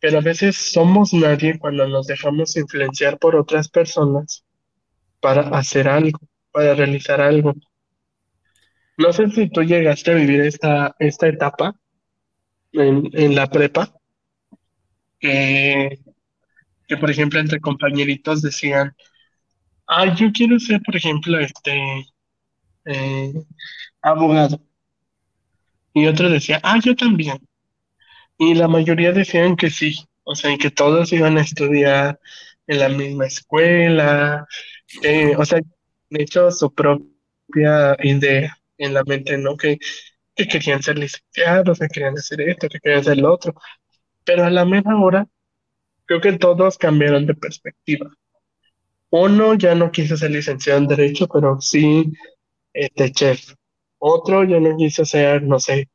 pero 0.00 0.18
a 0.18 0.20
veces 0.20 0.56
somos 0.56 1.12
nadie 1.12 1.58
cuando 1.58 1.88
nos 1.88 2.06
dejamos 2.06 2.56
influenciar 2.56 3.18
por 3.18 3.36
otras 3.36 3.68
personas 3.68 4.44
para 5.20 5.42
hacer 5.58 5.88
algo, 5.88 6.20
para 6.52 6.74
realizar 6.74 7.20
algo. 7.20 7.54
No 8.96 9.12
sé 9.12 9.28
si 9.30 9.48
tú 9.48 9.62
llegaste 9.62 10.12
a 10.12 10.14
vivir 10.14 10.40
esta, 10.42 10.94
esta 11.00 11.26
etapa 11.26 11.74
en, 12.72 13.10
en 13.12 13.34
la 13.34 13.48
prepa, 13.48 13.92
que, 15.18 15.98
que 16.86 16.96
por 16.96 17.10
ejemplo 17.10 17.40
entre 17.40 17.60
compañeritos 17.60 18.42
decían, 18.42 18.94
ah, 19.86 20.14
yo 20.14 20.32
quiero 20.32 20.58
ser, 20.58 20.80
por 20.82 20.96
ejemplo, 20.96 21.38
este 21.40 22.06
eh, 22.86 23.32
abogado. 24.02 24.60
Y 25.94 26.06
otro 26.06 26.28
decía, 26.28 26.60
ah, 26.62 26.78
yo 26.82 26.94
también. 26.96 27.38
Y 28.38 28.54
la 28.54 28.68
mayoría 28.68 29.12
decían 29.12 29.56
que 29.56 29.70
sí, 29.70 29.94
o 30.24 30.34
sea, 30.34 30.56
que 30.58 30.70
todos 30.70 31.12
iban 31.12 31.38
a 31.38 31.42
estudiar 31.42 32.18
en 32.66 32.78
la 32.80 32.88
misma 32.88 33.26
escuela, 33.26 34.46
o 35.38 35.44
sea, 35.44 35.60
de 36.10 36.22
hecho 36.22 36.50
su 36.50 36.72
propia 36.74 37.96
idea 38.02 38.58
en 38.78 38.94
la 38.94 39.04
mente, 39.04 39.38
¿no? 39.38 39.56
Que, 39.56 39.78
que 40.34 40.48
querían 40.48 40.82
ser 40.82 40.98
licenciados, 40.98 41.78
que 41.78 41.88
querían 41.88 42.18
hacer 42.18 42.40
esto, 42.42 42.68
que 42.68 42.80
querían 42.80 43.00
hacer 43.00 43.18
lo 43.18 43.32
otro. 43.32 43.54
Pero 44.24 44.44
a 44.44 44.50
la 44.50 44.64
misma 44.64 45.00
hora, 45.02 45.28
creo 46.06 46.20
que 46.20 46.32
todos 46.34 46.78
cambiaron 46.78 47.26
de 47.26 47.34
perspectiva. 47.34 48.10
Uno 49.16 49.54
ya 49.54 49.76
no 49.76 49.92
quiso 49.92 50.16
ser 50.16 50.32
licenciado 50.32 50.80
en 50.80 50.88
Derecho, 50.88 51.28
pero 51.28 51.60
sí 51.60 52.12
este 52.72 53.12
chef. 53.12 53.54
Otro 53.98 54.42
ya 54.42 54.58
no 54.58 54.76
quiso 54.76 55.04
ser, 55.04 55.44
no 55.44 55.60
sé, 55.60 55.88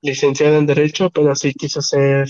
licenciado 0.00 0.56
en 0.56 0.64
Derecho, 0.64 1.10
pero 1.10 1.36
sí 1.36 1.52
quiso 1.52 1.82
ser 1.82 2.28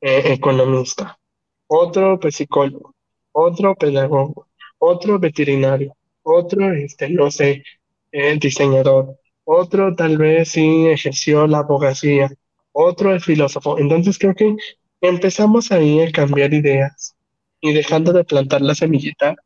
eh, 0.00 0.32
economista. 0.32 1.18
Otro, 1.66 2.18
pues 2.18 2.36
psicólogo. 2.36 2.94
Otro, 3.32 3.74
pedagogo. 3.76 4.48
Otro, 4.78 5.18
veterinario. 5.18 5.94
Otro, 6.22 6.72
este, 6.72 7.10
no 7.10 7.30
sé, 7.30 7.62
eh, 8.12 8.38
diseñador. 8.40 9.18
Otro, 9.44 9.94
tal 9.94 10.16
vez 10.16 10.52
sí 10.52 10.86
ejerció 10.86 11.46
la 11.46 11.58
abogacía. 11.58 12.30
Otro, 12.72 13.12
el 13.12 13.20
filósofo. 13.20 13.78
Entonces 13.78 14.18
creo 14.18 14.34
que 14.34 14.56
empezamos 15.02 15.70
ahí 15.70 16.00
a 16.00 16.10
cambiar 16.12 16.54
ideas 16.54 17.14
y 17.60 17.74
dejando 17.74 18.14
de 18.14 18.24
plantar 18.24 18.62
la 18.62 18.74
semillita 18.74 19.36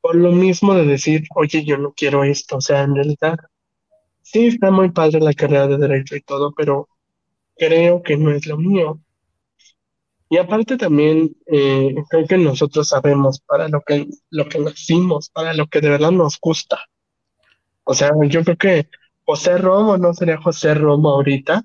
por 0.00 0.16
lo 0.16 0.32
mismo 0.32 0.74
de 0.74 0.84
decir, 0.86 1.24
oye, 1.34 1.64
yo 1.64 1.78
no 1.78 1.92
quiero 1.96 2.24
esto. 2.24 2.56
O 2.58 2.60
sea, 2.60 2.82
en 2.82 2.94
realidad 2.94 3.38
Sí, 4.30 4.46
está 4.48 4.70
muy 4.70 4.90
padre 4.90 5.20
la 5.20 5.32
carrera 5.32 5.66
de 5.66 5.78
derecho 5.78 6.14
y 6.14 6.20
todo, 6.20 6.52
pero 6.54 6.90
creo 7.56 8.02
que 8.02 8.18
no 8.18 8.30
es 8.30 8.46
lo 8.46 8.58
mío. 8.58 9.00
Y 10.28 10.36
aparte 10.36 10.76
también 10.76 11.34
eh, 11.46 11.94
creo 12.10 12.26
que 12.26 12.36
nosotros 12.36 12.88
sabemos 12.88 13.40
para 13.40 13.68
lo 13.68 13.80
que, 13.80 14.06
lo 14.28 14.46
que 14.46 14.58
nacimos, 14.58 15.30
para 15.30 15.54
lo 15.54 15.66
que 15.68 15.80
de 15.80 15.88
verdad 15.88 16.10
nos 16.10 16.38
gusta. 16.38 16.78
O 17.84 17.94
sea, 17.94 18.10
yo 18.26 18.44
creo 18.44 18.56
que 18.58 18.88
José 19.24 19.56
Romo 19.56 19.96
no 19.96 20.12
sería 20.12 20.36
José 20.36 20.74
Romo 20.74 21.08
ahorita 21.08 21.64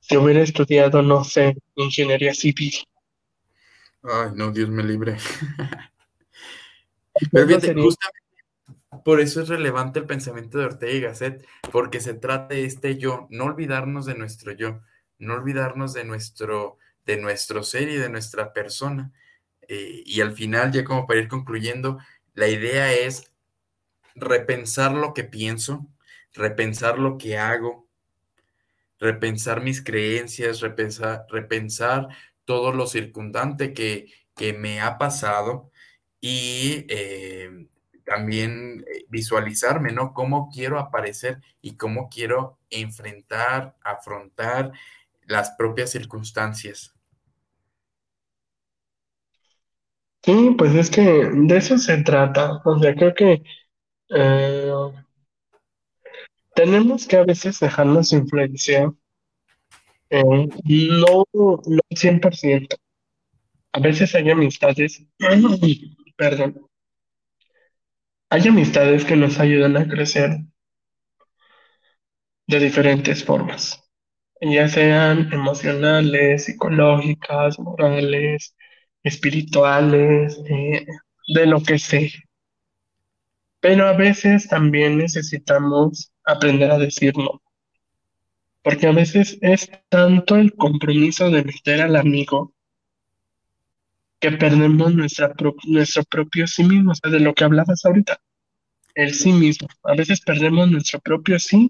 si 0.00 0.18
hubiera 0.18 0.42
estudiado, 0.42 1.00
no 1.00 1.24
sé, 1.24 1.56
ingeniería 1.76 2.34
civil. 2.34 2.74
Ay, 4.02 4.30
no, 4.34 4.52
Dios 4.52 4.68
me 4.68 4.82
libre. 4.82 5.16
Pero 7.30 7.46
fíjate, 7.46 7.74
justamente 7.74 8.22
por 9.04 9.20
eso 9.20 9.40
es 9.40 9.48
relevante 9.48 9.98
el 9.98 10.06
pensamiento 10.06 10.58
de 10.58 10.66
Ortega 10.66 10.92
y 10.92 11.00
Gasset, 11.00 11.46
porque 11.70 12.00
se 12.00 12.14
trata 12.14 12.54
de 12.54 12.64
este 12.64 12.98
yo, 12.98 13.26
no 13.30 13.44
olvidarnos 13.44 14.06
de 14.06 14.14
nuestro 14.14 14.52
yo, 14.52 14.80
no 15.18 15.34
olvidarnos 15.34 15.94
de 15.94 16.04
nuestro, 16.04 16.78
de 17.06 17.16
nuestro 17.16 17.62
ser 17.62 17.88
y 17.88 17.96
de 17.96 18.10
nuestra 18.10 18.52
persona. 18.52 19.10
Eh, 19.66 20.02
y 20.04 20.20
al 20.20 20.32
final, 20.32 20.72
ya 20.72 20.84
como 20.84 21.06
para 21.06 21.20
ir 21.20 21.28
concluyendo, 21.28 21.98
la 22.34 22.48
idea 22.48 22.92
es 22.92 23.32
repensar 24.14 24.92
lo 24.92 25.14
que 25.14 25.24
pienso, 25.24 25.86
repensar 26.34 26.98
lo 26.98 27.18
que 27.18 27.38
hago, 27.38 27.88
repensar 28.98 29.62
mis 29.62 29.82
creencias, 29.82 30.60
repensar, 30.60 31.26
repensar 31.30 32.08
todo 32.44 32.72
lo 32.72 32.86
circundante 32.86 33.72
que, 33.72 34.12
que 34.36 34.52
me 34.52 34.80
ha 34.80 34.98
pasado 34.98 35.71
y 36.22 36.86
eh, 36.88 37.66
también 38.04 38.84
eh, 38.86 39.04
visualizarme, 39.08 39.92
¿no? 39.92 40.14
Cómo 40.14 40.48
quiero 40.54 40.78
aparecer 40.78 41.42
y 41.60 41.76
cómo 41.76 42.08
quiero 42.08 42.58
enfrentar, 42.70 43.76
afrontar 43.82 44.72
las 45.26 45.50
propias 45.50 45.90
circunstancias. 45.90 46.94
Sí, 50.22 50.54
pues 50.56 50.74
es 50.76 50.88
que 50.88 51.02
de 51.02 51.56
eso 51.56 51.76
se 51.76 51.98
trata. 52.04 52.62
O 52.64 52.78
sea, 52.78 52.94
creo 52.94 53.14
que 53.14 53.42
eh, 54.10 54.72
tenemos 56.54 57.08
que 57.08 57.16
a 57.16 57.24
veces 57.24 57.58
dejarnos 57.58 58.12
influenciar, 58.12 58.92
eh, 60.10 60.22
no, 60.22 61.24
no 61.32 61.80
100%. 61.90 62.76
A 63.72 63.80
veces 63.80 64.14
hay 64.14 64.30
amistades, 64.30 65.04
perdón, 66.16 66.66
hay 68.30 68.48
amistades 68.48 69.04
que 69.04 69.14
nos 69.16 69.38
ayudan 69.38 69.76
a 69.76 69.86
crecer 69.86 70.30
de 72.46 72.60
diferentes 72.60 73.24
formas, 73.24 73.82
ya 74.40 74.68
sean 74.68 75.32
emocionales, 75.32 76.44
psicológicas, 76.44 77.58
morales, 77.58 78.54
espirituales, 79.02 80.38
eh, 80.48 80.86
de 81.34 81.46
lo 81.46 81.62
que 81.62 81.78
sea. 81.78 82.10
Pero 83.60 83.86
a 83.88 83.94
veces 83.94 84.48
también 84.48 84.98
necesitamos 84.98 86.12
aprender 86.24 86.70
a 86.70 86.78
decir 86.78 87.16
no. 87.16 87.40
Porque 88.62 88.86
a 88.86 88.92
veces 88.92 89.38
es 89.40 89.70
tanto 89.88 90.36
el 90.36 90.54
compromiso 90.54 91.30
de 91.30 91.44
meter 91.44 91.80
al 91.80 91.96
amigo 91.96 92.52
que 94.22 94.30
perdemos 94.30 94.94
nuestra 94.94 95.34
nuestro 95.66 96.04
propio 96.04 96.46
sí 96.46 96.62
mismo, 96.62 96.92
o 96.92 96.94
sea, 96.94 97.10
de 97.10 97.20
lo 97.20 97.34
que 97.34 97.44
hablabas 97.44 97.84
ahorita, 97.84 98.20
el 98.94 99.14
sí 99.14 99.32
mismo. 99.32 99.68
A 99.82 99.94
veces 99.96 100.20
perdemos 100.20 100.70
nuestro 100.70 101.00
propio 101.00 101.38
sí 101.40 101.68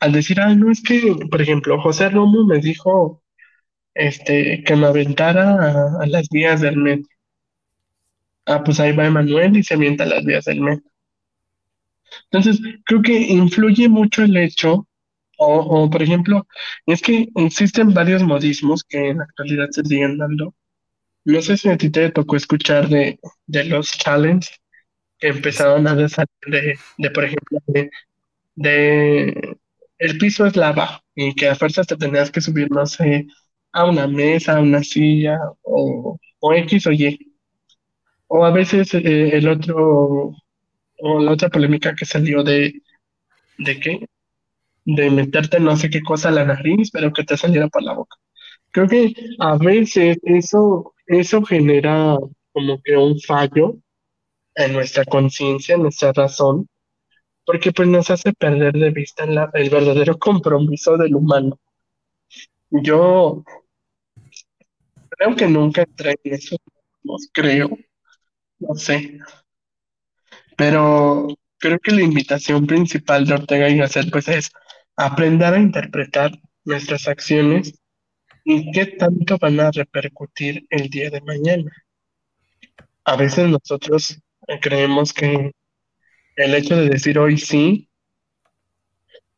al 0.00 0.12
decir, 0.12 0.40
ah, 0.40 0.54
no 0.56 0.72
es 0.72 0.82
que, 0.82 1.14
por 1.30 1.40
ejemplo, 1.40 1.80
José 1.80 2.08
Romo 2.10 2.44
me 2.44 2.58
dijo 2.58 3.22
este, 3.94 4.64
que 4.64 4.76
me 4.76 4.86
aventara 4.86 6.00
a, 6.00 6.06
las 6.06 6.28
vías 6.30 6.60
del 6.60 6.76
metro. 6.78 7.08
Ah, 8.46 8.64
pues 8.64 8.80
ahí 8.80 8.92
va 8.92 9.06
Emanuel 9.06 9.56
y 9.56 9.62
se 9.62 9.74
avienta 9.74 10.04
a 10.04 10.08
las 10.08 10.24
vías 10.24 10.46
del 10.46 10.60
metro. 10.60 10.90
Entonces, 12.30 12.60
creo 12.86 13.02
que 13.02 13.12
influye 13.20 13.88
mucho 13.88 14.24
el 14.24 14.36
hecho, 14.36 14.88
o, 15.38 15.56
o 15.58 15.90
por 15.90 16.02
ejemplo, 16.02 16.46
es 16.86 17.02
que 17.02 17.28
existen 17.36 17.94
varios 17.94 18.22
modismos 18.24 18.82
que 18.84 19.10
en 19.10 19.18
la 19.18 19.24
actualidad 19.24 19.68
se 19.70 19.84
siguen 19.84 20.18
dando, 20.18 20.54
no 21.32 21.42
sé 21.42 21.56
si 21.56 21.68
a 21.68 21.76
ti 21.78 21.90
te 21.90 22.10
tocó 22.10 22.36
escuchar 22.36 22.88
de, 22.88 23.18
de 23.46 23.64
los 23.64 23.90
challenge 23.92 24.50
que 25.18 25.28
empezaron 25.28 25.86
a 25.88 26.08
salir 26.08 26.28
de, 26.46 26.78
de, 26.98 27.10
por 27.12 27.24
ejemplo, 27.24 27.60
de, 27.68 27.90
de 28.56 29.58
el 29.98 30.18
piso 30.18 30.46
es 30.46 30.56
lava 30.56 31.02
y 31.14 31.34
que 31.34 31.48
a 31.48 31.56
fuerzas 31.56 31.86
te 31.86 31.96
tenías 31.96 32.30
que 32.30 32.40
subir, 32.42 32.70
no 32.70 32.86
sé, 32.86 33.26
a 33.72 33.86
una 33.86 34.06
mesa, 34.08 34.56
a 34.58 34.62
una 34.62 34.82
silla 34.84 35.38
o, 35.62 36.18
o 36.40 36.54
X 36.54 36.86
o 36.88 36.92
Y. 36.92 37.18
O 38.28 38.44
a 38.44 38.50
veces 38.50 38.94
eh, 38.94 39.36
el 39.36 39.48
otro, 39.48 40.32
o 41.00 41.20
la 41.20 41.32
otra 41.32 41.48
polémica 41.50 41.94
que 41.94 42.04
salió 42.06 42.42
de, 42.44 42.82
¿de 43.58 43.80
qué? 43.80 44.06
De 44.84 45.10
meterte 45.10 45.60
no 45.60 45.76
sé 45.76 45.90
qué 45.90 46.02
cosa 46.02 46.28
a 46.30 46.32
la 46.32 46.44
nariz, 46.46 46.90
pero 46.92 47.12
que 47.12 47.24
te 47.24 47.36
saliera 47.36 47.68
por 47.68 47.82
la 47.84 47.94
boca. 47.94 48.16
Creo 48.72 48.88
que 48.88 49.14
a 49.40 49.56
veces 49.58 50.18
eso 50.24 50.94
eso 51.08 51.42
genera 51.42 52.16
como 52.52 52.80
que 52.82 52.96
un 52.96 53.18
fallo 53.20 53.76
en 54.54 54.72
nuestra 54.72 55.04
conciencia, 55.04 55.74
en 55.74 55.82
nuestra 55.82 56.12
razón, 56.12 56.68
porque 57.44 57.72
pues 57.72 57.88
nos 57.88 58.10
hace 58.10 58.32
perder 58.34 58.74
de 58.74 58.90
vista 58.90 59.24
el 59.24 59.70
verdadero 59.70 60.18
compromiso 60.18 60.96
del 60.96 61.14
humano. 61.14 61.58
Yo 62.70 63.42
creo 65.10 65.34
que 65.34 65.46
nunca 65.46 65.82
entré 65.82 66.16
en 66.22 66.34
eso, 66.34 66.56
creo, 67.32 67.70
no 68.58 68.74
sé, 68.74 69.18
pero 70.56 71.28
creo 71.58 71.78
que 71.78 71.92
la 71.92 72.02
invitación 72.02 72.66
principal 72.66 73.24
de 73.24 73.34
Ortega 73.34 73.68
y 73.68 73.78
Gasset 73.78 74.10
pues 74.10 74.28
es 74.28 74.50
aprender 74.96 75.54
a 75.54 75.58
interpretar 75.58 76.32
nuestras 76.64 77.08
acciones 77.08 77.77
¿Y 78.50 78.72
qué 78.72 78.86
tanto 78.86 79.36
van 79.36 79.60
a 79.60 79.70
repercutir 79.70 80.66
el 80.70 80.88
día 80.88 81.10
de 81.10 81.20
mañana? 81.20 81.70
A 83.04 83.14
veces 83.14 83.46
nosotros 83.46 84.22
creemos 84.62 85.12
que 85.12 85.52
el 86.34 86.54
hecho 86.54 86.74
de 86.74 86.88
decir 86.88 87.18
hoy 87.18 87.36
sí, 87.36 87.90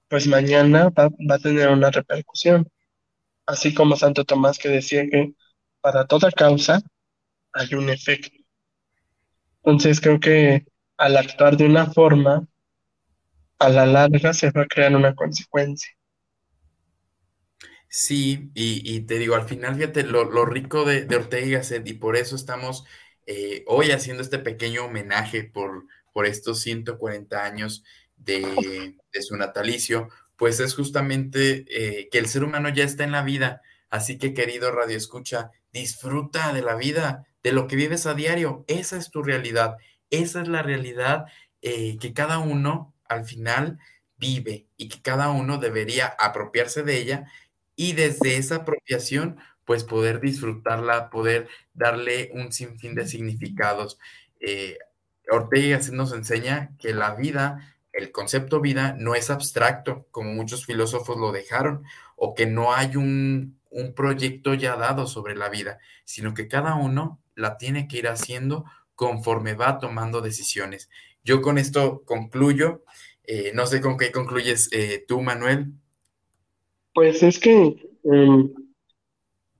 pues 0.07 0.29
mañana 0.29 0.91
va, 0.91 1.11
a 1.29 1.39
tener 1.41 1.71
una 1.71 1.91
repercusión. 1.91 2.69
Así 3.47 3.75
como 3.75 3.97
Santo 3.97 4.25
Tomás 4.25 4.59
que 4.61 4.69
decía 4.69 5.05
que 5.11 5.33
para 5.81 6.07
toda 6.07 6.31
causa 6.31 6.81
hay 7.53 7.75
un 7.75 7.91
efecto. 7.91 8.39
Entonces 9.65 10.01
creo 10.01 10.21
que 10.21 10.67
al 10.97 11.17
actuar 11.17 11.57
de 11.57 11.67
una 11.67 11.87
forma, 11.87 12.47
a 13.59 13.69
la 13.71 13.87
larga 13.87 14.33
se 14.35 14.53
va 14.53 14.63
a 14.63 14.69
crear 14.69 14.95
una 14.95 15.17
consecuencia. 15.17 15.91
Sí, 17.93 18.53
y, 18.55 19.01
te 19.01 19.19
digo, 19.19 19.35
al 19.35 19.49
final, 19.49 19.75
fíjate 19.75 20.05
lo, 20.05 20.45
rico 20.47 20.85
de, 20.85 21.05
Ortega 21.17 21.45
y 21.47 21.51
Gasset, 21.51 21.89
y 21.89 21.95
por 21.95 22.17
eso 22.17 22.37
estamos 22.37 22.85
eh, 23.27 23.65
hoy 23.67 23.91
haciendo 23.91 24.23
este 24.23 24.39
pequeño 24.39 24.85
homenaje 24.85 25.43
por, 25.43 25.87
por 26.13 26.25
estos 26.27 26.61
140 26.61 27.45
años 27.45 27.83
de, 28.17 28.95
su 29.21 29.37
natalicio, 29.37 30.09
pues 30.37 30.61
es 30.61 30.75
justamente 30.77 31.65
eh, 31.69 32.09
que 32.13 32.19
el 32.19 32.29
ser 32.29 32.45
humano 32.45 32.69
ya 32.69 32.85
está 32.85 33.03
en 33.03 33.13
la 33.13 33.23
vida. 33.23 33.61
Así 33.91 34.19
que 34.19 34.35
querido 34.35 34.71
Radio 34.71 34.97
Escucha, 34.97 35.51
disfruta 35.73 36.53
de 36.53 36.63
la 36.63 36.77
vida, 36.77 37.27
de 37.43 37.51
lo 37.53 37.67
que 37.67 37.75
vives 37.75 38.07
a 38.07 38.15
diario. 38.15 38.65
Esa 38.69 38.99
es 38.99 39.11
tu 39.11 39.25
realidad. 39.25 39.79
Esa 40.11 40.43
es 40.43 40.49
la 40.49 40.63
realidad 40.63 41.25
eh, 41.61 41.97
que 42.01 42.13
cada 42.13 42.39
uno 42.39 42.95
al 43.09 43.25
final 43.25 43.81
vive 44.17 44.69
y 44.77 44.89
que 44.89 45.03
cada 45.03 45.31
uno 45.31 45.59
debería 45.59 46.07
apropiarse 46.07 46.85
de 46.85 46.99
ella 46.99 47.27
y 47.81 47.95
desde 47.95 48.37
esa 48.37 48.57
apropiación 48.57 49.39
pues 49.65 49.85
poder 49.85 50.21
disfrutarla, 50.21 51.09
poder 51.09 51.49
darle 51.73 52.31
un 52.35 52.53
sinfín 52.53 52.95
de 52.95 53.07
significados. 53.07 53.99
Eh, 54.39 54.77
Ortega 55.31 55.81
nos 55.91 56.13
enseña 56.13 56.77
que 56.79 56.93
la 56.93 57.15
vida, 57.15 57.75
el 57.95 58.13
concepto 58.13 58.61
vida, 58.61 58.95
no 58.99 59.15
es 59.15 59.31
abstracto, 59.31 60.07
como 60.11 60.35
muchos 60.35 60.67
filósofos 60.67 61.17
lo 61.17 61.33
dejaron, 61.33 61.83
o 62.17 62.35
que 62.35 62.45
no 62.45 62.75
hay 62.75 62.97
un, 62.97 63.59
un 63.71 63.95
proyecto 63.95 64.53
ya 64.53 64.77
dado 64.77 65.07
sobre 65.07 65.35
la 65.35 65.49
vida, 65.49 65.79
sino 66.05 66.35
que 66.35 66.49
cada 66.49 66.75
uno 66.75 67.19
la 67.35 67.57
tiene 67.57 67.89
que 67.89 67.97
ir 67.97 68.09
haciendo 68.09 68.67
conforme 68.95 69.55
va 69.55 69.79
tomando 69.79 70.21
decisiones. 70.21 70.91
Yo 71.25 71.41
con 71.41 71.57
esto 71.57 72.03
concluyo. 72.05 72.85
Eh, 73.25 73.53
no 73.55 73.65
sé 73.65 73.81
con 73.81 73.97
qué 73.97 74.13
concluyes 74.13 74.69
eh, 74.73 75.03
tú, 75.09 75.23
Manuel. 75.23 75.73
Pues 76.93 77.23
es 77.23 77.39
que, 77.39 77.77
em, 78.05 78.53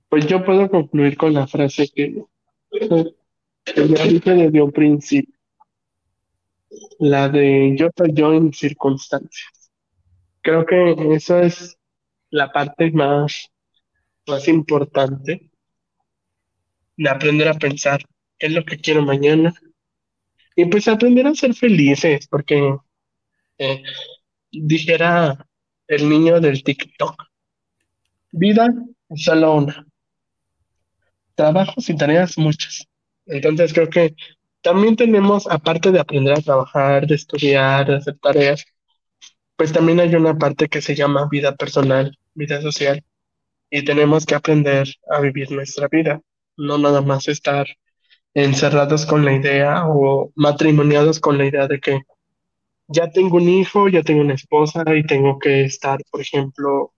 pues 0.09 0.27
yo 0.27 0.43
puedo 0.43 0.69
concluir 0.69 1.15
con 1.17 1.33
la 1.33 1.47
frase 1.47 1.87
que, 1.87 2.23
que 2.71 3.87
ya 3.87 4.05
dije 4.05 4.31
desde 4.31 4.61
un 4.61 4.71
principio, 4.71 5.33
la 6.99 7.29
de 7.29 7.75
yo 7.77 7.89
soy 7.95 8.13
yo 8.13 8.33
en 8.33 8.53
circunstancias. 8.53 9.71
Creo 10.41 10.65
que 10.65 10.95
esa 11.13 11.41
es 11.43 11.77
la 12.29 12.51
parte 12.51 12.91
más, 12.91 13.49
más 14.27 14.47
importante 14.47 15.51
de 16.97 17.09
aprender 17.09 17.47
a 17.47 17.53
pensar 17.53 18.01
qué 18.37 18.47
es 18.47 18.53
lo 18.53 18.65
que 18.65 18.77
quiero 18.77 19.01
mañana 19.01 19.53
y 20.55 20.65
pues 20.65 20.87
aprender 20.87 21.27
a 21.27 21.35
ser 21.35 21.53
felices, 21.53 22.27
porque 22.27 22.75
eh, 23.57 23.83
dijera 24.51 25.47
el 25.91 26.07
niño 26.07 26.39
del 26.39 26.63
TikTok, 26.63 27.21
vida 28.31 28.73
solo 29.13 29.55
una, 29.55 29.85
trabajos 31.35 31.89
y 31.89 31.97
tareas 31.97 32.37
muchas. 32.37 32.87
Entonces 33.25 33.73
creo 33.73 33.89
que 33.89 34.15
también 34.61 34.95
tenemos, 34.95 35.47
aparte 35.47 35.91
de 35.91 35.99
aprender 35.99 36.33
a 36.33 36.41
trabajar, 36.41 37.07
de 37.07 37.15
estudiar, 37.15 37.87
de 37.87 37.95
hacer 37.97 38.17
tareas, 38.19 38.65
pues 39.57 39.73
también 39.73 39.99
hay 39.99 40.15
una 40.15 40.37
parte 40.37 40.69
que 40.69 40.81
se 40.81 40.95
llama 40.95 41.27
vida 41.29 41.55
personal, 41.55 42.17
vida 42.35 42.61
social, 42.61 43.03
y 43.69 43.83
tenemos 43.83 44.25
que 44.25 44.35
aprender 44.35 44.87
a 45.09 45.19
vivir 45.19 45.51
nuestra 45.51 45.89
vida, 45.89 46.21
no 46.55 46.77
nada 46.77 47.01
más 47.01 47.27
estar 47.27 47.67
encerrados 48.33 49.05
con 49.05 49.25
la 49.25 49.33
idea 49.33 49.87
o 49.87 50.31
matrimoniados 50.35 51.19
con 51.19 51.37
la 51.37 51.45
idea 51.45 51.67
de 51.67 51.81
que 51.81 51.99
ya 52.87 53.09
tengo 53.11 53.37
un 53.37 53.49
hijo, 53.49 53.89
ya 53.89 54.03
tengo 54.03 54.21
una 54.21 54.35
esposa 54.35 54.83
y 54.95 55.03
tengo 55.05 55.39
que 55.39 55.65
estar, 55.65 55.99
por 56.11 56.21
ejemplo, 56.21 56.93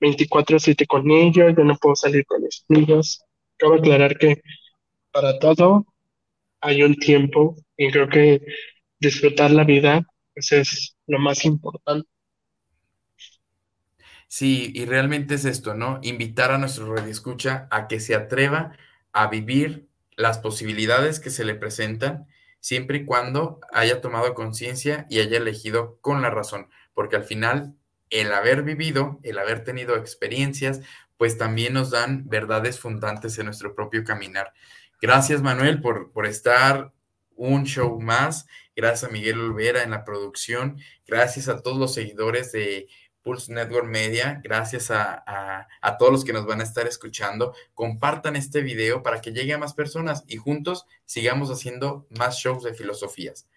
24/7 0.00 0.86
con 0.86 1.10
ellos, 1.10 1.54
ya 1.56 1.64
no 1.64 1.76
puedo 1.76 1.96
salir 1.96 2.24
con 2.26 2.42
mis 2.42 2.64
amigos. 2.70 3.22
Cabe 3.58 3.78
aclarar 3.78 4.18
que 4.18 4.42
para 5.12 5.38
todo 5.38 5.86
hay 6.60 6.82
un 6.82 6.94
tiempo 6.96 7.56
y 7.76 7.90
creo 7.90 8.08
que 8.08 8.40
disfrutar 9.00 9.50
la 9.50 9.64
vida 9.64 10.02
pues, 10.34 10.52
es 10.52 10.96
lo 11.06 11.18
más 11.18 11.44
importante. 11.44 12.08
Sí, 14.28 14.72
y 14.74 14.84
realmente 14.84 15.34
es 15.34 15.44
esto, 15.46 15.74
¿no? 15.74 16.00
Invitar 16.02 16.52
a 16.52 16.58
nuestro 16.58 16.96
escucha 16.98 17.66
a 17.70 17.88
que 17.88 17.98
se 17.98 18.14
atreva 18.14 18.76
a 19.12 19.28
vivir 19.28 19.88
las 20.16 20.38
posibilidades 20.38 21.18
que 21.18 21.30
se 21.30 21.44
le 21.44 21.54
presentan 21.54 22.26
siempre 22.60 22.98
y 22.98 23.04
cuando 23.04 23.60
haya 23.72 24.00
tomado 24.00 24.34
conciencia 24.34 25.06
y 25.08 25.20
haya 25.20 25.38
elegido 25.38 25.98
con 26.00 26.22
la 26.22 26.30
razón, 26.30 26.68
porque 26.94 27.16
al 27.16 27.24
final 27.24 27.74
el 28.10 28.32
haber 28.32 28.62
vivido, 28.62 29.20
el 29.22 29.38
haber 29.38 29.64
tenido 29.64 29.96
experiencias, 29.96 30.80
pues 31.16 31.36
también 31.36 31.74
nos 31.74 31.90
dan 31.90 32.28
verdades 32.28 32.78
fundantes 32.80 33.38
en 33.38 33.46
nuestro 33.46 33.74
propio 33.74 34.04
caminar. 34.04 34.52
Gracias 35.00 35.42
Manuel 35.42 35.80
por, 35.80 36.12
por 36.12 36.26
estar 36.26 36.92
un 37.34 37.64
show 37.64 38.00
más. 38.00 38.46
Gracias 38.74 39.08
a 39.08 39.12
Miguel 39.12 39.40
Olvera 39.40 39.82
en 39.82 39.90
la 39.90 40.04
producción. 40.04 40.78
Gracias 41.06 41.48
a 41.48 41.62
todos 41.62 41.78
los 41.78 41.94
seguidores 41.94 42.52
de 42.52 42.88
Pulse 43.22 43.52
Network 43.52 43.86
Media. 43.86 44.40
Gracias 44.42 44.90
a, 44.90 45.66
todos 45.98 46.12
los 46.12 46.24
que 46.24 46.32
nos 46.32 46.46
van 46.46 46.60
a 46.60 46.64
estar 46.64 46.86
escuchando. 46.86 47.54
Compartan 47.74 48.36
este 48.36 48.62
video 48.62 49.02
para 49.02 49.20
que 49.20 49.32
llegue 49.32 49.54
a 49.54 49.58
más 49.58 49.74
personas 49.74 50.24
y 50.26 50.36
juntos 50.36 50.86
sigamos 51.04 51.50
haciendo 51.50 52.06
más 52.18 52.36
shows 52.36 52.62
de 52.62 52.74
filosofías. 52.74 53.48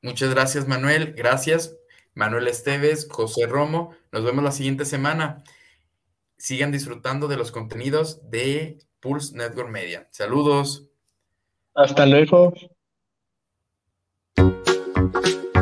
Muchas 0.00 0.30
gracias, 0.30 0.68
Manuel. 0.68 1.12
Gracias, 1.14 1.76
Manuel 2.14 2.48
Esteves, 2.48 3.08
José 3.10 3.46
Romo. 3.46 3.94
Nos 4.12 4.24
vemos 4.24 4.44
la 4.44 4.52
siguiente 4.52 4.84
semana. 4.84 5.42
Sigan 6.36 6.70
disfrutando 6.70 7.26
de 7.26 7.36
los 7.36 7.50
contenidos 7.50 8.30
de 8.30 8.78
Pulse 9.00 9.36
Network 9.36 9.68
Media. 9.68 10.08
Saludos. 10.12 10.88
Hasta 11.74 12.06
luego. 12.06 12.54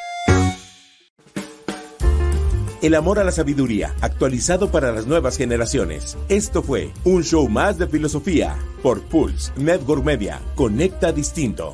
El 2.80 2.94
amor 2.94 3.18
a 3.18 3.24
la 3.24 3.32
sabiduría, 3.32 3.92
actualizado 4.00 4.70
para 4.70 4.92
las 4.92 5.06
nuevas 5.06 5.36
generaciones. 5.36 6.16
Esto 6.28 6.62
fue 6.62 6.92
un 7.04 7.24
show 7.24 7.48
más 7.48 7.76
de 7.76 7.88
filosofía 7.88 8.56
por 8.82 9.02
Pulse 9.02 9.50
Network 9.56 10.04
Media. 10.04 10.40
Conecta 10.54 11.10
distinto. 11.10 11.72